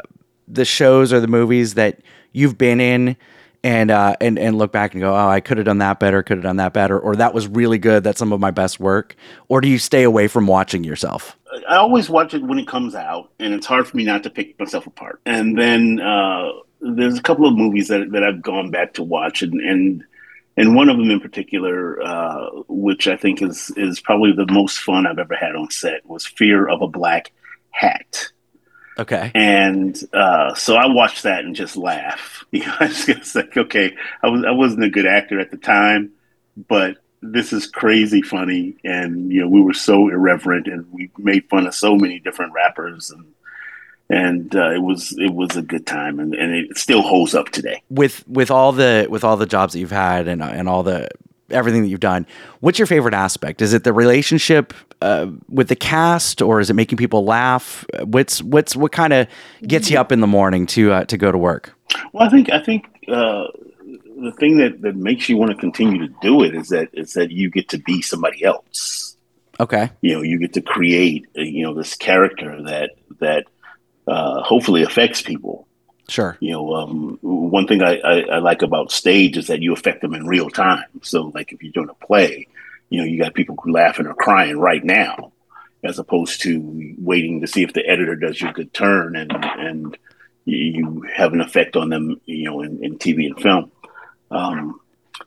the 0.48 0.66
shows 0.66 1.12
or 1.12 1.20
the 1.20 1.28
movies 1.28 1.74
that 1.76 2.00
you've 2.32 2.58
been 2.58 2.80
in 2.80 3.18
and 3.66 3.90
uh, 3.90 4.16
and 4.22 4.38
and 4.38 4.60
look 4.60 4.72
back 4.72 4.94
and 4.94 5.02
go, 5.02 5.12
oh, 5.12 5.28
I 5.28 5.40
could 5.40 5.58
have 5.58 5.66
done 5.66 5.80
that 5.80 6.00
better, 6.00 6.22
could 6.22 6.38
have 6.38 6.44
done 6.44 6.58
that 6.58 6.72
better, 6.72 7.00
or 7.00 7.16
that 7.16 7.34
was 7.34 7.48
really 7.48 7.80
good. 7.80 8.04
That's 8.04 8.20
some 8.20 8.32
of 8.32 8.40
my 8.40 8.52
best 8.52 8.80
work. 8.80 9.16
Or 9.48 9.60
do 9.60 9.68
you 9.68 9.80
stay 9.80 10.04
away 10.04 10.28
from 10.28 10.46
watching 10.46 10.84
yourself? 10.84 11.36
I 11.68 11.78
always 11.78 12.08
watch 12.08 12.36
it 12.36 12.44
when 12.44 12.60
it 12.60 12.68
comes 12.68 12.94
out, 12.94 13.32
and 13.40 13.56
it's 13.56 13.66
hard 13.66 13.88
for 13.88 13.98
me 13.98 14.04
not 14.04 14.22
to 14.24 14.30
pick 14.30 14.60
myself 14.60 14.86
apart. 14.86 15.20
And 15.26 15.58
then 15.58 16.00
uh, 16.00 16.50
there's 16.80 17.18
a 17.18 17.24
couple 17.24 17.48
of 17.48 17.56
movies 17.56 17.88
that 17.88 18.12
that 18.12 18.24
I've 18.24 18.44
gone 18.44 18.70
back 18.70 18.94
to 18.94 19.04
watch, 19.04 19.42
and 19.42 19.60
and 19.60 20.04
and 20.56 20.76
one 20.76 20.90
of 20.90 20.98
them 20.98 21.10
in 21.10 21.20
particular, 21.20 22.02
uh, 22.04 22.50
which 22.68 23.08
I 23.08 23.18
think 23.18 23.42
is 23.42 23.72
is 23.76 24.00
probably 24.00 24.32
the 24.32 24.52
most 24.52 24.78
fun 24.78 25.08
I've 25.08 25.18
ever 25.18 25.36
had 25.36 25.56
on 25.56 25.72
set, 25.72 26.06
was 26.06 26.28
Fear 26.28 26.68
of 26.68 26.84
a 26.84 26.88
Black 26.88 27.32
Hat. 27.72 28.30
Okay. 28.98 29.32
And 29.36 30.02
uh, 30.14 30.54
so 30.56 30.76
I 30.76 30.88
watched 30.88 31.24
that 31.24 31.44
and 31.44 31.56
just 31.56 31.78
laugh. 31.78 32.44
You 32.52 32.66
know, 32.66 32.76
I 32.80 32.86
was 32.86 33.06
just 33.06 33.36
like, 33.36 33.58
okay, 33.58 33.98
I 34.24 34.30
was 34.30 34.46
I 34.46 34.52
wasn't 34.52 34.86
a 34.86 34.90
good 34.90 35.06
actor 35.06 35.42
at 35.42 35.52
the 35.52 35.58
time, 35.58 36.12
but 36.70 36.98
this 37.22 37.52
is 37.52 37.68
crazy 37.68 38.22
funny, 38.22 38.76
and 38.84 39.32
you 39.32 39.42
know, 39.42 39.50
we 39.50 39.62
were 39.62 39.74
so 39.74 40.10
irreverent, 40.10 40.68
and 40.68 40.90
we 40.92 41.10
made 41.18 41.50
fun 41.50 41.68
of 41.68 41.76
so 41.76 41.96
many 41.96 42.20
different 42.20 42.54
rappers, 42.54 43.12
and 43.12 43.26
and 44.10 44.56
uh, 44.56 44.72
it 44.72 44.82
was 44.82 45.16
it 45.18 45.34
was 45.34 45.56
a 45.58 45.62
good 45.62 45.86
time, 45.86 46.20
and, 46.20 46.34
and 46.36 46.54
it 46.54 46.78
still 46.78 47.02
holds 47.02 47.34
up 47.36 47.50
today. 47.50 47.82
With 47.90 48.26
with 48.28 48.52
all 48.52 48.72
the 48.72 49.08
with 49.10 49.24
all 49.24 49.38
the 49.38 49.46
jobs 49.46 49.74
that 49.74 49.80
you've 49.80 49.92
had 49.92 50.28
and 50.28 50.42
and 50.42 50.70
all 50.70 50.84
the 50.84 51.10
everything 51.50 51.82
that 51.84 51.90
you've 51.90 52.00
done, 52.00 52.26
what's 52.60 52.80
your 52.80 52.86
favorite 52.86 53.14
aspect? 53.14 53.62
Is 53.62 53.74
it 53.74 53.84
the 53.84 53.94
relationship 53.94 54.74
uh, 55.02 55.28
with 55.50 55.68
the 55.68 55.76
cast, 55.76 56.42
or 56.42 56.60
is 56.60 56.70
it 56.70 56.74
making 56.74 56.98
people 56.98 57.26
laugh? 57.26 57.86
What's 58.04 58.42
what's 58.42 58.76
what 58.76 58.92
kind 58.92 59.14
of 59.14 59.28
gets 59.64 59.90
you 59.90 60.00
up 60.00 60.12
in 60.12 60.22
the 60.22 60.28
morning 60.28 60.66
to 60.68 60.92
uh, 60.92 61.06
to 61.06 61.18
go 61.18 61.32
to 61.32 61.38
work? 61.38 61.74
Well, 62.14 62.28
I 62.28 62.30
think 62.30 62.52
I 62.52 62.62
think 62.62 62.86
uh, 63.08 63.46
the 64.18 64.32
thing 64.40 64.58
that, 64.58 64.82
that 64.82 64.96
makes 64.96 65.30
you 65.30 65.38
want 65.38 65.52
to 65.52 65.58
continue 65.58 66.08
to 66.08 66.14
do 66.22 66.44
it 66.44 66.56
is 66.56 66.70
that 66.70 66.90
is 66.94 67.14
that 67.14 67.32
you 67.32 67.50
get 67.50 67.70
to 67.70 67.78
be 67.78 68.02
somebody 68.02 68.44
else. 68.44 69.18
Okay. 69.60 69.90
You 70.02 70.16
know, 70.16 70.22
you 70.22 70.40
get 70.40 70.54
to 70.54 70.62
create 70.62 71.28
uh, 71.38 71.42
you 71.42 71.64
know 71.64 71.74
this 71.74 71.96
character 71.96 72.62
that 72.64 72.92
that 73.20 73.46
uh, 74.08 74.42
hopefully 74.42 74.84
affects 74.84 75.22
people. 75.22 75.68
Sure. 76.08 76.38
You 76.40 76.52
know, 76.52 76.76
um, 76.76 77.18
one 77.22 77.68
thing 77.68 77.82
I, 77.82 77.98
I, 77.98 78.20
I, 78.22 78.38
like 78.40 78.62
about 78.62 78.92
stage 78.92 79.38
is 79.38 79.48
that 79.48 79.62
you 79.62 79.74
affect 79.74 80.02
them 80.02 80.14
in 80.14 80.28
real 80.28 80.50
time. 80.50 80.86
So, 81.02 81.32
like 81.34 81.52
if 81.52 81.64
you're 81.64 81.72
doing 81.72 81.90
a 81.90 82.06
play, 82.06 82.48
you 82.90 83.00
know, 83.00 83.06
you 83.06 83.20
got 83.20 83.34
people 83.34 83.58
laughing 83.66 84.06
or 84.06 84.14
crying 84.14 84.58
right 84.58 84.84
now, 84.84 85.32
as 85.84 85.98
opposed 85.98 86.42
to 86.42 86.96
waiting 87.00 87.42
to 87.42 87.48
see 87.48 87.64
if 87.64 87.74
the 87.74 87.86
editor 87.88 88.16
does 88.16 88.40
you 88.40 88.50
a 88.50 88.54
good 88.54 88.74
turn 88.74 89.16
and 89.16 89.32
and 89.34 89.98
you 90.46 91.08
have 91.12 91.34
an 91.34 91.42
effect 91.42 91.76
on 91.76 91.90
them, 91.90 92.22
you 92.26 92.46
know, 92.46 92.62
in, 92.62 92.84
in 92.84 93.00
TV 93.00 93.26
and 93.26 93.42
film. 93.42 93.72
Um, 94.30 94.80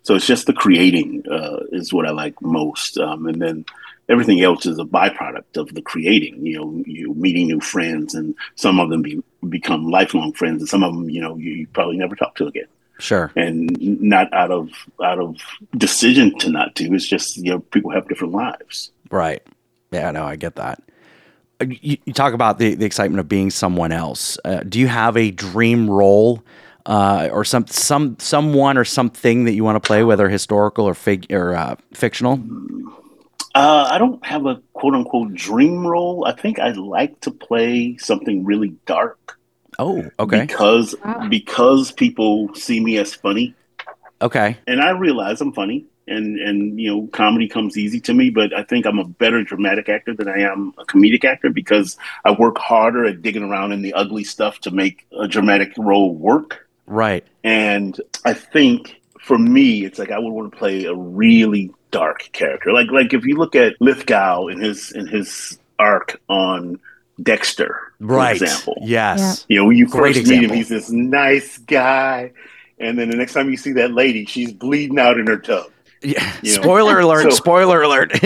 so 0.02 0.14
it's 0.14 0.26
just 0.26 0.46
the 0.46 0.52
creating 0.52 1.24
uh, 1.30 1.64
is 1.72 1.92
what 1.92 2.06
I 2.06 2.10
like 2.10 2.40
most, 2.40 2.98
um, 2.98 3.26
and 3.26 3.42
then 3.42 3.64
everything 4.08 4.40
else 4.42 4.66
is 4.66 4.78
a 4.78 4.84
byproduct 4.84 5.56
of 5.56 5.74
the 5.74 5.82
creating. 5.82 6.44
You 6.44 6.58
know, 6.58 6.82
you 6.86 7.14
meeting 7.14 7.46
new 7.46 7.60
friends, 7.60 8.14
and 8.14 8.34
some 8.56 8.80
of 8.80 8.90
them 8.90 9.02
be, 9.02 9.22
become 9.48 9.90
lifelong 9.90 10.32
friends, 10.32 10.62
and 10.62 10.68
some 10.68 10.82
of 10.82 10.94
them, 10.94 11.10
you 11.10 11.20
know, 11.20 11.36
you, 11.36 11.52
you 11.52 11.66
probably 11.68 11.96
never 11.96 12.16
talk 12.16 12.34
to 12.36 12.46
again. 12.46 12.66
Sure. 12.98 13.30
And 13.36 13.80
not 13.80 14.32
out 14.32 14.50
of 14.50 14.70
out 15.02 15.20
of 15.20 15.36
decision 15.76 16.36
to 16.40 16.50
not 16.50 16.74
to. 16.76 16.92
It's 16.92 17.06
just 17.06 17.36
you 17.36 17.52
know 17.52 17.60
people 17.60 17.90
have 17.92 18.08
different 18.08 18.32
lives. 18.34 18.90
Right. 19.10 19.42
Yeah. 19.92 20.10
No, 20.10 20.24
I 20.24 20.36
get 20.36 20.56
that. 20.56 20.82
Uh, 21.60 21.66
you, 21.80 21.96
you 22.04 22.12
talk 22.12 22.34
about 22.34 22.58
the, 22.58 22.74
the 22.74 22.84
excitement 22.84 23.20
of 23.20 23.28
being 23.28 23.50
someone 23.50 23.92
else. 23.92 24.38
Uh, 24.44 24.60
do 24.60 24.80
you 24.80 24.88
have 24.88 25.16
a 25.16 25.30
dream 25.30 25.88
role 25.88 26.42
uh, 26.86 27.28
or 27.30 27.44
some 27.44 27.66
some 27.68 28.16
someone 28.18 28.76
or 28.76 28.84
something 28.84 29.44
that 29.44 29.52
you 29.52 29.62
want 29.62 29.76
to 29.76 29.86
play, 29.86 30.02
whether 30.02 30.28
historical 30.28 30.84
or 30.84 30.94
fig 30.94 31.32
or 31.32 31.54
uh, 31.54 31.76
fictional? 31.92 32.42
Uh, 33.54 33.88
I 33.90 33.98
don't 33.98 34.24
have 34.24 34.46
a 34.46 34.60
quote 34.72 34.94
unquote 34.94 35.34
dream 35.34 35.86
role. 35.86 36.24
I 36.26 36.32
think 36.32 36.58
I'd 36.58 36.76
like 36.76 37.20
to 37.20 37.30
play 37.30 37.96
something 37.96 38.44
really 38.44 38.74
dark. 38.86 39.38
Oh, 39.78 40.08
okay. 40.18 40.40
Because 40.40 40.94
wow. 41.04 41.28
because 41.28 41.92
people 41.92 42.54
see 42.54 42.80
me 42.80 42.98
as 42.98 43.14
funny. 43.14 43.54
Okay. 44.20 44.56
And 44.66 44.80
I 44.80 44.90
realize 44.90 45.40
I'm 45.40 45.52
funny 45.52 45.86
and 46.08 46.38
and 46.40 46.80
you 46.80 46.90
know 46.90 47.06
comedy 47.08 47.46
comes 47.46 47.76
easy 47.76 48.00
to 48.00 48.14
me 48.14 48.30
but 48.30 48.52
i 48.54 48.62
think 48.62 48.86
i'm 48.86 48.98
a 48.98 49.04
better 49.04 49.42
dramatic 49.44 49.88
actor 49.88 50.14
than 50.14 50.28
i 50.28 50.38
am 50.38 50.72
a 50.78 50.84
comedic 50.84 51.24
actor 51.24 51.50
because 51.50 51.96
i 52.24 52.30
work 52.32 52.58
harder 52.58 53.04
at 53.04 53.22
digging 53.22 53.42
around 53.42 53.72
in 53.72 53.82
the 53.82 53.92
ugly 53.92 54.24
stuff 54.24 54.58
to 54.60 54.70
make 54.70 55.06
a 55.18 55.28
dramatic 55.28 55.72
role 55.76 56.14
work 56.14 56.66
right 56.86 57.26
and 57.44 58.00
i 58.24 58.32
think 58.32 59.00
for 59.20 59.38
me 59.38 59.84
it's 59.84 59.98
like 59.98 60.10
i 60.10 60.18
would 60.18 60.32
want 60.32 60.50
to 60.50 60.58
play 60.58 60.84
a 60.84 60.94
really 60.94 61.70
dark 61.90 62.28
character 62.32 62.72
like 62.72 62.90
like 62.90 63.14
if 63.14 63.24
you 63.24 63.36
look 63.36 63.56
at 63.56 63.74
lithgow 63.80 64.46
in 64.46 64.60
his 64.60 64.92
in 64.92 65.06
his 65.06 65.58
arc 65.78 66.20
on 66.28 66.78
Dexter, 67.22 67.92
right. 68.00 68.38
for 68.38 68.44
example. 68.44 68.78
Yes. 68.80 69.44
You 69.48 69.58
know, 69.58 69.66
when 69.66 69.76
you 69.76 69.86
Great 69.86 70.14
first 70.14 70.20
example. 70.20 70.42
meet 70.42 70.50
him, 70.50 70.56
he's 70.56 70.68
this 70.68 70.90
nice 70.90 71.58
guy. 71.58 72.32
And 72.78 72.98
then 72.98 73.10
the 73.10 73.16
next 73.16 73.32
time 73.32 73.50
you 73.50 73.56
see 73.56 73.72
that 73.72 73.92
lady, 73.92 74.24
she's 74.24 74.52
bleeding 74.52 74.98
out 74.98 75.18
in 75.18 75.26
her 75.26 75.38
tub. 75.38 75.70
Yeah. 76.00 76.36
You 76.42 76.56
know? 76.56 76.62
Spoiler 76.62 77.00
alert. 77.04 77.24
So, 77.24 77.30
spoiler 77.30 77.82
alert. 77.82 78.12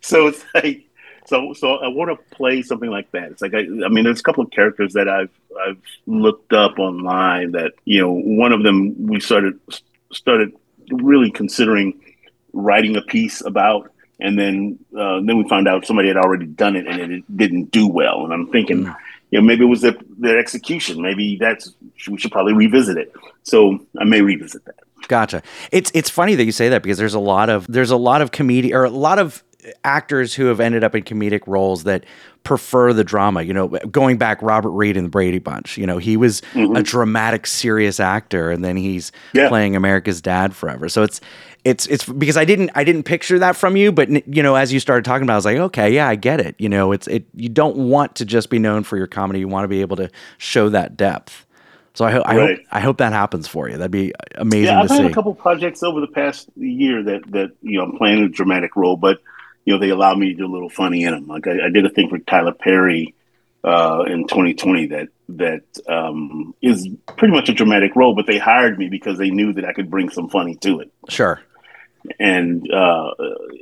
so 0.00 0.26
it's 0.26 0.44
like, 0.54 0.82
so, 1.26 1.52
so 1.52 1.76
I 1.76 1.86
want 1.86 2.10
to 2.10 2.16
play 2.34 2.62
something 2.62 2.90
like 2.90 3.12
that. 3.12 3.30
It's 3.30 3.42
like, 3.42 3.54
I, 3.54 3.60
I 3.60 3.88
mean, 3.88 4.02
there's 4.04 4.18
a 4.20 4.24
couple 4.24 4.42
of 4.42 4.50
characters 4.50 4.94
that 4.94 5.08
I've, 5.08 5.30
I've 5.64 5.80
looked 6.06 6.52
up 6.52 6.80
online 6.80 7.52
that, 7.52 7.74
you 7.84 8.00
know, 8.00 8.10
one 8.10 8.52
of 8.52 8.64
them 8.64 9.06
we 9.06 9.20
started, 9.20 9.60
started 10.12 10.52
really 10.90 11.30
considering 11.30 12.00
writing 12.52 12.96
a 12.96 13.02
piece 13.02 13.44
about 13.44 13.92
and 14.22 14.38
then 14.38 14.78
uh, 14.96 15.20
then 15.24 15.36
we 15.36 15.48
found 15.48 15.68
out 15.68 15.84
somebody 15.84 16.08
had 16.08 16.16
already 16.16 16.46
done 16.46 16.76
it 16.76 16.86
and 16.86 17.12
it 17.12 17.36
didn't 17.36 17.72
do 17.72 17.88
well. 17.88 18.24
And 18.24 18.32
I'm 18.32 18.46
thinking, 18.48 18.84
mm. 18.84 18.96
you 19.30 19.40
know, 19.40 19.44
maybe 19.44 19.64
it 19.64 19.68
was 19.68 19.80
their, 19.80 19.96
their 20.18 20.38
execution. 20.38 21.02
Maybe 21.02 21.36
that's 21.36 21.72
we 22.08 22.16
should 22.18 22.30
probably 22.30 22.52
revisit 22.52 22.96
it. 22.96 23.12
So 23.42 23.84
I 23.98 24.04
may 24.04 24.22
revisit 24.22 24.64
that. 24.66 24.76
Gotcha. 25.08 25.42
It's 25.72 25.90
it's 25.92 26.08
funny 26.08 26.36
that 26.36 26.44
you 26.44 26.52
say 26.52 26.68
that 26.68 26.82
because 26.82 26.98
there's 26.98 27.14
a 27.14 27.20
lot 27.20 27.50
of 27.50 27.66
there's 27.66 27.90
a 27.90 27.96
lot 27.96 28.22
of 28.22 28.30
comedian 28.30 28.76
or 28.76 28.84
a 28.84 28.90
lot 28.90 29.18
of 29.18 29.42
actors 29.84 30.34
who 30.34 30.46
have 30.46 30.60
ended 30.60 30.84
up 30.84 30.94
in 30.94 31.02
comedic 31.02 31.42
roles 31.46 31.84
that 31.84 32.04
prefer 32.44 32.92
the 32.92 33.04
drama. 33.04 33.42
You 33.42 33.54
know, 33.54 33.68
going 33.68 34.18
back, 34.18 34.42
Robert 34.42 34.70
Reed 34.70 34.96
in 34.96 35.04
the 35.04 35.10
Brady 35.10 35.38
Bunch. 35.38 35.78
You 35.78 35.86
know, 35.86 35.98
he 35.98 36.16
was 36.16 36.42
Mhm. 36.54 36.76
a 36.78 36.82
dramatic, 36.82 37.46
serious 37.46 38.00
actor, 38.00 38.50
and 38.50 38.64
then 38.64 38.76
he's 38.76 39.12
Yeah. 39.32 39.48
playing 39.48 39.76
America's 39.76 40.20
dad 40.20 40.54
forever. 40.54 40.88
So 40.88 41.02
it's 41.02 41.20
it's 41.64 41.86
it's 41.86 42.04
because 42.04 42.36
I 42.36 42.44
didn't 42.44 42.70
I 42.74 42.82
didn't 42.82 43.04
picture 43.04 43.38
that 43.38 43.54
from 43.54 43.76
you, 43.76 43.92
but 43.92 44.08
you 44.34 44.42
know, 44.42 44.56
as 44.56 44.72
you 44.72 44.80
started 44.80 45.04
talking 45.04 45.22
about, 45.22 45.34
it, 45.34 45.36
I 45.36 45.38
was 45.38 45.44
like, 45.44 45.56
okay, 45.58 45.94
yeah, 45.94 46.08
I 46.08 46.16
get 46.16 46.40
it. 46.40 46.56
You 46.58 46.68
know, 46.68 46.90
it's 46.92 47.06
it. 47.06 47.24
You 47.36 47.48
don't 47.48 47.76
want 47.76 48.16
to 48.16 48.24
just 48.24 48.50
be 48.50 48.58
known 48.58 48.82
for 48.82 48.96
your 48.96 49.06
comedy. 49.06 49.38
You 49.40 49.48
want 49.48 49.64
to 49.64 49.68
be 49.68 49.80
able 49.80 49.96
to 49.96 50.10
show 50.38 50.68
that 50.70 50.96
depth. 50.96 51.46
So 51.94 52.06
I, 52.06 52.10
ho- 52.10 52.22
I 52.24 52.34
hope 52.34 52.58
I 52.72 52.80
hope 52.80 52.96
that 52.98 53.12
happens 53.12 53.46
for 53.46 53.68
you. 53.68 53.76
That'd 53.76 53.90
be 53.90 54.12
amazing 54.36 54.64
yeah, 54.74 54.80
I've 54.82 54.88
had 54.90 54.98
see. 55.00 55.04
a 55.06 55.10
couple 55.10 55.34
projects 55.34 55.82
over 55.82 56.00
the 56.00 56.06
past 56.08 56.48
year 56.56 57.02
that 57.04 57.20
that 57.30 57.50
you 57.62 57.78
know 57.78 57.84
I'm 57.84 57.96
playing 57.98 58.24
a 58.24 58.28
dramatic 58.28 58.74
role, 58.74 58.96
but 58.96 59.18
you 59.64 59.72
know 59.74 59.78
they 59.80 59.90
allow 59.90 60.14
me 60.14 60.28
to 60.30 60.34
do 60.34 60.46
a 60.46 60.52
little 60.52 60.68
funny 60.70 61.04
in 61.04 61.12
them. 61.12 61.26
Like 61.26 61.46
I, 61.46 61.66
I 61.66 61.68
did 61.70 61.84
a 61.86 61.90
thing 61.90 62.08
for 62.08 62.18
Tyler 62.18 62.52
Perry 62.52 63.14
uh, 63.64 64.04
in 64.08 64.26
2020 64.26 64.86
that 64.88 65.08
that 65.30 65.62
um, 65.88 66.54
is 66.60 66.88
pretty 67.16 67.32
much 67.32 67.48
a 67.48 67.54
dramatic 67.54 67.94
role, 67.96 68.14
but 68.14 68.26
they 68.26 68.38
hired 68.38 68.78
me 68.78 68.88
because 68.88 69.18
they 69.18 69.30
knew 69.30 69.52
that 69.54 69.64
I 69.64 69.72
could 69.72 69.90
bring 69.90 70.10
some 70.10 70.28
funny 70.28 70.56
to 70.56 70.80
it, 70.80 70.92
Sure. 71.08 71.40
and 72.18 72.70
uh, 72.72 73.10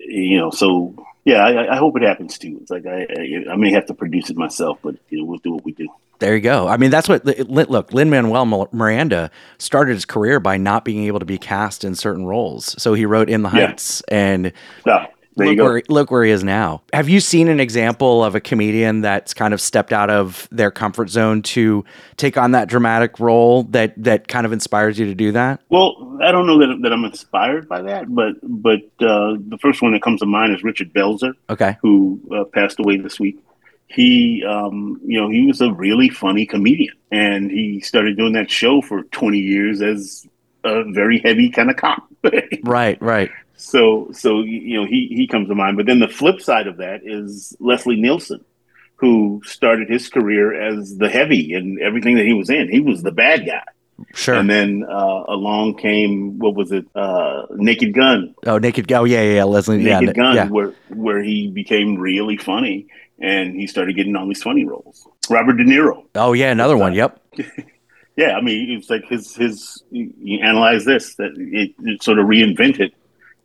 you 0.06 0.38
know, 0.38 0.50
so 0.50 0.94
yeah, 1.24 1.44
I, 1.44 1.74
I 1.74 1.76
hope 1.76 1.96
it 1.96 2.02
happens 2.02 2.38
too. 2.38 2.58
It's 2.62 2.70
like 2.70 2.86
I, 2.86 3.02
I 3.02 3.52
I 3.52 3.56
may 3.56 3.72
have 3.72 3.86
to 3.86 3.94
produce 3.94 4.30
it 4.30 4.36
myself, 4.36 4.78
but 4.82 4.96
you 5.10 5.18
know 5.18 5.24
we'll 5.24 5.38
do 5.38 5.52
what 5.52 5.64
we 5.64 5.72
do. 5.72 5.86
There 6.18 6.34
you 6.34 6.40
go. 6.42 6.66
I 6.68 6.76
mean, 6.76 6.90
that's 6.90 7.08
what 7.08 7.24
look. 7.48 7.92
Lin 7.92 8.10
Manuel 8.10 8.44
Miranda 8.72 9.30
started 9.58 9.94
his 9.94 10.04
career 10.04 10.38
by 10.40 10.56
not 10.58 10.84
being 10.84 11.04
able 11.04 11.18
to 11.18 11.24
be 11.24 11.38
cast 11.38 11.84
in 11.84 11.94
certain 11.94 12.24
roles, 12.26 12.74
so 12.82 12.94
he 12.94 13.06
wrote 13.06 13.28
In 13.30 13.42
the 13.42 13.50
Yeah. 13.50 13.66
Heights, 13.68 14.00
and 14.08 14.52
So 14.84 14.90
there 14.90 15.02
you 15.02 15.19
look 15.46 15.58
where 15.58 15.82
look 15.88 16.10
where 16.10 16.24
he 16.24 16.30
is 16.30 16.44
now. 16.44 16.82
Have 16.92 17.08
you 17.08 17.20
seen 17.20 17.48
an 17.48 17.60
example 17.60 18.24
of 18.24 18.34
a 18.34 18.40
comedian 18.40 19.00
that's 19.00 19.34
kind 19.34 19.54
of 19.54 19.60
stepped 19.60 19.92
out 19.92 20.10
of 20.10 20.48
their 20.50 20.70
comfort 20.70 21.10
zone 21.10 21.42
to 21.42 21.84
take 22.16 22.36
on 22.36 22.52
that 22.52 22.68
dramatic 22.68 23.18
role 23.20 23.64
that 23.64 23.94
that 24.02 24.28
kind 24.28 24.46
of 24.46 24.52
inspires 24.52 24.98
you 24.98 25.06
to 25.06 25.14
do 25.14 25.32
that? 25.32 25.60
Well, 25.68 26.18
I 26.22 26.32
don't 26.32 26.46
know 26.46 26.58
that, 26.58 26.82
that 26.82 26.92
I'm 26.92 27.04
inspired 27.04 27.68
by 27.68 27.82
that, 27.82 28.14
but 28.14 28.34
but 28.42 28.80
uh, 29.00 29.36
the 29.38 29.58
first 29.60 29.82
one 29.82 29.92
that 29.92 30.02
comes 30.02 30.20
to 30.20 30.26
mind 30.26 30.54
is 30.54 30.62
Richard 30.62 30.92
Belzer, 30.92 31.34
Okay, 31.48 31.76
who 31.82 32.20
uh, 32.34 32.44
passed 32.44 32.78
away 32.78 32.96
this 32.96 33.18
week. 33.18 33.38
He, 33.88 34.44
um, 34.46 35.00
you 35.04 35.20
know, 35.20 35.28
he 35.28 35.46
was 35.46 35.60
a 35.60 35.72
really 35.72 36.08
funny 36.08 36.46
comedian, 36.46 36.94
and 37.10 37.50
he 37.50 37.80
started 37.80 38.16
doing 38.16 38.34
that 38.34 38.48
show 38.48 38.80
for 38.80 39.02
20 39.02 39.38
years 39.38 39.82
as 39.82 40.28
a 40.62 40.84
very 40.92 41.18
heavy 41.18 41.50
kind 41.50 41.70
of 41.70 41.76
cop. 41.76 42.06
right, 42.62 43.00
right. 43.02 43.30
So, 43.60 44.10
so 44.12 44.40
you 44.40 44.80
know, 44.80 44.86
he 44.86 45.08
he 45.10 45.26
comes 45.26 45.48
to 45.48 45.54
mind. 45.54 45.76
But 45.76 45.86
then 45.86 46.00
the 46.00 46.08
flip 46.08 46.40
side 46.40 46.66
of 46.66 46.78
that 46.78 47.00
is 47.04 47.56
Leslie 47.60 48.00
Nielsen, 48.00 48.44
who 48.96 49.42
started 49.44 49.88
his 49.88 50.08
career 50.08 50.54
as 50.54 50.96
the 50.96 51.08
heavy 51.08 51.54
and 51.54 51.80
everything 51.80 52.16
that 52.16 52.24
he 52.24 52.32
was 52.32 52.50
in. 52.50 52.70
He 52.70 52.80
was 52.80 53.02
the 53.02 53.12
bad 53.12 53.46
guy. 53.46 53.64
Sure. 54.14 54.34
And 54.34 54.48
then 54.48 54.82
uh, 54.88 55.24
along 55.28 55.76
came 55.76 56.38
what 56.38 56.54
was 56.54 56.72
it? 56.72 56.86
Uh, 56.94 57.42
Naked 57.50 57.94
Gun. 57.94 58.34
oh, 58.46 58.56
Naked. 58.56 58.90
Oh, 58.92 59.04
yeah, 59.04 59.20
yeah, 59.20 59.34
yeah. 59.34 59.44
Leslie. 59.44 59.78
Naked 59.78 60.08
yeah, 60.08 60.12
Gun, 60.12 60.36
yeah. 60.36 60.48
where 60.48 60.74
where 60.88 61.22
he 61.22 61.50
became 61.50 61.98
really 61.98 62.38
funny, 62.38 62.86
and 63.18 63.54
he 63.54 63.66
started 63.66 63.94
getting 63.94 64.16
all 64.16 64.26
these 64.26 64.42
funny 64.42 64.64
roles. 64.64 65.06
Robert 65.28 65.58
De 65.58 65.64
Niro. 65.64 66.06
Oh, 66.14 66.32
yeah. 66.32 66.50
Another 66.50 66.76
one. 66.76 66.94
Yep. 66.94 67.20
Yeah, 68.16 68.36
I 68.36 68.42
mean, 68.42 68.76
it's 68.76 68.90
like 68.90 69.06
his 69.06 69.34
his. 69.34 69.82
You 69.90 70.12
you 70.18 70.40
analyze 70.40 70.84
this 70.84 71.14
that 71.14 71.30
it, 71.38 71.74
it 71.78 72.02
sort 72.02 72.18
of 72.18 72.26
reinvented 72.26 72.92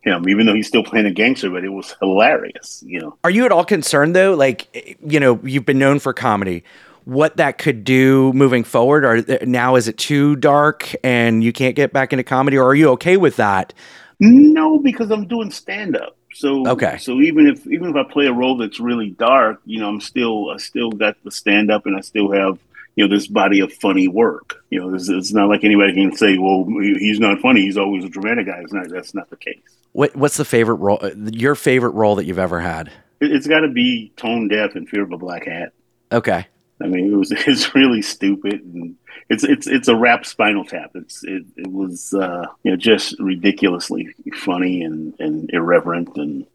him, 0.06 0.28
even 0.28 0.46
though 0.46 0.54
he's 0.54 0.68
still 0.68 0.84
playing 0.84 1.06
a 1.06 1.10
gangster, 1.10 1.50
but 1.50 1.64
it 1.64 1.70
was 1.70 1.94
hilarious. 2.00 2.82
You 2.86 3.00
know. 3.00 3.18
Are 3.24 3.30
you 3.30 3.44
at 3.44 3.52
all 3.52 3.64
concerned 3.64 4.14
though? 4.14 4.34
Like, 4.34 4.98
you 5.04 5.20
know, 5.20 5.40
you've 5.42 5.66
been 5.66 5.78
known 5.78 5.98
for 5.98 6.12
comedy. 6.12 6.64
What 7.04 7.36
that 7.36 7.58
could 7.58 7.84
do 7.84 8.32
moving 8.32 8.64
forward? 8.64 9.04
Or 9.04 9.46
now 9.46 9.76
is 9.76 9.86
it 9.86 9.96
too 9.96 10.36
dark 10.36 10.92
and 11.04 11.42
you 11.44 11.52
can't 11.52 11.76
get 11.76 11.92
back 11.92 12.12
into 12.12 12.24
comedy? 12.24 12.58
Or 12.58 12.64
are 12.64 12.74
you 12.74 12.90
okay 12.90 13.16
with 13.16 13.36
that? 13.36 13.72
No, 14.18 14.78
because 14.78 15.10
I'm 15.10 15.26
doing 15.26 15.50
stand 15.50 15.96
up. 15.96 16.16
So 16.32 16.68
Okay. 16.68 16.98
So 16.98 17.20
even 17.20 17.46
if 17.46 17.66
even 17.66 17.90
if 17.90 17.96
I 17.96 18.02
play 18.10 18.26
a 18.26 18.32
role 18.32 18.56
that's 18.56 18.80
really 18.80 19.10
dark, 19.10 19.60
you 19.64 19.80
know, 19.80 19.88
I'm 19.88 20.00
still 20.00 20.50
I 20.50 20.56
still 20.58 20.90
got 20.90 21.16
the 21.24 21.30
stand 21.30 21.70
up, 21.70 21.86
and 21.86 21.96
I 21.96 22.00
still 22.00 22.32
have 22.32 22.58
you 22.96 23.06
know 23.06 23.14
this 23.14 23.26
body 23.26 23.60
of 23.60 23.72
funny 23.72 24.08
work. 24.08 24.62
You 24.70 24.80
know, 24.80 24.94
it's, 24.94 25.08
it's 25.08 25.32
not 25.32 25.48
like 25.48 25.64
anybody 25.64 25.94
can 25.94 26.16
say, 26.16 26.38
well, 26.38 26.66
he's 26.80 27.20
not 27.20 27.40
funny. 27.40 27.60
He's 27.62 27.78
always 27.78 28.04
a 28.04 28.08
dramatic 28.08 28.46
guy. 28.46 28.60
It's 28.62 28.72
not. 28.72 28.88
That's 28.88 29.14
not 29.14 29.30
the 29.30 29.36
case. 29.36 29.60
What 29.96 30.14
What's 30.14 30.36
the 30.36 30.44
favorite 30.44 30.74
role? 30.74 31.00
Your 31.32 31.54
favorite 31.54 31.92
role 31.92 32.16
that 32.16 32.26
you've 32.26 32.38
ever 32.38 32.60
had? 32.60 32.88
It, 33.18 33.32
it's 33.32 33.46
got 33.46 33.60
to 33.60 33.68
be 33.68 34.12
Tone 34.16 34.46
Def 34.46 34.74
and 34.74 34.86
fear 34.86 35.02
of 35.02 35.10
a 35.10 35.16
black 35.16 35.46
hat. 35.46 35.72
Okay. 36.12 36.46
I 36.82 36.86
mean, 36.86 37.14
it 37.14 37.16
was 37.16 37.32
it's 37.34 37.74
really 37.74 38.02
stupid, 38.02 38.60
and 38.60 38.96
it's 39.30 39.42
it's 39.42 39.66
it's 39.66 39.88
a 39.88 39.96
rap 39.96 40.26
Spinal 40.26 40.66
Tap. 40.66 40.90
It's 40.94 41.24
it, 41.24 41.44
it 41.56 41.68
was 41.68 42.12
uh, 42.12 42.44
you 42.62 42.72
know 42.72 42.76
just 42.76 43.18
ridiculously 43.18 44.14
funny 44.34 44.82
and 44.82 45.14
and 45.18 45.48
irreverent, 45.54 46.14
and 46.16 46.46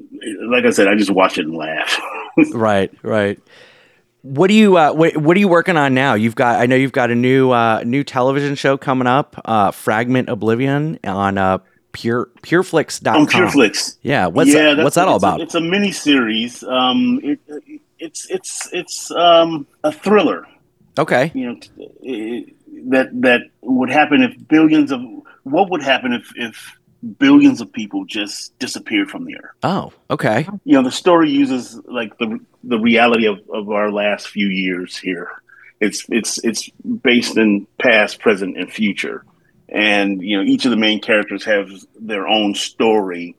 like 0.45 0.65
I 0.65 0.69
said, 0.69 0.87
I 0.87 0.93
just 0.93 1.09
watch 1.09 1.39
it 1.39 1.45
and 1.45 1.55
laugh. 1.55 1.99
Right. 2.53 2.93
Right. 3.03 3.39
What 4.21 4.47
do 4.47 4.53
you 4.53 4.77
uh, 4.77 4.93
what, 4.93 5.17
what 5.17 5.35
are 5.35 5.39
you 5.39 5.49
working 5.49 5.75
on 5.77 5.93
now? 5.93 6.13
You've 6.13 6.35
got 6.35 6.61
I 6.61 6.65
know 6.67 6.75
you've 6.75 6.91
got 6.91 7.09
a 7.09 7.15
new 7.15 7.49
uh, 7.49 7.81
new 7.85 8.03
television 8.03 8.53
show 8.53 8.77
coming 8.77 9.07
up, 9.07 9.35
uh, 9.43 9.71
Fragment 9.71 10.29
Oblivion 10.29 10.99
on 11.03 11.37
uh, 11.37 11.57
pure 11.91 12.29
pureflix.com. 12.41 13.21
on 13.21 13.27
PureFlix. 13.27 13.97
Yeah, 14.01 14.27
what's 14.27 14.53
yeah, 14.53 14.75
that, 14.75 14.83
what's 14.83 14.95
that 14.95 15.07
all 15.07 15.15
it's 15.17 15.23
a- 15.23 15.27
about? 15.27 15.41
it's 15.41 15.55
a 15.55 15.61
mini 15.61 15.91
series. 15.91 16.63
Um, 16.63 17.19
it, 17.23 17.39
it's 17.99 18.29
it's 18.29 18.69
it's 18.73 19.11
um, 19.11 19.67
a 19.83 19.91
thriller. 19.91 20.47
okay. 20.97 21.31
You 21.33 21.47
know, 21.47 21.55
t- 21.59 21.69
it, 22.01 22.55
that 22.89 23.09
that 23.21 23.41
would 23.61 23.89
happen 23.91 24.23
if 24.23 24.35
billions 24.47 24.91
of 24.91 25.01
what 25.43 25.69
would 25.69 25.83
happen 25.83 26.13
if 26.13 26.31
if 26.35 26.77
billions 27.17 27.61
of 27.61 27.71
people 27.73 28.05
just 28.05 28.57
disappeared 28.59 29.09
from 29.09 29.25
the 29.25 29.35
earth. 29.35 29.51
Oh, 29.63 29.91
okay. 30.09 30.47
You 30.65 30.73
know, 30.75 30.83
the 30.83 30.91
story 30.91 31.29
uses 31.29 31.79
like 31.85 32.17
the 32.17 32.39
the 32.63 32.79
reality 32.79 33.25
of, 33.27 33.39
of 33.51 33.69
our 33.69 33.91
last 33.91 34.27
few 34.29 34.47
years 34.47 34.97
here. 34.97 35.29
It's 35.79 36.05
it's 36.09 36.37
it's 36.43 36.69
based 37.03 37.37
in 37.37 37.65
past, 37.79 38.19
present, 38.19 38.55
and 38.57 38.71
future, 38.71 39.25
and 39.71 40.21
you 40.21 40.37
know 40.37 40.43
each 40.43 40.65
of 40.65 40.71
the 40.71 40.77
main 40.77 40.99
characters 40.99 41.45
have 41.45 41.69
their 41.99 42.27
own 42.27 42.53
story 42.53 43.35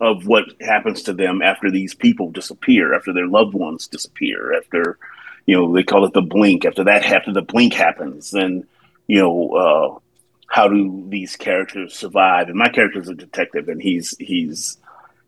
of 0.00 0.26
what 0.26 0.44
happens 0.60 1.02
to 1.02 1.12
them 1.12 1.42
after 1.42 1.70
these 1.70 1.94
people 1.94 2.30
disappear, 2.30 2.94
after 2.94 3.12
their 3.12 3.26
loved 3.26 3.54
ones 3.54 3.86
disappear, 3.86 4.54
after 4.54 4.98
you 5.46 5.56
know 5.56 5.72
they 5.72 5.82
call 5.82 6.04
it 6.04 6.12
the 6.12 6.22
blink. 6.22 6.64
After 6.64 6.84
that, 6.84 7.04
after 7.04 7.32
the 7.32 7.42
blink 7.42 7.72
happens, 7.72 8.30
then 8.30 8.66
you 9.06 9.20
know 9.20 9.50
uh, 9.52 9.98
how 10.46 10.68
do 10.68 11.06
these 11.08 11.36
characters 11.36 11.94
survive? 11.94 12.48
And 12.48 12.58
my 12.58 12.68
character 12.68 13.00
is 13.00 13.08
a 13.08 13.14
detective, 13.14 13.68
and 13.68 13.80
he's 13.80 14.14
he's 14.18 14.76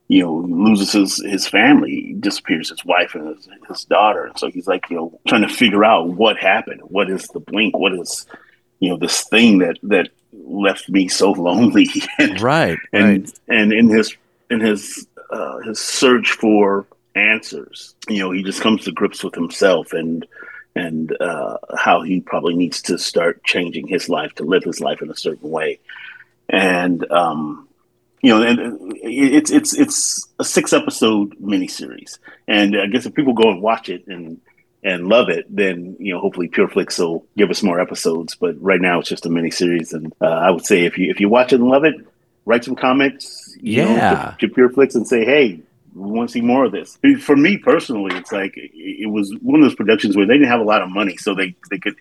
you 0.08 0.22
know 0.22 0.34
loses 0.34 0.92
his 0.92 1.16
his 1.16 1.48
family, 1.48 2.14
disappears 2.20 2.68
his 2.68 2.84
wife 2.84 3.14
and 3.14 3.36
his, 3.36 3.48
his 3.68 3.84
daughter, 3.84 4.30
so 4.36 4.50
he's 4.50 4.66
like 4.66 4.90
you 4.90 4.96
know 4.96 5.20
trying 5.26 5.46
to 5.46 5.54
figure 5.54 5.84
out 5.84 6.08
what 6.08 6.36
happened. 6.36 6.80
What 6.84 7.10
is 7.10 7.26
the 7.28 7.40
blink? 7.40 7.76
What 7.76 7.94
is 7.94 8.26
you 8.80 8.90
know 8.90 8.98
this 8.98 9.24
thing 9.28 9.58
that 9.58 9.78
that 9.84 10.08
left 10.44 10.88
me 10.88 11.08
so 11.08 11.32
lonely 11.32 11.86
and 12.18 12.40
Right. 12.40 12.78
and 12.92 13.04
right. 13.24 13.38
and 13.48 13.72
in 13.72 13.88
his 13.88 14.16
in 14.50 14.60
his 14.60 15.06
uh, 15.30 15.58
his 15.60 15.78
search 15.78 16.32
for 16.32 16.86
answers, 17.14 17.94
you 18.08 18.18
know, 18.18 18.30
he 18.32 18.42
just 18.42 18.60
comes 18.60 18.84
to 18.84 18.92
grips 18.92 19.22
with 19.24 19.34
himself 19.34 19.92
and 19.92 20.26
and 20.74 21.14
uh, 21.20 21.58
how 21.76 22.00
he 22.02 22.20
probably 22.20 22.54
needs 22.54 22.80
to 22.82 22.98
start 22.98 23.44
changing 23.44 23.86
his 23.86 24.08
life 24.08 24.32
to 24.34 24.44
live 24.44 24.64
his 24.64 24.80
life 24.80 25.02
in 25.02 25.10
a 25.10 25.16
certain 25.16 25.50
way, 25.50 25.78
and 26.48 27.10
um, 27.12 27.68
you 28.22 28.30
know, 28.30 28.42
and 28.42 28.58
uh, 28.60 28.76
it's 29.02 29.50
it's 29.50 29.74
it's 29.76 30.28
a 30.38 30.44
six 30.44 30.72
episode 30.72 31.36
miniseries, 31.40 32.18
and 32.48 32.74
I 32.76 32.86
guess 32.86 33.04
if 33.04 33.14
people 33.14 33.34
go 33.34 33.50
and 33.50 33.60
watch 33.60 33.88
it 33.90 34.06
and 34.06 34.40
and 34.82 35.08
love 35.08 35.28
it, 35.28 35.46
then 35.48 35.96
you 36.00 36.12
know 36.12 36.20
hopefully 36.20 36.48
PureFlix 36.48 36.98
will 36.98 37.24
give 37.36 37.50
us 37.50 37.62
more 37.62 37.80
episodes. 37.80 38.34
But 38.34 38.60
right 38.60 38.80
now 38.80 39.00
it's 39.00 39.08
just 39.08 39.26
a 39.26 39.28
miniseries, 39.28 39.92
and 39.92 40.12
uh, 40.20 40.26
I 40.26 40.50
would 40.50 40.64
say 40.66 40.84
if 40.84 40.98
you 40.98 41.10
if 41.10 41.20
you 41.20 41.28
watch 41.28 41.52
it 41.52 41.60
and 41.60 41.68
love 41.68 41.84
it, 41.84 41.94
write 42.46 42.64
some 42.64 42.74
comments, 42.76 43.56
you 43.60 43.82
know, 43.84 43.94
Yeah. 43.94 44.34
to, 44.40 44.48
to 44.48 44.54
PureFlix 44.54 44.94
and 44.94 45.06
say, 45.06 45.24
hey, 45.24 45.60
we 45.94 46.10
want 46.10 46.28
to 46.30 46.32
see 46.32 46.40
more 46.40 46.64
of 46.64 46.72
this. 46.72 46.98
For 47.20 47.36
me 47.36 47.58
personally, 47.58 48.16
it's 48.16 48.32
like 48.32 48.54
it, 48.56 49.08
was 49.10 49.32
one 49.42 49.60
of 49.60 49.66
those 49.66 49.74
productions 49.76 50.16
where 50.16 50.26
they 50.26 50.34
didn't 50.34 50.48
have 50.48 50.60
a 50.60 50.64
lot 50.64 50.82
of 50.82 50.88
money, 50.90 51.16
so 51.16 51.34
they 51.34 51.54
they 51.70 51.78
could 51.78 51.96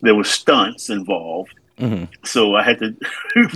there 0.00 0.14
were 0.14 0.24
stunts 0.24 0.90
involved, 0.90 1.52
Mhm. 1.78 2.08
so 2.24 2.54
I 2.54 2.62
had 2.62 2.78
to 2.80 2.96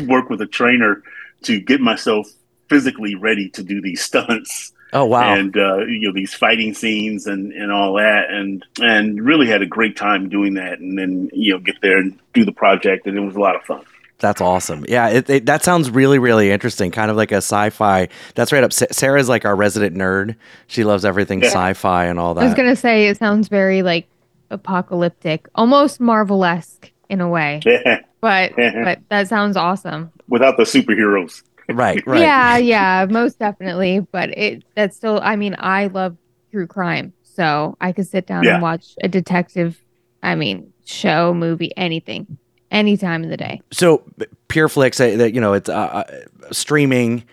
work 0.06 0.28
with 0.30 0.40
a 0.40 0.46
trainer 0.46 1.02
to 1.42 1.60
get 1.60 1.80
myself 1.80 2.28
physically 2.68 3.14
ready 3.14 3.48
to 3.50 3.62
do 3.62 3.80
these 3.80 4.02
stunts 4.02 4.72
Oh 4.97 5.05
wow. 5.05 5.34
and 5.34 5.55
uh, 5.57 5.84
you 5.84 6.09
know 6.09 6.12
these 6.14 6.32
fighting 6.32 6.72
scenes 6.72 7.26
and, 7.26 7.53
and 7.53 7.70
all 7.70 7.94
that 7.94 8.30
and 8.30 8.64
and 8.80 9.22
really 9.22 9.47
had 9.47 9.61
a 9.61 9.66
great 9.66 9.94
time 9.94 10.30
doing 10.30 10.55
that 10.55 10.78
and 10.78 10.99
then 10.99 11.28
you 11.34 11.53
know 11.53 11.59
get 11.59 11.76
there 11.82 11.99
and 11.99 12.18
do 12.32 12.47
the 12.47 12.53
project 12.53 13.07
and 13.07 13.18
it 13.18 13.20
was 13.20 13.36
a 13.36 13.40
lot 13.40 13.55
of 13.57 13.62
fun 13.62 13.84
That's 14.18 14.40
awesome. 14.40 14.86
Yeah, 14.88 15.09
it, 15.11 15.28
it, 15.28 15.47
that 15.47 15.62
sounds 15.62 15.90
really, 15.90 16.18
really 16.18 16.51
interesting. 16.51 16.90
Kind 16.90 17.11
of 17.11 17.18
like 17.18 17.32
a 17.32 17.42
sci-fi. 17.44 18.09
That's 18.34 18.51
right 18.51 18.64
up. 18.64 18.72
Sarah's 18.72 19.28
like 19.28 19.44
our 19.44 19.55
resident 19.55 19.94
nerd. 19.94 20.36
She 20.68 20.84
loves 20.84 21.05
everything 21.05 21.42
yeah. 21.42 21.49
sci-fi 21.49 22.07
and 22.07 22.18
all 22.18 22.32
that. 22.32 22.40
I 22.40 22.44
was 22.44 22.55
gonna 22.55 22.76
say 22.76 23.09
it 23.09 23.18
sounds 23.18 23.49
very 23.49 23.82
like 23.82 24.09
apocalyptic, 24.49 25.47
almost 25.55 26.01
Marvel-esque 26.01 26.90
in 27.11 27.20
a 27.20 27.28
way. 27.28 27.61
but 28.22 28.53
but 28.57 29.01
that 29.11 29.28
sounds 29.28 29.57
awesome. 29.57 30.11
Without 30.28 30.57
the 30.57 30.64
superheroes. 30.64 31.42
Right. 31.68 32.06
Right. 32.06 32.20
Yeah. 32.20 32.56
Yeah. 32.56 33.06
Most 33.08 33.38
definitely. 33.38 34.00
But 34.00 34.30
it 34.36 34.64
that's 34.74 34.96
still. 34.96 35.20
I 35.22 35.36
mean, 35.36 35.56
I 35.58 35.86
love 35.88 36.16
true 36.50 36.66
crime, 36.66 37.12
so 37.22 37.76
I 37.80 37.92
could 37.92 38.06
sit 38.06 38.26
down 38.26 38.44
yeah. 38.44 38.54
and 38.54 38.62
watch 38.62 38.94
a 39.02 39.08
detective. 39.08 39.80
I 40.22 40.34
mean, 40.34 40.72
show, 40.84 41.34
movie, 41.34 41.76
anything 41.76 42.38
any 42.70 42.96
time 42.96 43.24
of 43.24 43.30
the 43.30 43.36
day. 43.36 43.60
So 43.70 44.02
PureFlix, 44.48 45.18
that 45.18 45.34
you 45.34 45.40
know, 45.40 45.52
it's 45.52 45.68
uh, 45.68 45.72
uh, 45.72 46.04
streaming. 46.52 47.24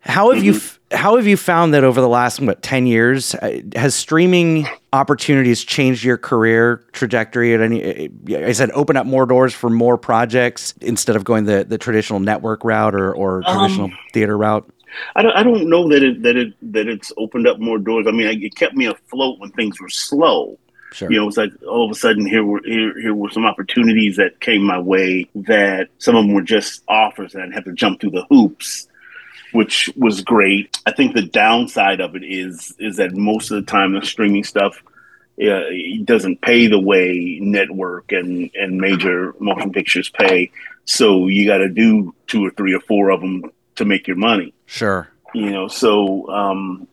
How 0.00 0.30
have 0.30 0.42
mm-hmm. 0.42 0.54
you 0.54 0.60
how 0.96 1.16
have 1.16 1.26
you 1.26 1.36
found 1.36 1.74
that 1.74 1.84
over 1.84 2.00
the 2.00 2.08
last 2.08 2.40
what 2.40 2.62
ten 2.62 2.86
years 2.86 3.34
uh, 3.36 3.60
has 3.76 3.94
streaming 3.94 4.66
opportunities 4.92 5.62
changed 5.62 6.02
your 6.02 6.16
career 6.16 6.84
trajectory? 6.92 7.54
At 7.54 7.60
any, 7.60 8.10
I 8.34 8.52
said, 8.52 8.70
open 8.72 8.96
up 8.96 9.06
more 9.06 9.26
doors 9.26 9.54
for 9.54 9.70
more 9.70 9.98
projects 9.98 10.74
instead 10.80 11.16
of 11.16 11.24
going 11.24 11.44
the, 11.44 11.64
the 11.64 11.78
traditional 11.78 12.20
network 12.20 12.64
route 12.64 12.94
or, 12.94 13.14
or 13.14 13.42
traditional 13.42 13.86
um, 13.86 13.98
theater 14.12 14.36
route. 14.36 14.68
I 15.14 15.22
don't, 15.22 15.36
I 15.36 15.42
don't 15.42 15.68
know 15.68 15.88
that 15.88 16.02
it 16.02 16.22
that 16.22 16.36
it 16.36 16.54
that 16.72 16.88
it's 16.88 17.12
opened 17.16 17.46
up 17.46 17.58
more 17.58 17.78
doors. 17.78 18.06
I 18.08 18.12
mean, 18.12 18.26
it 18.42 18.54
kept 18.54 18.74
me 18.74 18.86
afloat 18.86 19.38
when 19.38 19.50
things 19.52 19.80
were 19.80 19.90
slow. 19.90 20.58
Sure. 20.92 21.12
You 21.12 21.18
know, 21.18 21.28
it's 21.28 21.36
like 21.36 21.50
all 21.68 21.84
of 21.84 21.90
a 21.90 21.94
sudden 21.94 22.24
here 22.24 22.44
were 22.44 22.62
here, 22.64 22.98
here 22.98 23.14
were 23.14 23.28
some 23.30 23.44
opportunities 23.44 24.16
that 24.16 24.40
came 24.40 24.62
my 24.62 24.78
way 24.78 25.28
that 25.34 25.88
some 25.98 26.16
of 26.16 26.24
them 26.24 26.32
were 26.32 26.42
just 26.42 26.82
offers 26.88 27.34
and 27.34 27.52
I 27.52 27.54
had 27.54 27.64
to 27.66 27.72
jump 27.72 28.00
through 28.00 28.12
the 28.12 28.24
hoops, 28.30 28.88
which 29.56 29.90
was 29.96 30.20
great. 30.22 30.78
I 30.86 30.92
think 30.92 31.14
the 31.14 31.26
downside 31.26 32.00
of 32.00 32.14
it 32.14 32.22
is 32.22 32.74
is 32.78 32.96
that 32.96 33.14
most 33.14 33.50
of 33.50 33.56
the 33.56 33.70
time 33.70 33.92
the 33.92 34.04
streaming 34.04 34.44
stuff 34.44 34.82
uh, 35.38 35.68
it 35.68 36.06
doesn't 36.06 36.40
pay 36.40 36.66
the 36.66 36.78
way 36.78 37.38
network 37.42 38.10
and 38.10 38.50
and 38.54 38.78
major 38.78 39.34
motion 39.38 39.70
pictures 39.72 40.08
pay. 40.08 40.50
So 40.86 41.26
you 41.26 41.46
got 41.46 41.58
to 41.58 41.68
do 41.68 42.14
two 42.26 42.46
or 42.46 42.50
three 42.50 42.74
or 42.74 42.80
four 42.80 43.10
of 43.10 43.20
them 43.20 43.44
to 43.74 43.84
make 43.84 44.06
your 44.06 44.16
money. 44.16 44.54
Sure. 44.64 45.08
You 45.34 45.50
know, 45.50 45.68
so 45.68 46.28
um, 46.30 46.88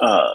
uh, 0.00 0.32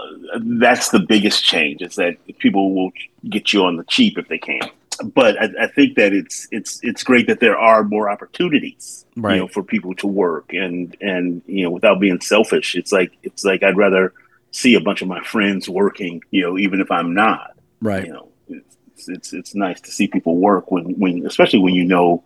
that's 0.59 0.89
the 0.89 0.99
biggest 0.99 1.43
change 1.43 1.82
is 1.82 1.95
that 1.95 2.17
people 2.38 2.75
will 2.75 2.91
get 3.28 3.53
you 3.53 3.63
on 3.63 3.78
the 3.78 3.84
cheap 3.86 4.19
if 4.19 4.28
they 4.28 4.38
can. 4.38 4.61
But 5.03 5.41
I, 5.41 5.65
I, 5.65 5.67
think 5.67 5.95
that 5.95 6.13
it's 6.13 6.47
it's 6.51 6.79
it's 6.83 7.03
great 7.03 7.27
that 7.27 7.39
there 7.39 7.57
are 7.57 7.83
more 7.83 8.09
opportunities, 8.09 9.05
right. 9.15 9.35
you 9.35 9.39
know, 9.41 9.47
for 9.47 9.63
people 9.63 9.93
to 9.95 10.07
work 10.07 10.53
and 10.53 10.95
and 11.01 11.41
you 11.45 11.63
know 11.63 11.71
without 11.71 11.99
being 11.99 12.21
selfish. 12.21 12.75
It's 12.75 12.91
like 12.91 13.11
it's 13.23 13.43
like 13.43 13.63
I'd 13.63 13.77
rather 13.77 14.13
see 14.51 14.75
a 14.75 14.81
bunch 14.81 15.01
of 15.01 15.07
my 15.07 15.23
friends 15.23 15.69
working, 15.69 16.21
you 16.31 16.41
know, 16.41 16.57
even 16.57 16.81
if 16.81 16.91
I'm 16.91 17.13
not. 17.13 17.51
Right. 17.81 18.05
You 18.05 18.13
know, 18.13 18.29
it's 18.97 19.07
it's 19.07 19.33
it's 19.33 19.55
nice 19.55 19.81
to 19.81 19.91
see 19.91 20.07
people 20.07 20.37
work 20.37 20.71
when 20.71 20.85
when 20.99 21.25
especially 21.25 21.59
when 21.59 21.75
you 21.75 21.85
know 21.85 22.23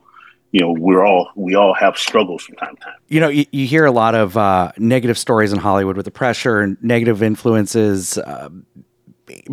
you 0.51 0.59
know 0.59 0.71
we're 0.71 1.05
all 1.05 1.29
we 1.35 1.55
all 1.55 1.73
have 1.73 1.97
struggles 1.97 2.43
from 2.43 2.55
time 2.55 2.75
to 2.75 2.81
time 2.81 2.95
you 3.07 3.19
know 3.19 3.29
you, 3.29 3.45
you 3.51 3.65
hear 3.65 3.85
a 3.85 3.91
lot 3.91 4.15
of 4.15 4.37
uh, 4.37 4.71
negative 4.77 5.17
stories 5.17 5.51
in 5.53 5.59
hollywood 5.59 5.95
with 5.95 6.05
the 6.05 6.11
pressure 6.11 6.59
and 6.59 6.77
negative 6.81 7.23
influences 7.23 8.17
uh, 8.17 8.49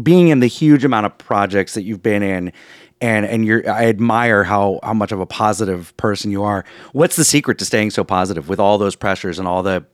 being 0.02 0.28
in 0.28 0.40
the 0.40 0.46
huge 0.46 0.84
amount 0.84 1.06
of 1.06 1.16
projects 1.18 1.74
that 1.74 1.82
you've 1.82 2.02
been 2.02 2.22
in 2.22 2.52
and 3.00 3.26
and 3.26 3.44
you're 3.44 3.68
I 3.70 3.86
admire 3.86 4.44
how 4.44 4.80
how 4.82 4.94
much 4.94 5.12
of 5.12 5.20
a 5.20 5.26
positive 5.26 5.96
person 5.96 6.30
you 6.30 6.42
are. 6.42 6.64
What's 6.92 7.16
the 7.16 7.24
secret 7.24 7.58
to 7.58 7.64
staying 7.64 7.90
so 7.90 8.04
positive 8.04 8.48
with 8.48 8.60
all 8.60 8.78
those 8.78 8.96
pressures 8.96 9.38
and 9.38 9.46
all 9.46 9.62
the 9.62 9.84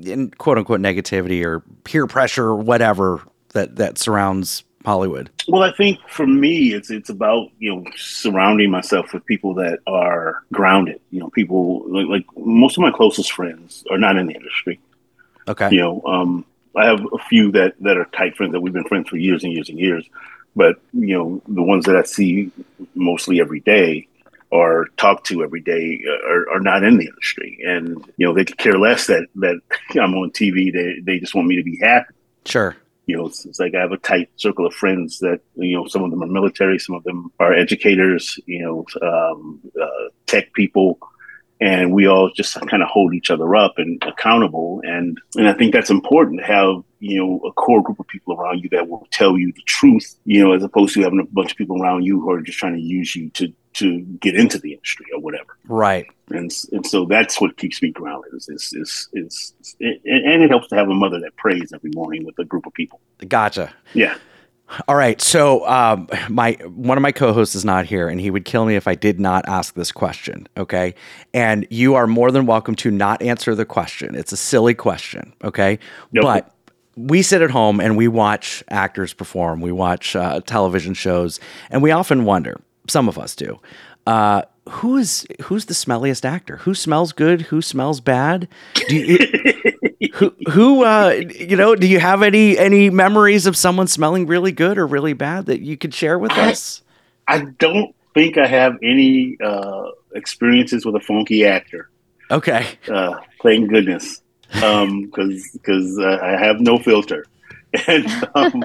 in 0.00 0.30
quote 0.30 0.58
unquote 0.58 0.80
negativity 0.80 1.44
or 1.44 1.60
peer 1.84 2.06
pressure 2.06 2.46
or 2.46 2.56
whatever 2.56 3.20
that 3.52 3.76
that 3.76 3.98
surrounds 3.98 4.64
Hollywood? 4.84 5.30
Well, 5.48 5.62
I 5.62 5.72
think 5.72 5.98
for 6.08 6.26
me, 6.26 6.74
it's 6.74 6.90
it's 6.90 7.10
about 7.10 7.48
you 7.58 7.74
know 7.74 7.84
surrounding 7.96 8.70
myself 8.70 9.12
with 9.12 9.24
people 9.26 9.54
that 9.54 9.80
are 9.86 10.42
grounded. 10.52 11.00
You 11.10 11.20
know, 11.20 11.30
people 11.30 11.84
like, 11.88 12.06
like 12.06 12.26
most 12.36 12.76
of 12.76 12.82
my 12.82 12.90
closest 12.90 13.32
friends 13.32 13.84
are 13.90 13.98
not 13.98 14.16
in 14.16 14.26
the 14.26 14.34
industry. 14.34 14.80
Okay. 15.48 15.70
You 15.72 15.80
know, 15.80 16.02
um, 16.06 16.44
I 16.76 16.86
have 16.86 17.00
a 17.12 17.18
few 17.18 17.52
that 17.52 17.74
that 17.80 17.96
are 17.96 18.06
tight 18.06 18.36
friends 18.36 18.52
that 18.52 18.60
we've 18.60 18.72
been 18.72 18.84
friends 18.84 19.08
for 19.08 19.16
years 19.16 19.44
and 19.44 19.52
years 19.52 19.68
and 19.68 19.78
years. 19.78 20.08
But 20.54 20.76
you 20.92 21.16
know, 21.16 21.42
the 21.48 21.62
ones 21.62 21.86
that 21.86 21.96
I 21.96 22.02
see 22.02 22.50
mostly 22.94 23.40
every 23.40 23.60
day 23.60 24.08
or 24.50 24.88
talk 24.98 25.24
to 25.24 25.42
every 25.42 25.60
day 25.60 26.02
are, 26.26 26.50
are 26.50 26.60
not 26.60 26.84
in 26.84 26.98
the 26.98 27.06
industry, 27.06 27.58
and 27.66 28.04
you 28.16 28.26
know 28.26 28.34
they 28.34 28.44
could 28.44 28.58
care 28.58 28.78
less 28.78 29.06
that 29.06 29.26
that 29.36 29.60
I'm 29.92 30.14
on 30.14 30.30
TV. 30.30 30.72
They 30.72 31.00
they 31.02 31.18
just 31.18 31.34
want 31.34 31.48
me 31.48 31.56
to 31.56 31.62
be 31.62 31.78
happy. 31.80 32.14
Sure 32.44 32.76
you 33.06 33.16
know, 33.16 33.26
it's, 33.26 33.44
it's, 33.44 33.58
like 33.58 33.74
I 33.74 33.80
have 33.80 33.92
a 33.92 33.98
tight 33.98 34.30
circle 34.36 34.66
of 34.66 34.74
friends 34.74 35.18
that, 35.18 35.40
you 35.56 35.76
know, 35.76 35.86
some 35.86 36.04
of 36.04 36.10
them 36.10 36.22
are 36.22 36.26
military, 36.26 36.78
some 36.78 36.94
of 36.94 37.04
them 37.04 37.32
are 37.40 37.52
educators, 37.52 38.38
you 38.46 38.62
know, 38.62 38.86
um, 39.06 39.60
uh, 39.80 40.08
tech 40.26 40.52
people, 40.52 40.98
and 41.62 41.92
we 41.92 42.08
all 42.08 42.28
just 42.34 42.54
kind 42.66 42.82
of 42.82 42.88
hold 42.88 43.14
each 43.14 43.30
other 43.30 43.54
up 43.54 43.74
and 43.76 44.02
accountable. 44.02 44.80
And 44.84 45.20
and 45.36 45.48
I 45.48 45.52
think 45.52 45.72
that's 45.72 45.90
important 45.90 46.40
to 46.40 46.46
have, 46.46 46.82
you 46.98 47.18
know, 47.18 47.40
a 47.46 47.52
core 47.52 47.82
group 47.82 48.00
of 48.00 48.08
people 48.08 48.34
around 48.34 48.58
you 48.64 48.68
that 48.70 48.88
will 48.88 49.06
tell 49.12 49.38
you 49.38 49.52
the 49.52 49.62
truth, 49.64 50.16
you 50.24 50.42
know, 50.42 50.52
as 50.54 50.64
opposed 50.64 50.94
to 50.94 51.02
having 51.02 51.20
a 51.20 51.24
bunch 51.24 51.52
of 51.52 51.56
people 51.56 51.80
around 51.80 52.02
you 52.02 52.20
who 52.20 52.30
are 52.32 52.42
just 52.42 52.58
trying 52.58 52.74
to 52.74 52.80
use 52.80 53.14
you 53.14 53.30
to 53.30 53.52
to 53.74 54.00
get 54.20 54.34
into 54.34 54.58
the 54.58 54.72
industry 54.72 55.06
or 55.14 55.20
whatever. 55.20 55.56
Right. 55.68 56.06
And 56.30 56.52
and 56.72 56.84
so 56.84 57.04
that's 57.04 57.40
what 57.40 57.56
keeps 57.56 57.80
me 57.80 57.90
grounded. 57.90 58.32
Is 58.34 58.48
is 58.48 58.72
is, 58.72 59.08
is, 59.12 59.54
is 59.60 59.76
it, 59.78 60.00
and 60.04 60.42
it 60.42 60.50
helps 60.50 60.66
to 60.68 60.74
have 60.74 60.88
a 60.88 60.94
mother 60.94 61.20
that 61.20 61.36
prays 61.36 61.72
every 61.72 61.92
morning 61.94 62.26
with 62.26 62.36
a 62.40 62.44
group 62.44 62.66
of 62.66 62.74
people. 62.74 63.00
Gotcha. 63.28 63.72
Yeah. 63.94 64.16
All 64.88 64.96
right. 64.96 65.20
So 65.20 65.66
um, 65.68 66.08
my 66.28 66.52
one 66.64 66.96
of 66.96 67.02
my 67.02 67.12
co-hosts 67.12 67.54
is 67.54 67.64
not 67.64 67.84
here, 67.84 68.08
and 68.08 68.20
he 68.20 68.30
would 68.30 68.44
kill 68.44 68.64
me 68.64 68.74
if 68.74 68.88
I 68.88 68.94
did 68.94 69.20
not 69.20 69.46
ask 69.46 69.74
this 69.74 69.92
question. 69.92 70.48
Okay, 70.56 70.94
and 71.34 71.66
you 71.70 71.94
are 71.94 72.06
more 72.06 72.30
than 72.30 72.46
welcome 72.46 72.74
to 72.76 72.90
not 72.90 73.20
answer 73.20 73.54
the 73.54 73.66
question. 73.66 74.14
It's 74.14 74.32
a 74.32 74.36
silly 74.36 74.74
question. 74.74 75.34
Okay, 75.44 75.78
nope. 76.12 76.24
but 76.24 76.54
we 76.96 77.22
sit 77.22 77.42
at 77.42 77.50
home 77.50 77.80
and 77.80 77.96
we 77.96 78.08
watch 78.08 78.62
actors 78.68 79.12
perform. 79.12 79.60
We 79.60 79.72
watch 79.72 80.16
uh, 80.16 80.40
television 80.40 80.94
shows, 80.94 81.38
and 81.70 81.82
we 81.82 81.90
often 81.90 82.24
wonder 82.24 82.60
some 82.88 83.08
of 83.08 83.18
us 83.18 83.34
do. 83.36 83.60
Uh, 84.06 84.42
who 84.68 84.96
is 84.96 85.26
who's 85.42 85.64
the 85.66 85.74
smelliest 85.74 86.24
actor? 86.24 86.58
Who 86.58 86.74
smells 86.74 87.12
good? 87.12 87.42
Who 87.42 87.60
smells 87.62 88.00
bad? 88.00 88.48
Do 88.88 88.96
you, 88.96 89.18
who 90.14 90.34
who 90.50 90.84
uh, 90.84 91.20
you 91.34 91.56
know? 91.56 91.74
Do 91.74 91.86
you 91.86 91.98
have 91.98 92.22
any 92.22 92.56
any 92.56 92.90
memories 92.90 93.46
of 93.46 93.56
someone 93.56 93.88
smelling 93.88 94.26
really 94.26 94.52
good 94.52 94.78
or 94.78 94.86
really 94.86 95.14
bad 95.14 95.46
that 95.46 95.60
you 95.60 95.76
could 95.76 95.92
share 95.92 96.18
with 96.18 96.32
I, 96.32 96.50
us? 96.50 96.82
I 97.26 97.46
don't 97.58 97.94
think 98.14 98.38
I 98.38 98.46
have 98.46 98.78
any 98.82 99.36
uh, 99.42 99.90
experiences 100.14 100.84
with 100.84 100.94
a 100.94 101.00
funky 101.00 101.44
actor. 101.44 101.90
Okay, 102.30 102.66
uh, 102.88 103.18
thank 103.42 103.68
goodness, 103.68 104.22
because 104.52 104.82
um, 104.84 105.10
because 105.10 105.98
uh, 105.98 106.18
I 106.22 106.36
have 106.36 106.60
no 106.60 106.78
filter, 106.78 107.26
and 107.88 108.06
um, 108.34 108.62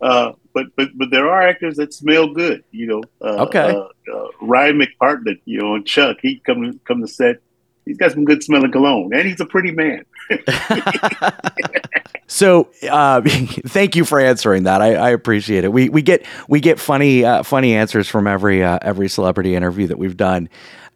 uh, 0.00 0.32
but 0.52 0.66
but 0.76 0.90
but 0.96 1.10
there 1.10 1.30
are 1.30 1.42
actors 1.42 1.76
that 1.76 1.94
smell 1.94 2.32
good. 2.32 2.62
You 2.70 2.86
know, 2.86 3.02
uh, 3.22 3.44
okay. 3.44 3.74
Uh, 3.74 4.14
uh, 4.14 4.28
Ryan 4.42 4.80
McPartlin, 4.80 5.40
you 5.44 5.60
know, 5.60 5.74
and 5.74 5.86
Chuck, 5.86 6.18
he 6.20 6.40
come 6.40 6.78
come 6.86 7.00
to 7.00 7.08
set. 7.08 7.40
He's 7.86 7.98
got 7.98 8.12
some 8.12 8.24
good 8.24 8.42
smelling 8.42 8.72
cologne, 8.72 9.12
and 9.14 9.26
he's 9.26 9.40
a 9.40 9.46
pretty 9.46 9.70
man. 9.70 10.04
so, 12.26 12.70
uh, 12.90 13.20
thank 13.22 13.94
you 13.94 14.04
for 14.04 14.18
answering 14.18 14.62
that. 14.62 14.80
I, 14.80 14.94
I, 14.94 15.10
appreciate 15.10 15.64
it. 15.64 15.72
We 15.72 15.90
we 15.90 16.00
get 16.00 16.24
we 16.48 16.60
get 16.60 16.80
funny 16.80 17.24
uh, 17.24 17.42
funny 17.42 17.74
answers 17.74 18.08
from 18.08 18.26
every 18.26 18.64
uh, 18.64 18.78
every 18.80 19.08
celebrity 19.08 19.54
interview 19.54 19.86
that 19.88 19.98
we've 19.98 20.16
done. 20.16 20.48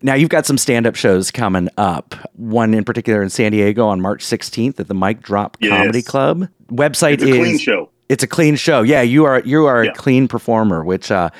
Now 0.02 0.14
you've 0.14 0.28
got 0.28 0.46
some 0.46 0.58
stand-up 0.58 0.94
shows 0.94 1.30
coming 1.30 1.68
up. 1.76 2.14
One 2.34 2.74
in 2.74 2.84
particular 2.84 3.22
in 3.22 3.30
San 3.30 3.52
Diego 3.52 3.86
on 3.86 4.00
March 4.00 4.24
16th 4.24 4.78
at 4.78 4.88
the 4.88 4.94
Mic 4.94 5.22
Drop 5.22 5.56
yes. 5.60 5.70
Comedy 5.70 6.02
Club. 6.02 6.48
Website 6.70 7.14
it's 7.14 7.24
a 7.24 7.28
is 7.28 7.36
clean 7.36 7.58
show 7.58 7.90
it's 8.08 8.22
a 8.22 8.26
clean 8.26 8.56
show. 8.56 8.82
Yeah, 8.82 9.02
you 9.02 9.24
are 9.24 9.40
you 9.40 9.66
are 9.66 9.84
yeah. 9.84 9.90
a 9.90 9.94
clean 9.94 10.28
performer, 10.28 10.82
which 10.84 11.10
uh, 11.10 11.30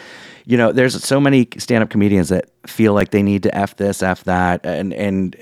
you 0.44 0.56
know, 0.56 0.72
there's 0.72 1.02
so 1.04 1.20
many 1.20 1.48
stand-up 1.58 1.90
comedians 1.90 2.30
that 2.30 2.50
feel 2.66 2.94
like 2.94 3.10
they 3.10 3.22
need 3.22 3.42
to 3.42 3.54
f 3.54 3.76
this, 3.76 4.02
f 4.02 4.24
that, 4.24 4.64
and 4.64 4.92
and 4.94 5.36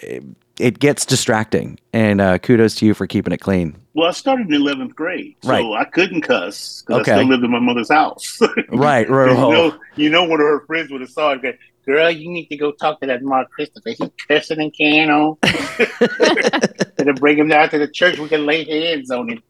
it 0.58 0.78
gets 0.78 1.04
distracting. 1.04 1.78
And 1.92 2.20
uh, 2.20 2.38
kudos 2.38 2.74
to 2.76 2.86
you 2.86 2.94
for 2.94 3.06
keeping 3.06 3.32
it 3.32 3.38
clean. 3.38 3.76
Well, 3.94 4.08
I 4.08 4.12
started 4.12 4.52
in 4.52 4.60
11th 4.60 4.94
grade, 4.94 5.36
so 5.42 5.50
right. 5.50 5.64
I 5.80 5.84
couldn't 5.84 6.22
cuss 6.22 6.82
because 6.82 7.02
okay. 7.02 7.12
I 7.12 7.16
still 7.16 7.28
lived 7.28 7.44
in 7.44 7.50
my 7.50 7.60
mother's 7.60 7.90
house. 7.90 8.38
right, 8.68 9.08
right. 9.08 9.30
you, 9.30 9.34
know, 9.34 9.78
you 9.96 10.10
know, 10.10 10.24
one 10.24 10.40
of 10.40 10.46
her 10.46 10.66
friends 10.66 10.90
would 10.90 11.00
have 11.00 11.10
saw 11.10 11.32
it. 11.32 11.58
Girl, 11.86 12.10
you 12.10 12.28
need 12.28 12.46
to 12.46 12.56
go 12.56 12.72
talk 12.72 13.00
to 13.00 13.06
that 13.06 13.22
Mark 13.22 13.48
Christopher. 13.50 13.90
He 13.90 14.10
cussing 14.26 14.60
and 14.60 14.74
can 14.74 15.08
on. 15.08 15.38
and 16.98 17.20
bring 17.20 17.38
him 17.38 17.48
down 17.48 17.68
to 17.70 17.78
the 17.78 17.86
church. 17.86 18.18
We 18.18 18.28
can 18.28 18.44
lay 18.44 18.64
hands 18.64 19.10
on 19.10 19.28
him. 19.28 19.42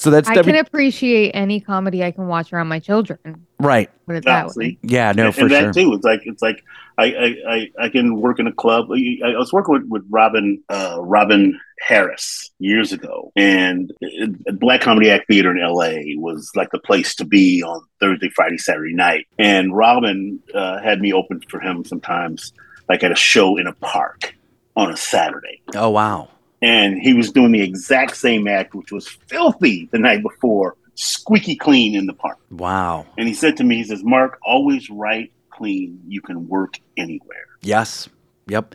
So 0.00 0.08
that's 0.08 0.30
I 0.30 0.34
W- 0.36 0.54
can 0.54 0.64
appreciate 0.64 1.32
any 1.34 1.60
comedy 1.60 2.02
I 2.02 2.10
can 2.10 2.26
watch 2.26 2.54
around 2.54 2.68
my 2.68 2.78
children. 2.78 3.46
right. 3.58 3.90
Put 4.06 4.16
it 4.16 4.24
that 4.24 4.56
way. 4.56 4.78
Yeah, 4.80 5.12
no, 5.12 5.26
and, 5.26 5.34
for 5.34 5.42
and 5.42 5.50
that 5.50 5.74
too. 5.74 5.92
It's 5.92 6.04
like 6.04 6.22
it's 6.24 6.40
like 6.40 6.64
I, 6.96 7.04
I, 7.04 7.36
I, 7.46 7.70
I 7.84 7.88
can 7.90 8.18
work 8.18 8.40
in 8.40 8.46
a 8.46 8.52
club. 8.52 8.86
I, 8.90 9.18
I 9.26 9.36
was 9.36 9.52
working 9.52 9.74
with, 9.74 9.84
with 9.88 10.06
Robin 10.08 10.62
uh, 10.70 10.96
Robin 11.02 11.60
Harris 11.80 12.50
years 12.58 12.92
ago, 12.94 13.30
and 13.36 13.92
uh, 14.02 14.52
Black 14.52 14.80
Comedy 14.80 15.10
Act 15.10 15.26
Theater 15.28 15.50
in 15.50 15.60
L.A. 15.62 16.14
was 16.16 16.50
like 16.56 16.70
the 16.70 16.78
place 16.78 17.14
to 17.16 17.26
be 17.26 17.62
on 17.62 17.82
Thursday, 18.00 18.30
Friday, 18.34 18.56
Saturday 18.56 18.94
night. 18.94 19.26
And 19.38 19.76
Robin 19.76 20.40
uh, 20.54 20.80
had 20.80 21.02
me 21.02 21.12
open 21.12 21.42
for 21.50 21.60
him 21.60 21.84
sometimes, 21.84 22.54
like 22.88 23.04
at 23.04 23.12
a 23.12 23.16
show 23.16 23.58
in 23.58 23.66
a 23.66 23.74
park 23.74 24.34
on 24.76 24.90
a 24.90 24.96
Saturday. 24.96 25.60
Oh 25.74 25.90
wow. 25.90 26.30
And 26.62 27.00
he 27.00 27.14
was 27.14 27.32
doing 27.32 27.52
the 27.52 27.62
exact 27.62 28.16
same 28.16 28.46
act, 28.46 28.74
which 28.74 28.92
was 28.92 29.08
filthy 29.08 29.88
the 29.92 29.98
night 29.98 30.22
before, 30.22 30.76
squeaky 30.94 31.56
clean 31.56 31.94
in 31.94 32.06
the 32.06 32.12
park. 32.12 32.38
Wow. 32.50 33.06
And 33.16 33.26
he 33.26 33.34
said 33.34 33.56
to 33.58 33.64
me, 33.64 33.76
he 33.76 33.84
says, 33.84 34.04
Mark, 34.04 34.38
always 34.44 34.90
write 34.90 35.32
clean. 35.50 36.00
You 36.06 36.20
can 36.20 36.48
work 36.48 36.78
anywhere. 36.96 37.46
Yes. 37.62 38.08
Yep. 38.48 38.74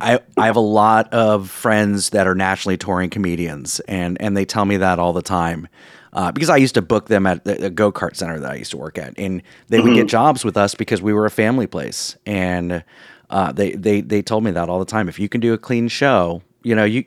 I, 0.00 0.18
I 0.36 0.46
have 0.46 0.56
a 0.56 0.60
lot 0.60 1.12
of 1.12 1.48
friends 1.48 2.10
that 2.10 2.26
are 2.26 2.34
nationally 2.34 2.76
touring 2.76 3.08
comedians, 3.08 3.78
and, 3.86 4.20
and 4.20 4.36
they 4.36 4.44
tell 4.44 4.64
me 4.64 4.78
that 4.78 4.98
all 4.98 5.12
the 5.12 5.22
time. 5.22 5.68
Uh, 6.12 6.32
because 6.32 6.50
I 6.50 6.56
used 6.56 6.74
to 6.74 6.82
book 6.82 7.06
them 7.06 7.26
at 7.26 7.44
the, 7.44 7.70
go 7.70 7.92
kart 7.92 8.16
center 8.16 8.38
that 8.40 8.50
I 8.50 8.56
used 8.56 8.72
to 8.72 8.76
work 8.76 8.98
at, 8.98 9.14
and 9.16 9.42
they 9.68 9.80
would 9.80 9.94
get 9.94 10.08
jobs 10.08 10.44
with 10.44 10.56
us 10.56 10.74
because 10.74 11.00
we 11.00 11.12
were 11.12 11.24
a 11.24 11.30
family 11.30 11.66
place. 11.66 12.16
And 12.26 12.84
uh, 13.30 13.52
they, 13.52 13.72
they 13.72 14.02
they 14.02 14.20
told 14.20 14.44
me 14.44 14.50
that 14.50 14.68
all 14.68 14.78
the 14.78 14.84
time. 14.84 15.08
If 15.08 15.18
you 15.18 15.28
can 15.30 15.40
do 15.40 15.54
a 15.54 15.58
clean 15.58 15.88
show, 15.88 16.42
you 16.62 16.74
know 16.74 16.84
you 16.84 17.04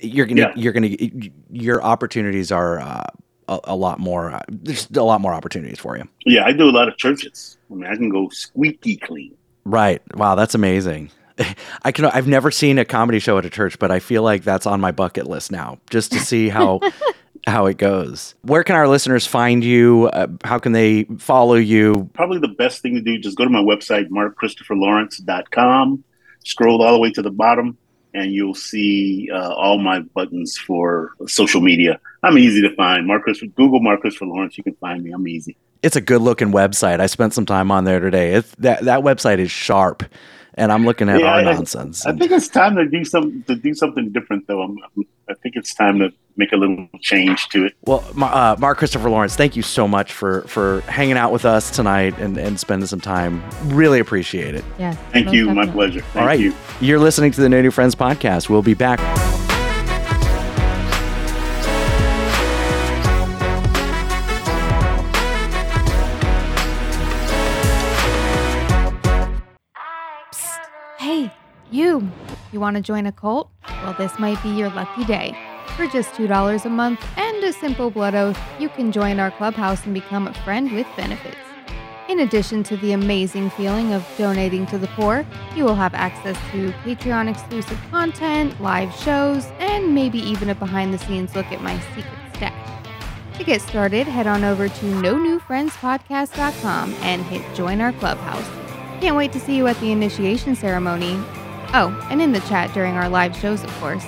you're 0.00 0.26
gonna 0.26 0.40
Yeah. 0.42 0.52
you're 0.56 0.72
gonna 0.72 0.90
your 1.50 1.82
opportunities 1.82 2.50
are 2.52 2.78
uh, 2.80 3.04
a, 3.48 3.60
a 3.64 3.76
lot 3.76 3.98
more. 3.98 4.32
Uh, 4.32 4.40
there's 4.48 4.88
a 4.94 5.02
lot 5.02 5.20
more 5.20 5.32
opportunities 5.34 5.78
for 5.78 5.96
you. 5.96 6.04
Yeah, 6.26 6.44
I 6.44 6.52
do 6.52 6.68
a 6.68 6.70
lot 6.72 6.88
of 6.88 6.96
churches. 6.96 7.58
I 7.70 7.74
mean, 7.74 7.86
I 7.90 7.96
can 7.96 8.08
go 8.10 8.28
squeaky 8.30 8.96
clean. 8.96 9.34
Right. 9.64 10.00
Wow, 10.16 10.34
that's 10.34 10.54
amazing. 10.54 11.10
I 11.82 11.92
can 11.92 12.04
I've 12.06 12.26
never 12.28 12.50
seen 12.50 12.78
a 12.78 12.84
comedy 12.84 13.18
show 13.18 13.38
at 13.38 13.44
a 13.44 13.50
church, 13.50 13.78
but 13.78 13.90
I 13.90 14.00
feel 14.00 14.22
like 14.22 14.42
that's 14.44 14.66
on 14.66 14.80
my 14.80 14.92
bucket 14.92 15.26
list 15.26 15.52
now, 15.52 15.78
just 15.90 16.12
to 16.12 16.18
see 16.18 16.48
how 16.48 16.80
how 17.46 17.66
it 17.66 17.78
goes. 17.78 18.34
Where 18.42 18.64
can 18.64 18.74
our 18.76 18.88
listeners 18.88 19.26
find 19.26 19.62
you? 19.64 20.10
Uh, 20.12 20.26
how 20.44 20.58
can 20.58 20.72
they 20.72 21.04
follow 21.18 21.54
you? 21.54 22.10
Probably 22.12 22.38
the 22.40 22.48
best 22.48 22.82
thing 22.82 22.94
to 22.96 23.00
do, 23.00 23.18
just 23.18 23.36
go 23.38 23.44
to 23.44 23.50
my 23.50 23.62
website, 23.62 24.08
markchristopherlawrence.com, 24.08 26.04
scroll 26.44 26.82
all 26.82 26.92
the 26.92 26.98
way 26.98 27.10
to 27.12 27.22
the 27.22 27.30
bottom, 27.30 27.76
and 28.18 28.32
you'll 28.32 28.54
see 28.54 29.28
uh, 29.32 29.52
all 29.54 29.78
my 29.78 30.00
buttons 30.00 30.56
for 30.56 31.12
social 31.26 31.60
media. 31.60 32.00
I'm 32.22 32.38
easy 32.38 32.60
to 32.62 32.74
find. 32.74 33.08
Christopher, 33.22 33.52
Google 33.52 33.80
Mark 33.80 34.02
for 34.16 34.26
Lawrence. 34.26 34.58
You 34.58 34.64
can 34.64 34.74
find 34.74 35.02
me. 35.02 35.12
I'm 35.12 35.26
easy. 35.28 35.56
It's 35.82 35.96
a 35.96 36.00
good 36.00 36.20
looking 36.20 36.50
website. 36.50 37.00
I 37.00 37.06
spent 37.06 37.34
some 37.34 37.46
time 37.46 37.70
on 37.70 37.84
there 37.84 38.00
today. 38.00 38.34
It's, 38.34 38.52
that 38.56 38.84
that 38.84 39.00
website 39.00 39.38
is 39.38 39.50
sharp, 39.50 40.02
and 40.58 40.70
I'm 40.70 40.84
looking 40.84 41.08
at 41.08 41.20
Yeah, 41.20 41.26
our 41.26 41.40
I- 41.40 41.42
nonsense. 41.42 42.04
I 42.04 42.12
think 42.12 42.30
it's 42.32 42.48
time 42.48 42.76
to 42.76 42.86
do 42.86 43.04
some 43.04 43.42
to 43.44 43.54
do 43.54 43.72
something 43.74 44.10
different, 44.10 44.46
though. 44.46 44.62
I'm, 44.62 44.76
I'm, 44.96 45.06
think 45.42 45.56
it's 45.56 45.74
time 45.74 45.98
to 45.98 46.12
make 46.36 46.52
a 46.52 46.56
little 46.56 46.88
change 47.00 47.48
to 47.48 47.64
it. 47.66 47.74
Well, 47.84 48.04
uh, 48.20 48.56
Mark 48.58 48.78
Christopher 48.78 49.10
Lawrence, 49.10 49.36
thank 49.36 49.56
you 49.56 49.62
so 49.62 49.88
much 49.88 50.12
for 50.12 50.42
for 50.42 50.80
hanging 50.82 51.16
out 51.16 51.32
with 51.32 51.44
us 51.44 51.70
tonight 51.70 52.18
and, 52.18 52.36
and 52.36 52.58
spending 52.58 52.86
some 52.86 53.00
time. 53.00 53.42
Really 53.64 54.00
appreciate 54.00 54.54
it. 54.54 54.64
Yes. 54.78 54.96
Thank 55.12 55.26
most 55.26 55.34
you. 55.34 55.50
My 55.54 55.66
pleasure. 55.66 56.00
Thank 56.00 56.16
All 56.16 56.26
right. 56.26 56.40
you. 56.40 56.54
You're 56.80 56.98
listening 57.00 57.30
to 57.32 57.40
the 57.40 57.48
No 57.48 57.62
New 57.62 57.70
Friends 57.70 57.94
podcast. 57.94 58.48
We'll 58.48 58.62
be 58.62 58.74
back. 58.74 58.98
You. 72.58 72.62
Want 72.62 72.76
to 72.76 72.82
join 72.82 73.06
a 73.06 73.12
cult? 73.12 73.50
Well, 73.82 73.94
this 73.94 74.18
might 74.18 74.42
be 74.42 74.50
your 74.50 74.70
lucky 74.70 75.04
day. 75.04 75.36
For 75.76 75.86
just 75.86 76.10
$2 76.14 76.64
a 76.64 76.68
month 76.68 77.04
and 77.16 77.44
a 77.44 77.52
simple 77.52 77.90
blood 77.90 78.14
oath, 78.14 78.38
you 78.58 78.68
can 78.68 78.90
join 78.90 79.20
our 79.20 79.30
clubhouse 79.30 79.84
and 79.84 79.94
become 79.94 80.26
a 80.26 80.34
friend 80.44 80.72
with 80.72 80.86
benefits. 80.96 81.36
In 82.08 82.20
addition 82.20 82.62
to 82.64 82.76
the 82.78 82.92
amazing 82.92 83.50
feeling 83.50 83.92
of 83.92 84.04
donating 84.16 84.66
to 84.66 84.78
the 84.78 84.86
poor, 84.88 85.26
you 85.54 85.64
will 85.64 85.74
have 85.74 85.94
access 85.94 86.36
to 86.52 86.72
Patreon 86.82 87.28
exclusive 87.30 87.78
content, 87.90 88.60
live 88.62 88.92
shows, 88.94 89.44
and 89.58 89.94
maybe 89.94 90.18
even 90.18 90.48
a 90.48 90.54
behind 90.54 90.92
the 90.92 90.98
scenes 90.98 91.36
look 91.36 91.46
at 91.52 91.60
my 91.60 91.78
secret 91.94 92.06
stash. 92.34 92.84
To 93.36 93.44
get 93.44 93.60
started, 93.60 94.06
head 94.06 94.26
on 94.26 94.42
over 94.42 94.68
to 94.68 94.86
no 94.86 95.18
new 95.18 95.38
friends 95.38 95.74
podcast.com 95.74 96.94
and 97.02 97.22
hit 97.22 97.42
join 97.54 97.80
our 97.80 97.92
clubhouse. 97.92 98.48
Can't 99.00 99.16
wait 99.16 99.32
to 99.32 99.38
see 99.38 99.56
you 99.56 99.66
at 99.66 99.78
the 99.80 99.92
initiation 99.92 100.56
ceremony. 100.56 101.20
Oh, 101.74 102.06
and 102.10 102.22
in 102.22 102.32
the 102.32 102.40
chat 102.40 102.72
during 102.72 102.94
our 102.94 103.08
live 103.08 103.36
shows, 103.36 103.62
of 103.62 103.70
course. 103.78 104.04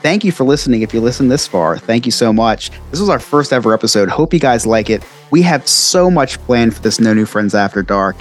Thank 0.00 0.24
you 0.24 0.32
for 0.32 0.44
listening. 0.44 0.80
If 0.80 0.94
you 0.94 1.02
listened 1.02 1.30
this 1.30 1.46
far, 1.46 1.76
thank 1.76 2.06
you 2.06 2.12
so 2.12 2.32
much. 2.32 2.70
This 2.90 2.98
was 2.98 3.10
our 3.10 3.18
first 3.18 3.52
ever 3.52 3.74
episode. 3.74 4.08
Hope 4.08 4.32
you 4.32 4.40
guys 4.40 4.64
like 4.64 4.88
it. 4.88 5.02
We 5.30 5.42
have 5.42 5.68
so 5.68 6.10
much 6.10 6.38
planned 6.40 6.74
for 6.74 6.80
this 6.80 7.00
No 7.00 7.12
New 7.12 7.26
Friends 7.26 7.54
After 7.54 7.82
Dark. 7.82 8.16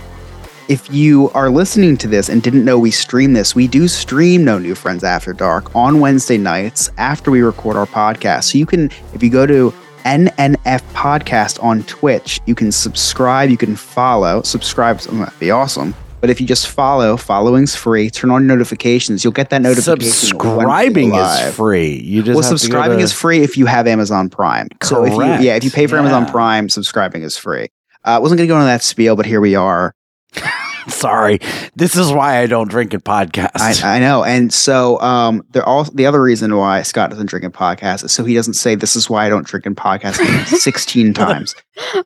If 0.67 0.91
you 0.91 1.29
are 1.29 1.49
listening 1.49 1.95
to 1.97 2.07
this 2.07 2.27
and 2.27 2.43
didn't 2.43 2.65
know 2.65 2.77
we 2.77 2.91
stream 2.91 3.31
this, 3.31 3.55
we 3.55 3.67
do 3.67 3.87
stream 3.87 4.43
No 4.43 4.59
New 4.59 4.75
Friends 4.75 5.05
After 5.05 5.31
Dark 5.31 5.73
on 5.73 6.01
Wednesday 6.01 6.37
nights 6.37 6.91
after 6.97 7.31
we 7.31 7.41
record 7.41 7.77
our 7.77 7.85
podcast. 7.85 8.51
So 8.51 8.57
you 8.57 8.65
can, 8.65 8.91
if 9.13 9.23
you 9.23 9.29
go 9.29 9.45
to 9.45 9.73
NNF 10.03 10.81
Podcast 10.93 11.63
on 11.63 11.83
Twitch, 11.83 12.41
you 12.45 12.55
can 12.55 12.71
subscribe, 12.73 13.49
you 13.49 13.57
can 13.57 13.77
follow. 13.77 14.41
Subscribe, 14.41 14.99
that'd 14.99 15.39
be 15.39 15.51
awesome. 15.51 15.95
But 16.19 16.31
if 16.31 16.41
you 16.41 16.47
just 16.47 16.67
follow, 16.67 17.15
following's 17.15 17.75
free. 17.75 18.09
Turn 18.09 18.31
on 18.31 18.47
notifications. 18.47 19.23
You'll 19.23 19.33
get 19.33 19.51
that 19.51 19.61
notification. 19.61 20.11
Subscribing 20.11 21.13
is 21.13 21.55
free. 21.55 21.93
You 21.99 22.23
just 22.23 22.35
Well, 22.35 22.43
have 22.43 22.51
to 22.53 22.57
subscribing 22.57 22.97
to- 22.97 23.03
is 23.03 23.13
free 23.13 23.43
if 23.43 23.55
you 23.55 23.67
have 23.67 23.85
Amazon 23.87 24.29
Prime. 24.29 24.67
So 24.81 25.03
if 25.05 25.13
you, 25.13 25.19
Correct. 25.19 25.43
yeah, 25.43 25.55
if 25.55 25.63
you 25.63 25.69
pay 25.69 25.85
for 25.85 25.97
Amazon 25.97 26.25
Prime, 26.25 26.69
subscribing 26.69 27.21
is 27.21 27.37
free. 27.37 27.67
Uh, 28.05 28.09
I 28.11 28.17
wasn't 28.19 28.39
going 28.39 28.47
to 28.47 28.51
go 28.51 28.55
into 28.55 28.65
that 28.65 28.81
spiel, 28.81 29.15
but 29.15 29.27
here 29.27 29.39
we 29.41 29.53
are. 29.55 29.93
Sorry, 30.87 31.39
this 31.75 31.97
is 31.97 32.11
why 32.13 32.37
I 32.39 32.47
don't 32.47 32.69
drink 32.69 32.93
in 32.93 33.01
podcasts. 33.01 33.83
I, 33.83 33.97
I 33.97 33.99
know, 33.99 34.23
and 34.23 34.53
so 34.53 34.99
um, 35.01 35.43
the 35.51 35.61
all 35.65 35.83
the 35.83 36.05
other 36.05 36.21
reason 36.21 36.55
why 36.55 36.81
Scott 36.83 37.09
doesn't 37.09 37.25
drink 37.25 37.43
in 37.43 37.51
podcasts 37.51 38.05
is 38.05 38.13
so 38.13 38.23
he 38.23 38.33
doesn't 38.33 38.53
say 38.53 38.73
this 38.73 38.95
is 38.95 39.09
why 39.09 39.25
I 39.25 39.29
don't 39.29 39.45
drink 39.45 39.65
in 39.65 39.75
podcasts 39.75 40.45
sixteen 40.59 41.13
times. 41.13 41.53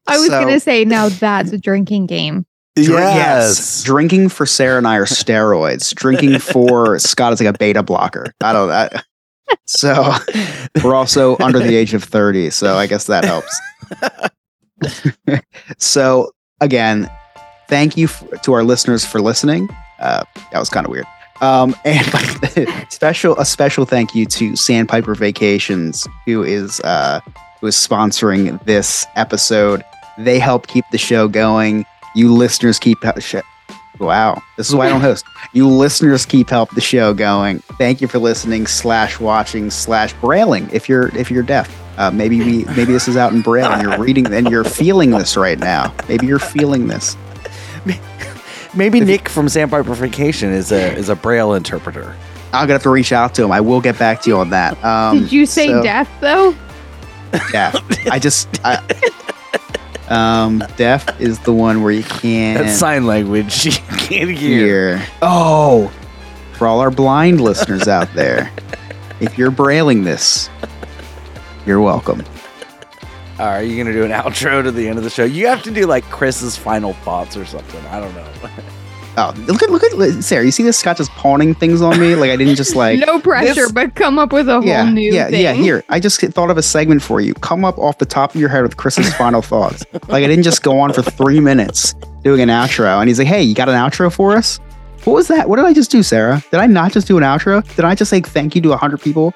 I 0.07 0.17
was 0.17 0.25
So- 0.27 0.41
going 0.41 0.47
to 0.53 0.59
say, 0.59 0.83
now 0.83 1.09
that's 1.09 1.51
a 1.51 1.59
drinking 1.59 2.07
game. 2.07 2.45
Drink- 2.75 3.83
drinking 3.83 4.29
for 4.29 4.45
Sarah 4.45 4.77
and 4.77 4.87
I 4.87 4.95
are 4.97 5.05
steroids. 5.05 5.93
Drinking 5.93 6.39
for 6.39 6.99
Scott 6.99 7.33
is 7.33 7.41
like 7.41 7.53
a 7.53 7.57
beta 7.57 7.83
blocker. 7.83 8.33
I 8.41 8.53
don't 8.53 8.69
know. 8.69 8.89
So 9.65 10.13
we're 10.83 10.95
also 10.95 11.37
under 11.39 11.59
the 11.59 11.75
age 11.75 11.93
of 11.93 12.03
30, 12.03 12.49
so 12.51 12.75
I 12.75 12.87
guess 12.87 13.07
that 13.07 13.25
helps. 13.25 13.59
so 15.77 16.31
again, 16.61 17.09
thank 17.67 17.97
you 17.97 18.05
f- 18.05 18.23
to 18.43 18.53
our 18.53 18.63
listeners 18.63 19.05
for 19.05 19.21
listening. 19.21 19.69
Uh, 19.99 20.23
that 20.51 20.59
was 20.59 20.69
kind 20.69 20.85
of 20.85 20.91
weird. 20.91 21.05
Um, 21.41 21.75
and 21.85 22.05
special 22.89 23.35
a 23.37 23.45
special 23.45 23.85
thank 23.85 24.13
you 24.13 24.25
to 24.27 24.55
Sandpiper 24.55 25.15
Vacations, 25.15 26.07
who 26.25 26.43
is 26.43 26.79
uh, 26.81 27.19
who 27.59 27.67
is 27.67 27.75
sponsoring 27.75 28.63
this 28.65 29.05
episode. 29.15 29.83
They 30.19 30.37
help 30.37 30.67
keep 30.67 30.85
the 30.91 30.97
show 30.99 31.27
going. 31.27 31.85
You 32.15 32.33
listeners 32.33 32.79
keep 32.79 32.99
sh- 33.19 33.35
wow. 33.99 34.41
This 34.57 34.69
is 34.69 34.75
why 34.75 34.87
I 34.87 34.89
don't 34.89 35.01
host. 35.01 35.25
You 35.53 35.67
listeners 35.67 36.25
keep 36.25 36.49
help 36.49 36.71
the 36.71 36.81
show 36.81 37.13
going. 37.13 37.59
Thank 37.77 37.99
you 37.99 38.07
for 38.07 38.19
listening 38.19 38.67
slash 38.67 39.19
watching 39.19 39.69
slash 39.69 40.13
brailing. 40.13 40.69
If 40.71 40.87
you're 40.87 41.13
if 41.17 41.29
you're 41.29 41.43
deaf, 41.43 41.69
uh, 41.97 42.09
maybe 42.09 42.39
we 42.39 42.63
maybe 42.65 42.93
this 42.93 43.07
is 43.09 43.17
out 43.17 43.33
in 43.33 43.41
braille 43.41 43.69
and 43.69 43.81
you're 43.81 43.97
reading 43.97 44.31
and 44.33 44.49
you're 44.49 44.63
feeling 44.63 45.11
this 45.11 45.35
right 45.35 45.59
now. 45.59 45.93
Maybe 46.07 46.25
you're 46.27 46.39
feeling 46.39 46.87
this. 46.87 47.17
Maybe 48.73 49.01
Nick 49.01 49.27
from 49.27 49.49
Sandpiper 49.49 49.93
Vacation 49.93 50.49
is 50.51 50.71
a 50.71 50.93
is 50.95 51.09
a 51.09 51.15
braille 51.15 51.53
interpreter. 51.53 52.15
I'm 52.53 52.63
gonna 52.63 52.73
have 52.73 52.83
to 52.83 52.89
reach 52.89 53.11
out 53.11 53.35
to 53.35 53.43
him. 53.43 53.51
I 53.51 53.59
will 53.59 53.81
get 53.81 53.99
back 53.99 54.21
to 54.21 54.29
you 54.29 54.37
on 54.37 54.49
that. 54.51 54.81
Um, 54.83 55.19
Did 55.19 55.31
you 55.33 55.45
say 55.45 55.67
so- 55.67 55.83
deaf, 55.83 56.09
though? 56.21 56.55
Yeah, 57.53 57.71
I 58.09 58.19
just 58.19 58.47
I, 58.65 58.81
um, 60.11 60.63
deaf 60.77 61.19
is 61.19 61.39
the 61.39 61.53
one 61.53 61.81
where 61.83 61.91
you 61.91 62.03
can't 62.03 62.65
That's 62.65 62.77
sign 62.77 63.05
language. 63.05 63.65
You 64.11 64.17
can't 64.17 64.29
hear. 64.37 64.97
hear. 64.97 65.07
Oh, 65.21 65.91
for 66.53 66.67
all 66.67 66.79
our 66.81 66.91
blind 66.91 67.39
listeners 67.39 67.87
out 67.87 68.13
there, 68.13 68.51
if 69.21 69.37
you're 69.37 69.51
brailing 69.51 70.03
this, 70.03 70.49
you're 71.65 71.79
welcome. 71.81 72.23
All 73.39 73.45
right, 73.47 73.61
you 73.61 73.77
gonna 73.77 73.93
do 73.93 74.03
an 74.03 74.11
outro 74.11 74.61
to 74.61 74.71
the 74.71 74.87
end 74.87 74.97
of 74.97 75.03
the 75.03 75.09
show? 75.09 75.23
You 75.23 75.47
have 75.47 75.63
to 75.63 75.71
do 75.71 75.85
like 75.87 76.03
Chris's 76.05 76.57
final 76.57 76.93
thoughts 76.93 77.37
or 77.37 77.45
something. 77.45 77.83
I 77.87 77.99
don't 77.99 78.13
know. 78.13 78.27
Oh, 79.17 79.33
look 79.45 79.61
at 79.61 79.69
look 79.69 79.83
at 79.83 80.23
Sarah. 80.23 80.45
You 80.45 80.51
see 80.51 80.63
this 80.63 80.79
Scott 80.79 80.95
just 80.97 81.11
pawning 81.11 81.53
things 81.53 81.81
on 81.81 81.99
me? 81.99 82.15
Like 82.15 82.31
I 82.31 82.37
didn't 82.37 82.55
just 82.55 82.75
like 82.77 82.97
no 83.05 83.19
pressure, 83.19 83.53
this- 83.53 83.71
but 83.71 83.93
come 83.95 84.17
up 84.17 84.31
with 84.31 84.47
a 84.47 84.53
whole 84.53 84.63
yeah, 84.65 84.89
new 84.89 85.11
yeah, 85.13 85.29
thing. 85.29 85.41
yeah. 85.41 85.53
Here, 85.53 85.83
I 85.89 85.99
just 85.99 86.21
thought 86.21 86.49
of 86.49 86.57
a 86.57 86.61
segment 86.63 87.01
for 87.01 87.19
you. 87.19 87.33
Come 87.35 87.65
up 87.65 87.77
off 87.77 87.97
the 87.97 88.05
top 88.05 88.33
of 88.33 88.39
your 88.39 88.47
head 88.49 88.63
with 88.63 88.77
Chris's 88.77 89.13
final 89.17 89.41
thoughts. 89.41 89.83
Like 90.07 90.23
I 90.23 90.27
didn't 90.27 90.43
just 90.43 90.63
go 90.63 90.79
on 90.79 90.93
for 90.93 91.01
three 91.01 91.41
minutes 91.41 91.93
doing 92.23 92.39
an 92.39 92.47
outro, 92.49 92.99
and 93.01 93.09
he's 93.09 93.19
like, 93.19 93.27
"Hey, 93.27 93.43
you 93.43 93.53
got 93.53 93.67
an 93.67 93.75
outro 93.75 94.11
for 94.11 94.35
us?" 94.35 94.59
What 95.03 95.13
was 95.13 95.27
that? 95.27 95.49
What 95.49 95.55
did 95.57 95.65
I 95.65 95.73
just 95.73 95.91
do, 95.91 96.03
Sarah? 96.03 96.41
Did 96.51 96.59
I 96.59 96.67
not 96.67 96.91
just 96.93 97.07
do 97.07 97.17
an 97.17 97.23
outro? 97.23 97.63
Did 97.75 97.83
I 97.85 97.95
just 97.95 98.09
say 98.09 98.21
thank 98.21 98.55
you 98.55 98.61
to 98.61 98.77
hundred 98.77 99.01
people, 99.01 99.33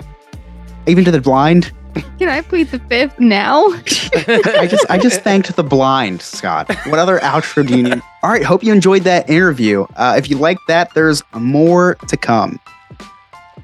even 0.88 1.04
to 1.04 1.12
the 1.12 1.20
blind? 1.20 1.74
Can 2.20 2.30
I 2.30 2.42
plead 2.42 2.70
the 2.70 2.80
fifth 2.80 3.20
now? 3.20 3.68
I 3.68 4.68
just 4.70 4.86
I 4.90 4.98
just 4.98 5.22
thanked 5.22 5.54
the 5.56 5.64
blind, 5.64 6.22
Scott. 6.22 6.74
What 6.88 7.00
other 7.00 7.20
outro 7.20 7.66
do 7.66 7.78
you 7.78 7.84
need? 7.84 8.02
All 8.24 8.30
right, 8.30 8.44
hope 8.44 8.64
you 8.64 8.74
enjoyed 8.74 9.04
that 9.04 9.30
interview. 9.30 9.86
Uh, 9.96 10.16
if 10.18 10.30
you 10.30 10.38
like 10.38 10.58
that, 10.68 10.94
there's 10.94 11.24
more 11.34 11.96
to 12.08 12.18
come. 12.18 12.60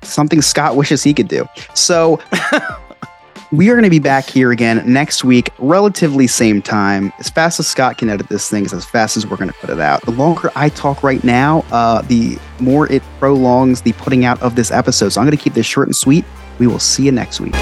Something 0.04 0.42
Scott 0.42 0.76
wishes 0.76 1.04
he 1.04 1.14
could 1.14 1.28
do. 1.28 1.46
So 1.74 2.20
we 3.52 3.70
are 3.70 3.74
going 3.74 3.84
to 3.84 3.90
be 3.90 4.00
back 4.00 4.30
here 4.30 4.52
again 4.52 4.82
next 4.92 5.24
week, 5.24 5.50
relatively 5.60 6.28
same 6.28 6.62
time. 6.62 7.12
As 7.20 7.30
fast 7.30 7.60
as 7.60 7.68
Scott 7.68 7.98
can 7.98 8.10
edit 8.10 8.30
this 8.30 8.50
thing, 8.50 8.66
is 8.66 8.74
as 8.74 8.86
fast 8.86 9.18
as 9.18 9.28
we're 9.28 9.38
going 9.38 9.50
to 9.50 9.58
put 9.58 9.70
it 9.70 9.80
out. 9.80 10.02
The 10.04 10.12
longer 10.12 10.52
I 10.56 10.70
talk 10.70 11.04
right 11.04 11.24
now, 11.24 11.66
uh, 11.72 12.02
the 12.04 12.38
more 12.60 12.92
it 12.92 13.04
prolongs 13.20 13.82
the 13.82 13.94
putting 13.94 14.26
out 14.26 14.42
of 14.42 14.56
this 14.56 14.72
episode. 14.72 15.10
So 15.10 15.22
I'm 15.22 15.28
going 15.28 15.38
to 15.38 15.44
keep 15.44 15.54
this 15.54 15.66
short 15.66 15.88
and 15.88 15.96
sweet. 15.96 16.26
We 16.60 16.68
will 16.68 16.80
see 16.80 17.04
you 17.06 17.12
next 17.12 17.40
week. 17.40 17.56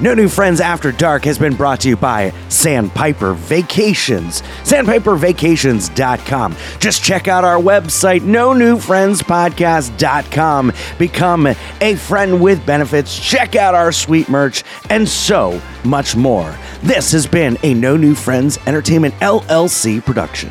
No 0.00 0.14
New 0.14 0.30
Friends 0.30 0.62
After 0.62 0.92
Dark 0.92 1.24
has 1.24 1.38
been 1.38 1.54
brought 1.54 1.80
to 1.80 1.88
you 1.90 1.96
by 1.96 2.30
Sandpiper 2.48 3.34
Vacations. 3.34 4.40
SandpiperVacations.com. 4.62 6.56
Just 6.78 7.04
check 7.04 7.28
out 7.28 7.44
our 7.44 7.58
website, 7.58 8.22
no 8.22 8.54
new 8.54 8.78
friends 8.78 9.22
podcast.com. 9.22 10.72
Become 10.98 11.48
a 11.82 11.96
friend 11.96 12.40
with 12.42 12.64
benefits. 12.64 13.18
Check 13.18 13.56
out 13.56 13.74
our 13.74 13.92
sweet 13.92 14.30
merch 14.30 14.64
and 14.88 15.06
so 15.06 15.60
much 15.84 16.16
more. 16.16 16.56
This 16.82 17.12
has 17.12 17.26
been 17.26 17.58
a 17.62 17.74
No 17.74 17.98
New 17.98 18.14
Friends 18.14 18.58
Entertainment 18.66 19.12
LLC 19.16 20.02
production. 20.02 20.50